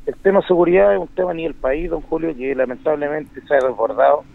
El 0.07 0.15
tema 0.15 0.41
seguridad 0.45 0.93
es 0.93 0.99
un 0.99 1.07
tema 1.07 1.33
ni 1.33 1.45
el 1.45 1.53
país, 1.53 1.89
don 1.89 2.01
Julio, 2.01 2.35
que 2.35 2.53
lamentablemente 2.53 3.39
se 3.47 3.53
ha 3.53 3.59
desbordado 3.59 4.25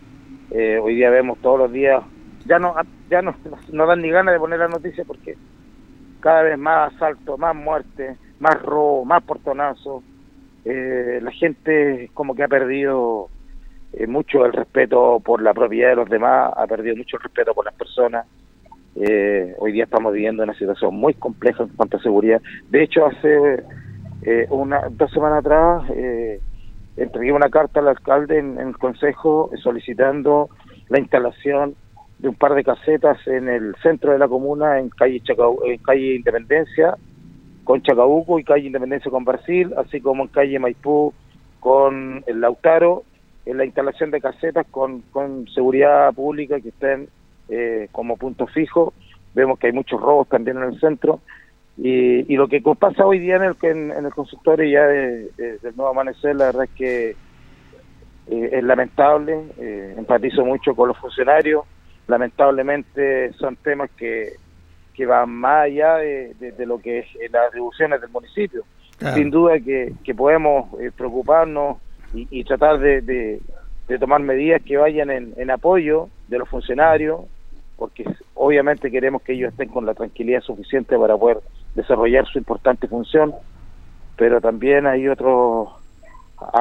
eh, 0.50 0.78
hoy 0.82 0.94
día 0.94 1.10
vemos 1.10 1.38
todos 1.38 1.58
los 1.58 1.72
días, 1.72 2.02
ya 2.44 2.58
no 2.58 2.74
ya 3.10 3.22
no, 3.22 3.34
no 3.72 3.86
dan 3.86 4.02
ni 4.02 4.10
ganas 4.10 4.34
de 4.34 4.40
poner 4.40 4.58
la 4.58 4.68
noticia 4.68 5.04
porque 5.04 5.36
cada 6.20 6.42
vez 6.42 6.58
más 6.58 6.94
asalto, 6.94 7.36
más 7.36 7.54
muerte, 7.54 8.16
más 8.40 8.60
robo, 8.62 9.04
más 9.04 9.22
portonazo. 9.22 10.02
Eh, 10.64 11.20
la 11.22 11.30
gente 11.30 12.10
como 12.14 12.34
que 12.34 12.42
ha 12.42 12.48
perdido 12.48 13.28
eh, 13.92 14.06
mucho 14.06 14.44
el 14.44 14.52
respeto 14.52 15.20
por 15.20 15.40
la 15.40 15.54
propiedad 15.54 15.90
de 15.90 15.96
los 15.96 16.08
demás, 16.08 16.52
ha 16.56 16.66
perdido 16.66 16.96
mucho 16.96 17.16
el 17.16 17.22
respeto 17.22 17.54
por 17.54 17.64
las 17.64 17.74
personas. 17.74 18.26
hoy 19.58 19.72
día 19.72 19.84
estamos 19.84 20.12
viviendo 20.12 20.42
una 20.42 20.54
situación 20.54 20.94
muy 20.96 21.14
compleja 21.14 21.62
en 21.62 21.68
cuanto 21.70 21.96
a 21.96 22.02
seguridad. 22.02 22.40
De 22.70 22.82
hecho, 22.82 23.06
hace 23.06 23.62
una 24.50 24.88
dos 24.90 25.10
semanas 25.12 25.38
atrás 25.40 25.84
entregué 26.96 27.32
una 27.32 27.50
carta 27.50 27.80
al 27.80 27.88
alcalde 27.88 28.38
en, 28.38 28.58
el 28.58 28.76
consejo 28.78 29.50
solicitando 29.62 30.48
la 30.88 30.98
instalación 30.98 31.74
de 32.18 32.28
un 32.28 32.34
par 32.34 32.54
de 32.54 32.64
casetas 32.64 33.18
en 33.26 33.48
el 33.48 33.74
centro 33.82 34.12
de 34.12 34.18
la 34.18 34.28
comuna, 34.28 34.78
en 34.78 34.88
calle, 34.88 35.22
en 35.64 35.78
calle 35.78 36.14
Independencia 36.14 36.96
con 37.64 37.82
Chacabuco 37.82 38.38
y 38.38 38.44
calle 38.44 38.66
Independencia 38.66 39.10
con 39.10 39.24
Brasil, 39.24 39.74
así 39.76 40.00
como 40.00 40.22
en 40.22 40.28
calle 40.28 40.58
Maipú 40.58 41.12
con 41.60 42.22
el 42.26 42.40
Lautaro, 42.40 43.02
en 43.44 43.58
la 43.58 43.64
instalación 43.64 44.10
de 44.10 44.20
casetas 44.20 44.66
con, 44.70 45.02
con 45.12 45.46
seguridad 45.48 46.12
pública 46.14 46.60
que 46.60 46.70
estén 46.70 47.08
eh, 47.48 47.88
como 47.92 48.16
punto 48.16 48.46
fijo. 48.46 48.94
Vemos 49.34 49.58
que 49.58 49.66
hay 49.66 49.72
muchos 49.72 50.00
robos 50.00 50.28
también 50.28 50.56
en 50.56 50.64
el 50.64 50.80
centro 50.80 51.20
y, 51.78 52.32
y, 52.32 52.36
lo 52.36 52.48
que 52.48 52.62
pasa 52.78 53.04
hoy 53.04 53.18
día 53.18 53.36
en 53.36 53.42
el, 53.42 53.56
en, 53.62 53.90
el 54.06 54.14
consultorio 54.14 54.66
ya 54.66 54.86
de, 54.86 55.30
del 55.36 55.76
nuevo 55.76 55.90
amanecer, 55.90 56.34
la 56.34 56.46
verdad 56.46 56.64
es 56.64 56.70
que 56.70 57.16
eh, 58.28 58.48
es 58.52 58.64
lamentable, 58.64 59.44
eh, 59.58 59.94
empatizo 59.96 60.44
mucho 60.44 60.74
con 60.74 60.88
los 60.88 60.98
funcionarios, 60.98 61.64
lamentablemente 62.08 63.32
son 63.34 63.56
temas 63.56 63.90
que, 63.96 64.32
que 64.94 65.06
van 65.06 65.30
más 65.30 65.66
allá 65.66 65.96
de, 65.96 66.54
lo 66.66 66.78
que 66.78 67.00
es 67.00 67.06
eh, 67.16 67.28
las 67.30 67.48
atribuciones 67.48 68.00
del 68.00 68.10
municipio. 68.10 68.64
Sin 69.14 69.30
duda 69.30 69.60
que, 69.60 69.92
que 70.02 70.14
podemos 70.14 70.70
preocuparnos 70.96 71.76
y, 72.14 72.26
y 72.30 72.44
tratar 72.44 72.78
de, 72.78 73.02
de, 73.02 73.98
tomar 73.98 74.22
medidas 74.22 74.62
que 74.62 74.78
vayan 74.78 75.10
en, 75.10 75.34
en 75.36 75.50
apoyo 75.50 76.08
de 76.28 76.38
los 76.38 76.48
funcionarios, 76.48 77.20
porque 77.76 78.04
obviamente 78.32 78.90
queremos 78.90 79.20
que 79.20 79.34
ellos 79.34 79.52
estén 79.52 79.68
con 79.68 79.84
la 79.84 79.92
tranquilidad 79.92 80.40
suficiente 80.40 80.98
para 80.98 81.14
poder 81.14 81.40
desarrollar 81.76 82.26
su 82.26 82.38
importante 82.38 82.88
función, 82.88 83.34
pero 84.16 84.40
también 84.40 84.86
hay 84.86 85.06
otros 85.06 85.68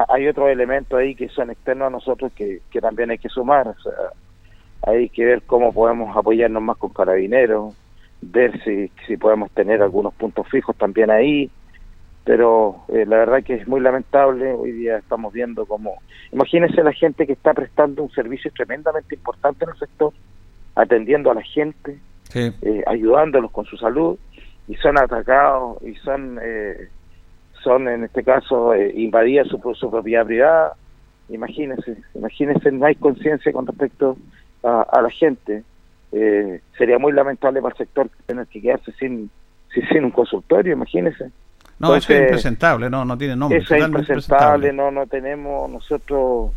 hay 0.08 0.26
otros 0.28 0.48
elementos 0.48 0.98
ahí 0.98 1.14
que 1.14 1.28
son 1.28 1.50
externos 1.50 1.88
a 1.88 1.90
nosotros 1.90 2.32
que, 2.32 2.60
que 2.70 2.80
también 2.80 3.10
hay 3.10 3.18
que 3.18 3.28
sumar. 3.28 3.68
O 3.68 3.74
sea, 3.80 3.92
hay 4.86 5.08
que 5.08 5.24
ver 5.24 5.42
cómo 5.42 5.72
podemos 5.72 6.16
apoyarnos 6.16 6.62
más 6.62 6.76
con 6.78 6.90
carabineros, 6.90 7.74
ver 8.22 8.62
si, 8.62 8.90
si 9.06 9.16
podemos 9.16 9.50
tener 9.50 9.82
algunos 9.82 10.14
puntos 10.14 10.48
fijos 10.48 10.76
también 10.76 11.10
ahí, 11.10 11.50
pero 12.24 12.84
eh, 12.88 13.04
la 13.06 13.18
verdad 13.18 13.42
que 13.44 13.54
es 13.54 13.68
muy 13.68 13.80
lamentable, 13.80 14.52
hoy 14.52 14.72
día 14.72 14.98
estamos 14.98 15.32
viendo 15.32 15.66
como, 15.66 15.94
imagínense 16.32 16.82
la 16.82 16.92
gente 16.92 17.26
que 17.26 17.34
está 17.34 17.52
prestando 17.54 18.02
un 18.02 18.10
servicio 18.10 18.50
tremendamente 18.52 19.14
importante 19.14 19.64
en 19.64 19.70
el 19.70 19.78
sector, 19.78 20.12
atendiendo 20.74 21.30
a 21.30 21.34
la 21.34 21.42
gente, 21.42 21.98
eh, 22.34 22.82
ayudándolos 22.86 23.50
con 23.50 23.64
su 23.66 23.76
salud, 23.76 24.18
y 24.68 24.74
son 24.76 24.98
atacados 24.98 25.82
y 25.82 25.94
son 25.96 26.38
eh, 26.42 26.88
son 27.62 27.88
en 27.88 28.04
este 28.04 28.22
caso 28.22 28.74
eh, 28.74 28.92
invadidas 28.94 29.48
su, 29.48 29.58
su 29.74 29.90
propiedad 29.90 30.26
privada. 30.26 30.74
Imagínense 31.28 31.96
imagínense 32.14 32.70
no 32.72 32.86
hay 32.86 32.94
conciencia 32.94 33.52
con 33.52 33.66
respecto 33.66 34.16
a, 34.62 35.00
la 35.00 35.10
gente. 35.10 35.62
Eh, 36.12 36.60
sería 36.78 36.98
muy 36.98 37.12
lamentable 37.12 37.60
para 37.60 37.72
el 37.72 37.78
sector 37.78 38.08
tener 38.26 38.46
que 38.46 38.60
quedarse 38.60 38.92
sin 38.92 39.30
sin, 39.90 40.04
un 40.04 40.10
consultorio 40.10 40.72
imagínense 40.72 41.30
No, 41.78 41.94
eso 41.94 42.12
es 42.12 42.20
impresentable, 42.20 42.88
no, 42.88 43.04
no 43.04 43.18
tiene 43.18 43.36
nombre. 43.36 43.58
Eso 43.58 43.74
es 43.74 43.84
impresentable, 43.84 44.72
no, 44.72 44.90
no 44.90 45.06
tenemos 45.06 45.70
nosotros, 45.70 46.52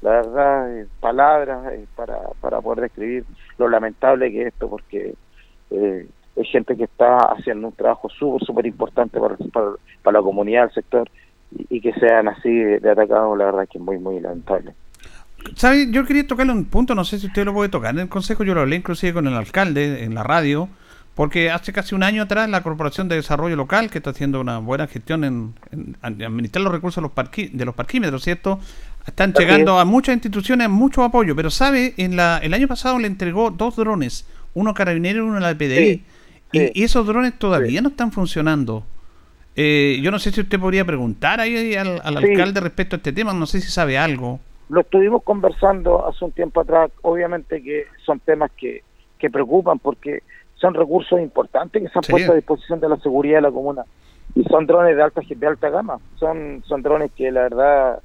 la 0.00 0.10
verdad, 0.12 0.78
eh, 0.78 0.86
palabras 1.00 1.72
eh, 1.72 1.84
para, 1.94 2.18
para 2.40 2.60
poder 2.60 2.84
describir 2.84 3.24
lo 3.58 3.68
lamentable 3.68 4.30
que 4.30 4.42
es 4.42 4.46
esto, 4.48 4.70
porque 4.70 5.14
eh, 5.70 6.06
hay 6.36 6.44
gente 6.44 6.76
que 6.76 6.84
está 6.84 7.18
haciendo 7.18 7.68
un 7.68 7.74
trabajo 7.74 8.08
súper, 8.08 8.46
súper 8.46 8.66
importante 8.66 9.20
para, 9.20 9.36
para, 10.02 10.18
la 10.18 10.22
comunidad, 10.22 10.64
el 10.64 10.72
sector, 10.72 11.10
y, 11.68 11.80
que 11.80 11.92
sean 11.94 12.28
así 12.28 12.50
de, 12.50 12.90
atacados, 12.90 13.36
la 13.36 13.46
verdad 13.46 13.68
que 13.70 13.78
es 13.78 13.84
muy, 13.84 13.98
muy 13.98 14.20
lamentable. 14.20 14.74
¿Sabe? 15.56 15.90
Yo 15.90 16.06
quería 16.06 16.26
tocarle 16.26 16.52
un 16.52 16.64
punto, 16.64 16.94
no 16.94 17.04
sé 17.04 17.18
si 17.18 17.26
usted 17.26 17.44
lo 17.44 17.52
puede 17.52 17.68
tocar. 17.68 17.94
En 17.94 18.00
el 18.00 18.08
consejo 18.08 18.44
yo 18.44 18.54
lo 18.54 18.60
hablé 18.60 18.76
inclusive 18.76 19.12
con 19.12 19.26
el 19.26 19.34
alcalde 19.34 20.04
en 20.04 20.14
la 20.14 20.22
radio, 20.22 20.68
porque 21.14 21.50
hace 21.50 21.72
casi 21.72 21.94
un 21.94 22.02
año 22.02 22.22
atrás 22.22 22.48
la 22.48 22.62
Corporación 22.62 23.08
de 23.08 23.16
Desarrollo 23.16 23.56
Local, 23.56 23.90
que 23.90 23.98
está 23.98 24.10
haciendo 24.10 24.40
una 24.40 24.58
buena 24.58 24.86
gestión 24.86 25.24
en, 25.24 25.54
administrar 26.00 26.62
los 26.62 26.72
recursos 26.72 27.02
de 27.02 27.08
los, 27.08 27.52
de 27.52 27.64
los 27.64 27.74
parquímetros, 27.74 28.22
¿cierto? 28.22 28.60
Están 29.06 29.34
llegando 29.34 29.78
a 29.78 29.84
muchas 29.84 30.14
instituciones 30.14 30.70
mucho 30.70 31.02
apoyo, 31.02 31.34
pero 31.36 31.50
sabe, 31.50 31.92
en 31.96 32.16
la, 32.16 32.38
el 32.38 32.54
año 32.54 32.68
pasado 32.68 32.98
le 32.98 33.08
entregó 33.08 33.50
dos 33.50 33.76
drones, 33.76 34.26
uno 34.54 34.74
carabinero 34.74 35.24
y 35.24 35.28
uno 35.28 35.38
a 35.38 35.40
la 35.40 35.54
PDI, 35.54 36.04
y, 36.52 36.82
esos 36.82 37.06
drones 37.06 37.38
todavía 37.38 37.80
no 37.80 37.88
están 37.88 38.12
funcionando. 38.12 38.84
Eh, 39.54 40.00
yo 40.02 40.10
no 40.10 40.18
sé 40.18 40.30
si 40.30 40.40
usted 40.40 40.58
podría 40.58 40.84
preguntar 40.84 41.40
ahí 41.40 41.74
al, 41.74 42.00
alcalde 42.04 42.60
respecto 42.60 42.96
a 42.96 42.98
este 42.98 43.12
tema, 43.12 43.32
no 43.32 43.46
sé 43.46 43.60
si 43.60 43.70
sabe 43.70 43.98
algo. 43.98 44.40
Lo 44.68 44.80
estuvimos 44.80 45.22
conversando 45.22 46.06
hace 46.06 46.24
un 46.24 46.32
tiempo 46.32 46.60
atrás, 46.60 46.90
obviamente 47.02 47.62
que 47.62 47.84
son 48.04 48.20
temas 48.20 48.50
que, 48.56 48.82
que 49.18 49.28
preocupan 49.28 49.78
porque 49.78 50.22
son 50.54 50.74
recursos 50.74 51.20
importantes 51.20 51.82
que 51.82 51.88
se 51.88 51.98
han 51.98 52.02
puesto 52.02 52.32
a 52.32 52.36
disposición 52.36 52.80
de 52.80 52.88
la 52.88 52.96
seguridad 52.96 53.36
de 53.36 53.42
la 53.42 53.50
comuna. 53.50 53.84
Y 54.34 54.44
son 54.44 54.66
drones 54.66 54.96
de 54.96 55.02
alta 55.02 55.20
de 55.28 55.46
alta 55.46 55.68
gama. 55.68 55.98
Son 56.18 56.62
son 56.66 56.82
drones 56.82 57.10
que 57.12 57.30
la 57.30 57.42
verdad 57.42 58.00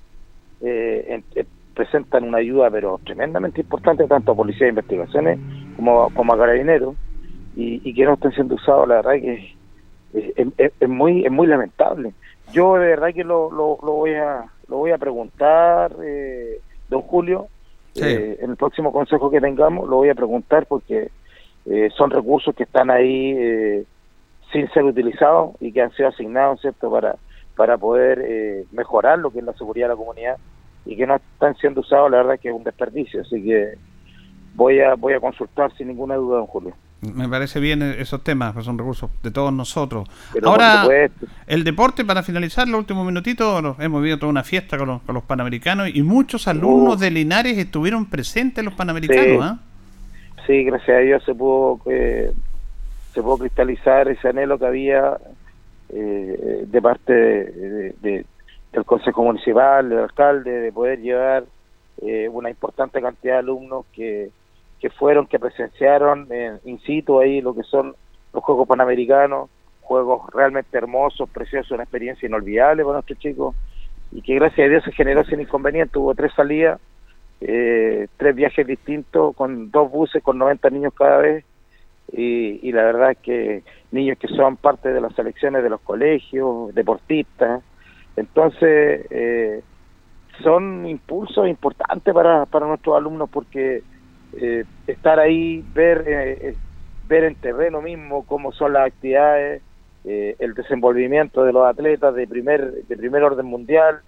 eh, 0.61 1.23
eh, 1.35 1.45
presentan 1.73 2.23
una 2.23 2.39
ayuda 2.39 2.69
pero 2.71 2.99
tremendamente 3.05 3.61
importante 3.61 4.05
tanto 4.07 4.31
a 4.31 4.35
policía 4.35 4.65
de 4.65 4.69
investigaciones 4.69 5.39
como, 5.77 6.09
como 6.13 6.33
a 6.33 6.37
carabineros 6.37 6.95
y, 7.59 7.93
que 7.93 8.05
no 8.05 8.13
estén 8.13 8.31
siendo 8.33 8.55
usados 8.55 8.87
la 8.87 8.95
verdad 8.95 9.13
que 9.13 9.55
es, 10.13 10.89
muy 10.89 11.25
es 11.25 11.31
muy 11.31 11.47
lamentable 11.47 12.13
yo 12.51 12.75
de 12.75 12.87
verdad 12.87 13.13
que 13.13 13.23
lo, 13.23 13.51
lo, 13.51 13.77
voy 13.77 14.13
a 14.13 14.45
lo 14.67 14.77
voy 14.77 14.91
a 14.91 14.97
preguntar 14.97 15.95
eh, 16.03 16.61
don 16.89 17.01
Julio 17.01 17.47
en 17.95 18.51
el 18.51 18.55
próximo 18.57 18.91
consejo 18.91 19.31
que 19.31 19.41
tengamos 19.41 19.89
lo 19.89 19.97
voy 19.97 20.09
a 20.09 20.15
preguntar 20.15 20.67
porque 20.67 21.09
eh, 21.69 21.89
son 21.97 22.11
recursos 22.11 22.55
que 22.55 22.63
están 22.63 22.89
ahí 22.89 23.33
eh, 23.37 23.83
sin 24.53 24.69
ser 24.69 24.85
utilizados 24.85 25.55
y 25.59 25.73
que 25.73 25.81
han 25.81 25.91
sido 25.91 26.07
asignados, 26.07 26.61
¿cierto?, 26.61 26.89
para, 26.89 27.17
para 27.57 27.77
poder 27.77 28.23
eh, 28.25 28.65
mejorar 28.71 29.19
lo 29.19 29.31
que 29.31 29.39
es 29.39 29.45
la 29.45 29.51
seguridad 29.53 29.87
de 29.87 29.93
la 29.93 29.97
comunidad 29.97 30.37
y 30.85 30.95
que 30.95 31.05
no 31.05 31.15
están 31.15 31.55
siendo 31.57 31.81
usados, 31.81 32.09
la 32.09 32.17
verdad 32.17 32.39
que 32.39 32.47
es 32.47 32.55
un 32.55 32.63
desperdicio. 32.63 33.21
Así 33.21 33.43
que 33.43 33.73
voy 34.55 34.79
a, 34.79 34.95
voy 34.95 35.13
a 35.13 35.19
consultar 35.19 35.75
sin 35.75 35.89
ninguna 35.89 36.15
duda, 36.15 36.37
don 36.37 36.47
Julio. 36.47 36.73
Me 37.01 37.29
parece 37.29 37.59
bien 37.59 37.81
esos 37.83 38.23
temas, 38.23 38.55
que 38.55 38.63
son 38.63 38.77
recursos 38.77 39.11
de 39.21 39.29
todos 39.29 39.53
nosotros. 39.53 40.09
Ahora, 40.43 40.87
el 41.45 41.63
deporte, 41.63 42.03
para 42.03 42.23
finalizar, 42.23 42.67
los 42.67 42.79
últimos 42.79 43.05
minutitos, 43.05 43.75
hemos 43.79 44.01
vivido 44.01 44.17
toda 44.17 44.31
una 44.31 44.43
fiesta 44.43 44.77
con 44.77 44.87
los, 44.87 45.01
con 45.03 45.13
los 45.13 45.23
Panamericanos 45.23 45.89
y 45.93 46.01
muchos 46.01 46.47
alumnos 46.47 46.99
de 46.99 47.11
Linares 47.11 47.57
estuvieron 47.57 48.07
presentes 48.07 48.59
en 48.59 48.65
los 48.65 48.73
Panamericanos. 48.73 49.43
¿ah? 49.43 49.59
sí, 50.47 50.63
gracias 50.63 50.97
a 50.97 51.01
Dios 51.01 51.23
se 51.23 51.35
pudo 51.35 51.79
eh, 51.85 52.31
se 53.13 53.21
pudo 53.21 53.37
cristalizar 53.39 54.07
ese 54.07 54.29
anhelo 54.29 54.57
que 54.57 54.65
había 54.65 55.17
eh, 55.89 56.65
de 56.65 56.81
parte 56.81 57.13
de, 57.13 58.25
del 58.71 58.85
Consejo 58.85 59.23
Municipal, 59.23 59.89
del 59.89 59.99
alcalde, 59.99 60.51
de 60.51 60.71
poder 60.71 60.99
llevar 60.99 61.45
eh, 62.01 62.29
una 62.29 62.49
importante 62.49 63.01
cantidad 63.01 63.33
de 63.33 63.39
alumnos 63.39 63.85
que, 63.93 64.29
que 64.79 64.89
fueron, 64.89 65.27
que 65.27 65.39
presenciaron 65.39 66.27
in 66.65 66.79
situ 66.79 67.19
ahí 67.19 67.41
lo 67.41 67.55
que 67.55 67.63
son 67.63 67.95
los 68.33 68.43
Juegos 68.43 68.67
Panamericanos, 68.67 69.49
juegos 69.81 70.29
realmente 70.33 70.77
hermosos, 70.77 71.29
preciosos, 71.29 71.71
una 71.71 71.83
experiencia 71.83 72.27
inolvidable 72.27 72.83
para 72.83 72.95
nuestros 72.95 73.19
chicos 73.19 73.55
y 74.11 74.21
que 74.21 74.35
gracias 74.35 74.65
a 74.65 74.69
Dios 74.69 74.83
se 74.83 74.91
generó 74.91 75.23
sin 75.25 75.41
inconveniente, 75.41 75.97
hubo 75.97 76.13
tres 76.13 76.31
salidas 76.35 76.79
eh, 77.39 78.07
tres 78.17 78.35
viajes 78.35 78.65
distintos 78.65 79.35
con 79.35 79.69
dos 79.69 79.91
buses 79.91 80.23
con 80.23 80.39
90 80.39 80.71
niños 80.71 80.93
cada 80.95 81.17
vez 81.17 81.45
y, 82.11 82.71
la 82.71 82.83
verdad 82.83 83.11
es 83.11 83.17
que 83.17 83.63
niños 83.91 84.17
que 84.17 84.27
son 84.29 84.55
parte 84.55 84.93
de 84.93 85.01
las 85.01 85.13
selecciones 85.13 85.61
de 85.61 85.69
los 85.69 85.81
colegios, 85.81 86.73
deportistas, 86.73 87.61
entonces 88.15 89.05
eh, 89.09 89.61
son 90.41 90.87
impulsos 90.87 91.47
importantes 91.47 92.13
para, 92.13 92.45
para 92.45 92.65
nuestros 92.65 92.95
alumnos 92.95 93.29
porque 93.29 93.83
eh, 94.39 94.65
estar 94.87 95.19
ahí, 95.19 95.63
ver, 95.73 96.03
eh, 96.07 96.55
ver 97.07 97.23
en 97.23 97.35
terreno 97.35 97.81
mismo 97.81 98.25
cómo 98.25 98.51
son 98.51 98.73
las 98.73 98.87
actividades, 98.87 99.61
el 100.05 100.53
desenvolvimiento 100.53 101.43
de 101.43 101.51
los 101.51 101.65
atletas 101.67 102.15
de 102.15 102.25
primer, 102.27 102.71
de 102.71 102.95
primer 102.95 103.23
orden 103.23 103.45
mundial, 103.45 103.99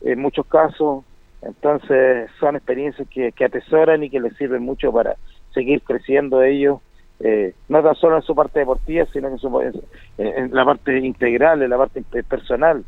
en 0.00 0.20
muchos 0.20 0.44
casos, 0.46 1.04
entonces 1.42 2.28
son 2.40 2.56
experiencias 2.56 3.08
que, 3.08 3.32
atesoran 3.44 4.02
y 4.02 4.10
que 4.10 4.20
les 4.20 4.36
sirven 4.36 4.62
mucho 4.62 4.92
para 4.92 5.16
seguir 5.54 5.82
creciendo 5.82 6.42
ellos, 6.42 6.80
eh, 7.20 7.54
no 7.68 7.82
tan 7.82 7.94
solo 7.94 8.16
en 8.16 8.22
su 8.22 8.34
parte 8.34 8.58
deportiva, 8.58 9.06
sino 9.12 9.28
en, 9.28 9.38
su, 9.38 9.72
en, 10.18 10.54
la 10.54 10.64
parte 10.64 10.98
integral, 10.98 11.62
en 11.62 11.70
la 11.70 11.78
parte 11.78 12.02
personal. 12.24 12.84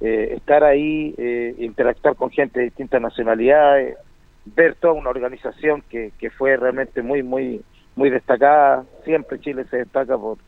Eh, 0.00 0.34
estar 0.36 0.64
ahí, 0.64 1.14
eh, 1.16 1.54
interactuar 1.58 2.16
con 2.16 2.30
gente 2.30 2.58
de 2.58 2.66
distintas 2.66 3.00
nacionalidades, 3.00 3.96
ver 4.44 4.74
toda 4.76 4.94
una 4.94 5.10
organización 5.10 5.82
que, 5.88 6.12
que 6.18 6.30
fue 6.30 6.56
realmente 6.56 7.02
muy, 7.02 7.22
muy, 7.22 7.62
muy 7.96 8.10
destacada. 8.10 8.84
Siempre 9.04 9.40
Chile 9.40 9.64
se 9.70 9.78
destaca 9.78 10.16
por, 10.18 10.38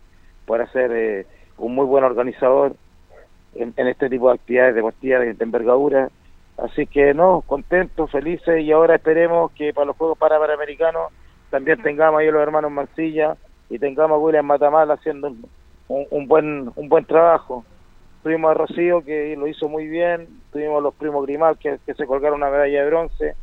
por 0.46 0.68
ser 0.70 0.90
eh, 0.92 1.26
un 1.58 1.74
muy 1.74 1.86
buen 1.86 2.04
organizador 2.04 2.76
en, 3.54 3.72
este 3.76 4.08
tipo 4.08 4.28
de 4.28 4.34
actividades 4.34 4.74
deportivas 4.74 5.20
de 5.20 5.44
envergadura 5.44 6.10
Así 6.56 6.86
que 6.86 7.14
no, 7.14 7.42
contentos, 7.46 8.10
felices 8.10 8.62
y 8.62 8.70
ahora 8.70 8.96
esperemos 8.96 9.50
que 9.52 9.72
para 9.72 9.86
los 9.86 9.96
Juegos 9.96 10.18
Panamericanos 10.18 11.12
también 11.50 11.82
tengamos 11.82 12.20
ahí 12.20 12.30
los 12.30 12.42
hermanos 12.42 12.70
Mancilla 12.70 13.36
y 13.68 13.78
tengamos 13.78 14.16
a 14.16 14.18
William 14.18 14.46
Matamal 14.46 14.90
haciendo 14.90 15.34
un, 15.88 16.28
buen 16.28 16.70
un 16.76 16.88
buen 16.88 17.04
trabajo. 17.06 17.64
Tuvimos 18.22 18.52
a 18.52 18.54
Rocío 18.54 19.04
que 19.04 19.34
lo 19.36 19.48
hizo 19.48 19.68
muy 19.68 19.88
bien, 19.88 20.28
tuvimos 20.52 20.78
a 20.78 20.82
los 20.82 20.94
primos 20.94 21.26
Grimal 21.26 21.58
que, 21.58 21.78
se 21.92 22.06
colgaron 22.06 22.38
una 22.38 22.50
medalla 22.50 22.82
de 22.82 22.86
bronce 22.88 23.36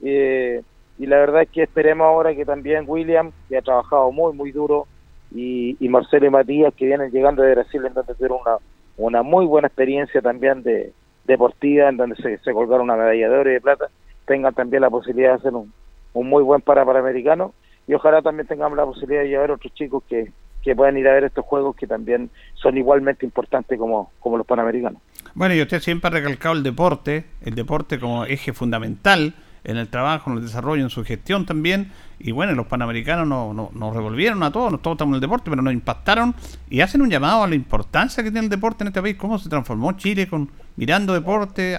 y 0.00 1.06
la 1.06 1.16
verdad 1.16 1.42
es 1.42 1.50
que 1.50 1.62
esperemos 1.62 2.06
ahora 2.06 2.34
que 2.34 2.44
también 2.44 2.84
William, 2.86 3.32
que 3.48 3.58
ha 3.58 3.62
trabajado 3.62 4.10
muy 4.12 4.32
muy 4.34 4.52
duro, 4.52 4.86
y, 5.34 5.76
Marcelo 5.88 6.26
y 6.26 6.30
Matías 6.30 6.74
que 6.74 6.86
vienen 6.86 7.10
llegando 7.10 7.42
de 7.42 7.54
Brasil 7.54 7.84
en 7.84 7.94
donde 7.94 8.14
tuvieron 8.14 8.38
una, 8.40 8.56
una 8.96 9.22
muy 9.22 9.44
buena 9.46 9.68
experiencia 9.68 10.20
también 10.22 10.62
de, 10.62 10.92
deportiva 11.26 11.88
en 11.88 11.96
donde 11.96 12.16
se, 12.16 12.38
se 12.38 12.52
colgaron 12.52 12.84
una 12.84 12.96
medalla 12.96 13.28
de 13.28 13.38
oro 13.38 13.50
y 13.50 13.54
de 13.54 13.60
plata, 13.60 13.86
tengan 14.26 14.54
también 14.54 14.82
la 14.82 14.90
posibilidad 14.90 15.30
de 15.30 15.36
hacer 15.36 15.54
un, 15.54 15.72
muy 16.14 16.42
buen 16.42 16.62
para 16.62 16.84
panamericano 16.84 17.52
y 17.86 17.94
ojalá 17.94 18.22
también 18.22 18.46
tengamos 18.46 18.76
la 18.76 18.86
posibilidad 18.86 19.22
de 19.22 19.28
llevar 19.28 19.50
otros 19.50 19.72
chicos 19.74 20.02
que, 20.08 20.32
que 20.62 20.74
puedan 20.74 20.96
ir 20.96 21.06
a 21.08 21.12
ver 21.12 21.24
estos 21.24 21.44
juegos 21.44 21.76
que 21.76 21.86
también 21.86 22.30
son 22.54 22.78
igualmente 22.78 23.26
importantes 23.26 23.78
como, 23.78 24.10
como 24.18 24.38
los 24.38 24.46
panamericanos. 24.46 25.02
Bueno, 25.34 25.54
y 25.54 25.60
usted 25.60 25.80
siempre 25.80 26.08
ha 26.08 26.12
recalcado 26.12 26.54
el 26.54 26.62
deporte, 26.62 27.26
el 27.42 27.54
deporte 27.54 28.00
como 28.00 28.24
eje 28.24 28.54
fundamental 28.54 29.34
en 29.66 29.76
el 29.76 29.88
trabajo, 29.88 30.30
en 30.30 30.38
el 30.38 30.44
desarrollo, 30.44 30.82
en 30.82 30.90
su 30.90 31.04
gestión 31.04 31.44
también. 31.44 31.90
Y 32.18 32.32
bueno, 32.32 32.52
los 32.54 32.66
panamericanos 32.66 33.26
nos, 33.26 33.74
nos, 33.74 33.94
revolvieron 33.94 34.42
a 34.42 34.52
todos, 34.52 34.80
todos 34.80 34.94
estamos 34.94 35.12
en 35.12 35.16
el 35.16 35.20
deporte, 35.20 35.50
pero 35.50 35.60
nos 35.60 35.72
impactaron 35.72 36.34
y 36.70 36.80
hacen 36.80 37.02
un 37.02 37.10
llamado 37.10 37.42
a 37.42 37.48
la 37.48 37.54
importancia 37.56 38.22
que 38.22 38.30
tiene 38.30 38.46
el 38.46 38.50
deporte 38.50 38.84
en 38.84 38.88
este 38.88 39.02
país, 39.02 39.16
cómo 39.16 39.38
se 39.38 39.50
transformó 39.50 39.92
Chile 39.92 40.28
con 40.28 40.48
mirando 40.76 41.12
deporte 41.12 41.78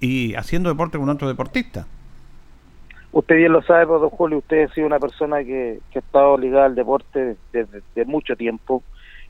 y 0.00 0.34
haciendo 0.34 0.70
deporte 0.70 0.98
con 0.98 1.08
otros 1.08 1.30
deportistas. 1.30 1.86
Usted 3.12 3.36
bien 3.36 3.52
lo 3.52 3.62
sabe, 3.62 3.86
pues, 3.86 4.00
don 4.00 4.10
Julio, 4.10 4.38
usted 4.38 4.64
ha 4.64 4.74
sido 4.74 4.86
una 4.86 4.98
persona 4.98 5.44
que, 5.44 5.80
ha 5.94 5.98
estado 5.98 6.36
ligada 6.36 6.66
al 6.66 6.74
deporte 6.74 7.36
desde, 7.52 8.04
mucho 8.06 8.34
tiempo 8.36 8.82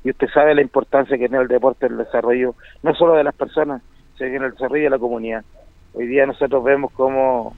y 0.03 0.11
usted 0.11 0.29
sabe 0.33 0.55
la 0.55 0.63
importancia 0.63 1.19
que 1.19 1.29
tiene 1.29 1.43
el 1.43 1.49
deporte 1.49 1.87
en 1.87 1.93
el 1.93 1.99
desarrollo, 1.99 2.55
no 2.83 2.95
solo 2.95 3.15
de 3.15 3.25
las 3.25 3.35
personas, 3.35 3.83
sino 4.17 4.31
en 4.31 4.43
el 4.45 4.53
desarrollo 4.53 4.85
de 4.85 4.91
la 4.91 4.99
comunidad. 4.99 5.45
Hoy 5.93 6.07
día 6.07 6.27
nosotros 6.27 6.65
vemos 6.65 6.93
cómo 6.93 7.55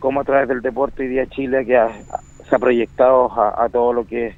cómo 0.00 0.20
a 0.20 0.24
través 0.24 0.48
del 0.48 0.62
deporte 0.62 1.02
hoy 1.02 1.08
día 1.08 1.26
Chile 1.26 1.64
que 1.64 1.78
se 2.48 2.56
ha 2.56 2.58
proyectado 2.58 3.30
a, 3.40 3.68
todo 3.68 3.92
lo 3.92 4.04
que 4.06 4.28
es 4.28 4.36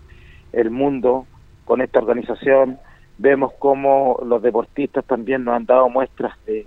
el 0.52 0.70
mundo 0.70 1.26
con 1.64 1.80
esta 1.80 2.00
organización. 2.00 2.78
Vemos 3.16 3.52
cómo 3.58 4.18
los 4.26 4.42
deportistas 4.42 5.04
también 5.06 5.44
nos 5.44 5.54
han 5.54 5.64
dado 5.64 5.88
muestras 5.88 6.36
de, 6.44 6.66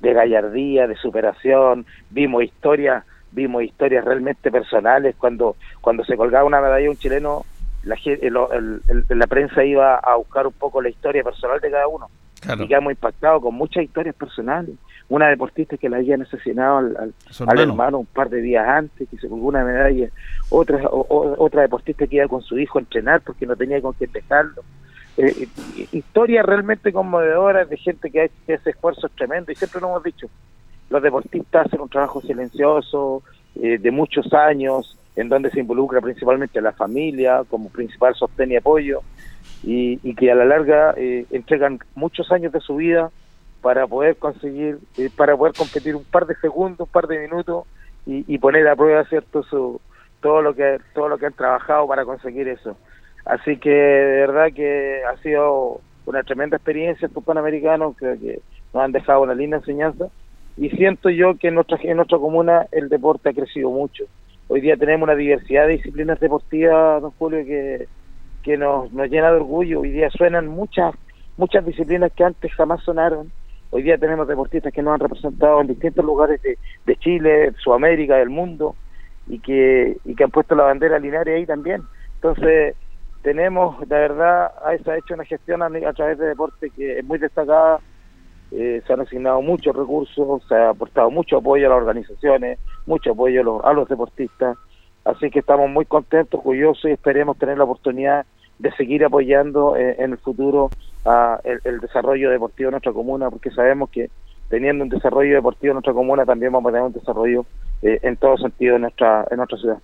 gallardía, 0.00 0.88
de 0.88 0.96
superación. 0.96 1.86
Vimos 2.10 2.42
historias, 2.42 3.04
vimos 3.30 3.62
historias 3.62 4.04
realmente 4.04 4.50
personales 4.50 5.14
cuando 5.16 5.56
cuando 5.80 6.04
se 6.04 6.16
colgaba 6.16 6.44
una 6.44 6.60
medalla 6.60 6.90
un 6.90 6.96
chileno, 6.96 7.44
la, 7.84 7.96
la 9.08 9.26
prensa 9.26 9.62
iba 9.62 9.96
a 9.96 10.16
buscar 10.16 10.46
un 10.46 10.54
poco 10.54 10.80
la 10.80 10.88
historia 10.88 11.22
personal 11.22 11.60
de 11.60 11.70
cada 11.70 11.86
uno. 11.86 12.08
Y 12.58 12.68
quedamos 12.68 12.92
impactados 12.92 13.42
con 13.42 13.54
muchas 13.54 13.84
historias 13.84 14.14
personales. 14.14 14.76
Una 15.08 15.28
deportista 15.28 15.76
que 15.76 15.88
la 15.88 15.98
habían 15.98 16.22
asesinado 16.22 16.78
al, 16.78 17.14
al, 17.46 17.58
hermano. 17.60 17.98
un 17.98 18.06
par 18.06 18.28
de 18.28 18.40
días 18.40 18.66
antes, 18.66 19.08
que 19.08 19.16
se 19.18 19.28
colgó 19.28 19.48
una 19.48 19.64
medalla. 19.64 20.08
Otra, 20.50 20.80
otra 20.90 21.62
deportista 21.62 22.06
que 22.06 22.16
iba 22.16 22.28
con 22.28 22.42
su 22.42 22.58
hijo 22.58 22.78
a 22.78 22.82
entrenar 22.82 23.20
porque 23.20 23.46
no 23.46 23.54
tenía 23.54 23.80
con 23.80 23.94
qué 23.94 24.06
dejarlo. 24.06 24.62
Eh, 25.16 25.48
historias 25.92 26.44
realmente 26.44 26.92
conmovedoras 26.92 27.70
de 27.70 27.76
gente 27.78 28.10
que 28.10 28.30
hace 28.48 28.70
esfuerzos 28.70 29.10
tremendos 29.12 29.50
y 29.50 29.54
siempre 29.54 29.80
lo 29.80 29.88
hemos 29.88 30.02
dicho, 30.02 30.28
los 30.90 31.02
deportistas 31.02 31.66
hacen 31.66 31.80
un 31.80 31.88
trabajo 31.88 32.20
silencioso 32.20 33.22
eh, 33.54 33.78
de 33.78 33.90
muchos 33.90 34.32
años 34.34 34.98
en 35.16 35.30
donde 35.30 35.50
se 35.50 35.60
involucra 35.60 36.02
principalmente 36.02 36.60
la 36.60 36.72
familia 36.72 37.42
como 37.48 37.70
principal 37.70 38.14
sostén 38.14 38.52
y 38.52 38.56
apoyo 38.56 39.00
y, 39.62 40.14
que 40.14 40.30
a 40.30 40.34
la 40.34 40.44
larga 40.44 40.94
eh, 40.96 41.26
entregan 41.30 41.78
muchos 41.94 42.30
años 42.30 42.52
de 42.52 42.60
su 42.60 42.76
vida 42.76 43.10
para 43.60 43.86
poder 43.86 44.16
conseguir, 44.16 44.78
para 45.16 45.36
poder 45.36 45.54
competir 45.54 45.96
un 45.96 46.04
par 46.04 46.26
de 46.26 46.36
segundos, 46.36 46.80
un 46.86 46.92
par 46.92 47.06
de 47.06 47.18
minutos 47.18 47.66
y, 48.06 48.38
poner 48.38 48.68
a 48.68 48.76
prueba 48.76 49.04
cierto 49.04 49.42
su, 49.42 49.80
todo 50.20 50.40
lo 50.40 50.54
que 50.54 50.78
todo 50.94 51.08
lo 51.08 51.18
que 51.18 51.26
han 51.26 51.32
trabajado 51.32 51.86
para 51.88 52.04
conseguir 52.04 52.46
eso. 52.48 52.76
Así 53.24 53.56
que 53.56 53.70
de 53.70 54.20
verdad 54.20 54.52
que 54.54 55.02
ha 55.04 55.16
sido 55.16 55.80
una 56.04 56.22
tremenda 56.22 56.56
experiencia 56.56 57.06
estos 57.06 57.24
panamericanos, 57.24 57.96
creo 57.96 58.16
que 58.18 58.40
nos 58.72 58.84
han 58.84 58.92
dejado 58.92 59.22
una 59.22 59.34
linda 59.34 59.56
enseñanza 59.56 60.06
y 60.56 60.70
siento 60.70 61.10
yo 61.10 61.36
que 61.36 61.48
en 61.48 61.54
nuestra, 61.54 61.78
en 61.82 61.96
nuestra 61.96 62.18
comuna 62.18 62.66
el 62.70 62.88
deporte 62.88 63.30
ha 63.30 63.34
crecido 63.34 63.70
mucho. 63.70 64.04
Hoy 64.48 64.60
día 64.60 64.76
tenemos 64.76 65.08
una 65.08 65.16
diversidad 65.16 65.66
de 65.66 65.72
disciplinas 65.72 66.20
deportivas, 66.20 67.02
don 67.02 67.10
Julio, 67.18 67.44
que, 67.44 67.88
que 68.46 68.56
nos, 68.56 68.92
nos 68.92 69.10
llena 69.10 69.32
de 69.32 69.38
orgullo. 69.38 69.80
Hoy 69.80 69.90
día 69.90 70.08
suenan 70.08 70.46
muchas, 70.46 70.94
muchas 71.36 71.66
disciplinas 71.66 72.12
que 72.12 72.22
antes 72.22 72.54
jamás 72.54 72.80
sonaron. 72.84 73.32
Hoy 73.70 73.82
día 73.82 73.98
tenemos 73.98 74.28
deportistas 74.28 74.72
que 74.72 74.82
nos 74.82 74.94
han 74.94 75.00
representado 75.00 75.60
en 75.60 75.66
distintos 75.66 76.04
lugares 76.04 76.40
de, 76.42 76.56
de 76.86 76.96
Chile, 76.96 77.52
Sudamérica, 77.58 78.14
del 78.18 78.30
mundo, 78.30 78.76
y 79.26 79.40
que, 79.40 79.96
y 80.04 80.14
que 80.14 80.22
han 80.22 80.30
puesto 80.30 80.54
la 80.54 80.62
bandera 80.62 81.00
lineal 81.00 81.26
ahí 81.26 81.44
también. 81.44 81.82
Entonces, 82.14 82.76
tenemos, 83.22 83.76
la 83.88 83.98
verdad, 83.98 84.52
se 84.84 84.92
ha 84.92 84.96
hecho 84.96 85.14
una 85.14 85.24
gestión 85.24 85.60
a, 85.60 85.92
través 85.92 86.16
de 86.16 86.26
deporte 86.26 86.70
que 86.70 87.00
es 87.00 87.04
muy 87.04 87.18
destacada, 87.18 87.80
eh, 88.52 88.80
se 88.86 88.92
han 88.92 89.00
asignado 89.00 89.42
muchos 89.42 89.74
recursos, 89.74 90.44
se 90.46 90.54
ha 90.54 90.68
aportado 90.68 91.10
mucho 91.10 91.38
apoyo 91.38 91.66
a 91.66 91.70
las 91.70 91.78
organizaciones, 91.78 92.60
mucho 92.86 93.10
apoyo 93.10 93.60
a 93.64 93.72
los, 93.72 93.88
deportistas, 93.88 94.56
así 95.04 95.30
que 95.32 95.40
estamos 95.40 95.68
muy 95.68 95.84
contentos, 95.84 96.38
orgullosos 96.38 96.84
y 96.84 96.92
esperemos 96.92 97.36
tener 97.36 97.58
la 97.58 97.64
oportunidad 97.64 98.24
de 98.58 98.70
seguir 98.72 99.04
apoyando 99.04 99.76
eh, 99.76 99.96
en 99.98 100.12
el 100.12 100.18
futuro 100.18 100.70
a 101.04 101.40
el, 101.44 101.80
desarrollo 101.80 102.30
deportivo 102.30 102.68
de 102.68 102.72
nuestra 102.72 102.92
comuna, 102.92 103.30
porque 103.30 103.50
sabemos 103.50 103.90
que 103.90 104.10
teniendo 104.48 104.84
un 104.84 104.90
desarrollo 104.90 105.34
deportivo 105.34 105.72
en 105.72 105.74
nuestra 105.74 105.92
comuna 105.92 106.24
también 106.24 106.52
vamos 106.52 106.70
a 106.70 106.72
tener 106.72 106.86
un 106.86 106.92
desarrollo 106.92 107.44
eh, 107.82 107.98
en 108.02 108.16
todo 108.16 108.36
sentido 108.38 108.76
en 108.76 108.82
nuestra, 108.82 109.26
en 109.30 109.36
nuestra 109.36 109.58
ciudad. 109.58 109.78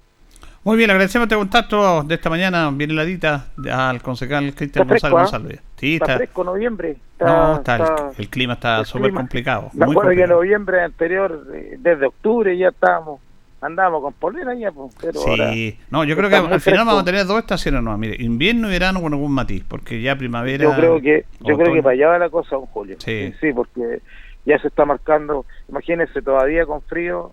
Muy 0.65 0.77
bien, 0.77 0.91
agradecemos 0.91 1.27
este 1.27 1.35
contacto 1.35 2.05
de 2.05 2.15
esta 2.15 2.31
mañana, 2.31 2.71
bien 2.71 2.93
heladita, 2.93 3.47
al 3.69 4.01
concejal 4.01 4.55
Cristian 4.55 4.87
González. 4.87 5.13
González. 5.13 5.61
Sí, 5.77 5.95
está, 5.97 6.17
fresco 6.17 6.45
noviembre. 6.45 6.99
no, 7.19 7.57
está, 7.57 8.13
el, 8.17 8.29
clima 8.29 8.53
está 8.53 8.85
súper 8.85 9.13
complicado. 9.13 9.71
Me 9.73 9.87
acuerdo 9.87 10.13
que 10.13 10.23
en 10.23 10.31
noviembre 10.31 10.83
anterior, 10.83 11.49
eh, 11.53 11.77
desde 11.81 12.07
octubre 12.07 12.57
ya 12.57 12.69
estábamos, 12.69 13.21
andábamos 13.63 14.03
con 14.03 14.13
polera 14.15 14.55
ya, 14.55 14.73
pues, 14.73 14.95
pero 15.01 15.21
Sí, 15.21 15.79
no, 15.91 16.05
yo 16.05 16.17
creo 16.17 16.29
que 16.29 16.37
al 16.37 16.61
final 16.61 16.85
vamos 16.85 17.03
a 17.03 17.05
tener 17.05 17.25
dos 17.25 17.39
estaciones 17.39 17.83
no, 17.83 17.97
mire, 17.97 18.17
invierno 18.23 18.69
y 18.69 18.73
verano 18.73 19.01
con 19.01 19.13
algún 19.13 19.33
matiz, 19.33 19.65
porque 19.67 20.03
ya 20.03 20.17
primavera... 20.17 20.65
Yo 20.65 20.75
creo 20.75 21.01
que, 21.01 21.25
yo 21.41 21.57
creo 21.57 21.73
que 21.73 21.83
para 21.83 21.95
allá 21.95 22.09
va 22.09 22.19
la 22.19 22.29
cosa, 22.31 22.57
don 22.57 22.67
Julio. 22.67 22.97
Sí. 22.99 23.33
sí, 23.41 23.53
porque 23.53 24.01
ya 24.45 24.59
se 24.59 24.69
está 24.69 24.85
marcando, 24.85 25.47
imagínense, 25.69 26.21
todavía 26.21 26.67
con 26.67 26.83
frío, 26.83 27.33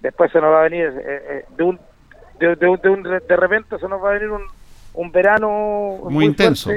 después 0.00 0.32
se 0.32 0.40
nos 0.40 0.50
va 0.50 0.60
a 0.60 0.68
venir 0.68 0.86
eh, 0.86 1.22
eh, 1.28 1.44
de 1.56 1.62
un 1.62 1.78
de, 2.38 2.54
de, 2.54 3.20
de, 3.26 3.36
repente 3.36 3.78
se 3.78 3.88
nos 3.88 4.02
va 4.02 4.10
a 4.10 4.12
venir 4.12 4.28
un, 4.30 4.42
un 4.92 5.10
verano 5.10 6.00
muy, 6.10 6.24
intenso. 6.26 6.70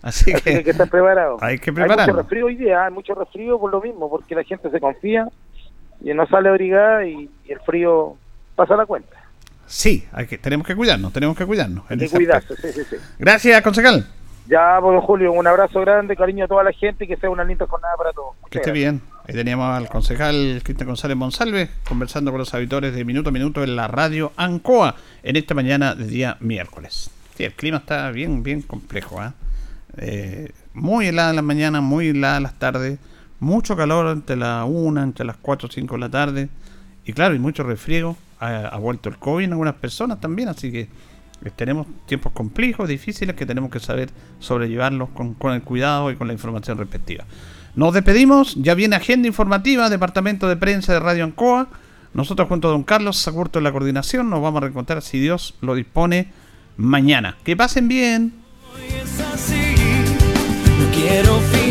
Así, 0.00 0.32
que, 0.32 0.50
hay 0.50 0.64
que 0.64 0.70
estar 0.70 0.88
preparado. 0.88 1.36
Hay 1.42 1.58
que 1.58 1.70
preparar. 1.70 2.00
Hay 2.00 2.06
mucho 2.06 2.22
resfrío 2.22 2.46
hoy 2.46 2.56
día, 2.56 2.86
hay 2.86 2.92
mucho 2.92 3.14
resfrío 3.14 3.58
por 3.58 3.70
lo 3.70 3.82
mismo, 3.82 4.08
porque 4.08 4.34
la 4.34 4.44
gente 4.44 4.70
se 4.70 4.80
confía 4.80 5.28
y 6.02 6.14
no 6.14 6.26
sale 6.26 6.48
abrigada 6.48 7.06
y, 7.06 7.30
y 7.44 7.52
el 7.52 7.60
frío 7.60 8.16
pasa 8.56 8.76
la 8.76 8.86
cuenta. 8.86 9.16
Sí, 9.66 10.06
hay 10.12 10.26
que, 10.26 10.38
tenemos 10.38 10.66
que 10.66 10.74
cuidarnos, 10.74 11.12
tenemos 11.12 11.36
que 11.36 11.46
cuidarnos. 11.46 11.84
Hay 11.88 11.96
que 11.98 12.08
cuidarse, 12.08 12.56
sí, 12.56 12.72
sí, 12.72 12.82
sí. 12.90 12.96
Gracias, 13.18 13.62
concejal. 13.62 14.06
Ya, 14.48 14.78
pues, 14.80 15.00
Julio, 15.04 15.32
un 15.32 15.46
abrazo 15.46 15.80
grande, 15.80 16.16
cariño 16.16 16.46
a 16.46 16.48
toda 16.48 16.64
la 16.64 16.72
gente 16.72 17.04
y 17.04 17.06
que 17.06 17.16
sea 17.16 17.30
una 17.30 17.44
linda 17.44 17.66
jornada 17.68 17.94
para 17.96 18.12
todos. 18.12 18.34
que 18.50 18.58
esté 18.58 18.72
bien. 18.72 19.00
Ahí 19.28 19.34
teníamos 19.34 19.70
al 19.70 19.88
concejal 19.88 20.60
Cristian 20.64 20.88
González 20.88 21.16
Monsalve 21.16 21.70
conversando 21.86 22.32
con 22.32 22.38
los 22.38 22.52
auditores 22.52 22.92
de 22.92 23.04
Minuto 23.04 23.28
a 23.28 23.32
Minuto 23.32 23.62
en 23.62 23.76
la 23.76 23.86
radio 23.86 24.32
Ancoa 24.36 24.96
en 25.22 25.36
esta 25.36 25.54
mañana 25.54 25.94
de 25.94 26.06
día 26.06 26.36
miércoles. 26.40 27.12
Sí, 27.36 27.44
el 27.44 27.52
clima 27.52 27.78
está 27.78 28.10
bien, 28.10 28.42
bien 28.42 28.62
complejo. 28.62 29.20
¿ah? 29.20 29.34
¿eh? 29.98 30.50
muy 30.74 31.06
helada 31.06 31.30
en 31.30 31.36
la 31.36 31.42
mañana, 31.42 31.80
muy 31.80 32.08
helada 32.08 32.40
las 32.40 32.58
tardes, 32.58 32.98
mucho 33.40 33.76
calor 33.76 34.06
entre 34.08 34.36
las 34.36 34.66
1, 34.68 35.02
entre 35.02 35.24
las 35.24 35.36
4 35.36 35.68
o 35.68 35.72
5 35.72 35.94
de 35.94 36.00
la 36.00 36.08
tarde. 36.08 36.48
Y 37.04 37.12
claro, 37.12 37.34
y 37.34 37.38
mucho 37.38 37.62
refriego. 37.62 38.16
Ha, 38.38 38.78
vuelto 38.78 39.10
el 39.10 39.18
COVID 39.18 39.44
en 39.44 39.52
algunas 39.52 39.74
personas 39.74 40.18
también, 40.18 40.48
así 40.48 40.72
que 40.72 40.88
tenemos 41.56 41.86
tiempos 42.06 42.32
complejos, 42.32 42.88
difíciles, 42.88 43.36
que 43.36 43.44
tenemos 43.44 43.70
que 43.70 43.80
saber 43.80 44.08
sobrellevarlos 44.38 45.10
con, 45.10 45.34
con, 45.34 45.52
el 45.52 45.62
cuidado 45.62 46.10
y 46.10 46.16
con 46.16 46.26
la 46.26 46.32
información 46.32 46.78
respectiva. 46.78 47.24
Nos 47.74 47.92
despedimos, 47.92 48.54
ya 48.56 48.74
viene 48.74 48.96
agenda 48.96 49.28
informativa, 49.28 49.90
Departamento 49.90 50.48
de 50.48 50.56
Prensa 50.56 50.94
de 50.94 51.00
Radio 51.00 51.24
Ancoa. 51.24 51.68
Nosotros 52.14 52.48
junto 52.48 52.68
a 52.68 52.70
don 52.72 52.82
Carlos 52.82 53.18
Sagurto 53.18 53.58
en 53.58 53.64
la 53.64 53.72
coordinación 53.72 54.30
nos 54.30 54.40
vamos 54.40 54.58
a 54.58 54.60
reencontrar, 54.62 55.02
si 55.02 55.20
Dios 55.20 55.54
lo 55.60 55.74
dispone, 55.74 56.32
mañana. 56.76 57.36
Que 57.44 57.56
pasen 57.56 57.88
bien. 57.88 58.32
No 60.78 60.92
quiero 60.94 61.38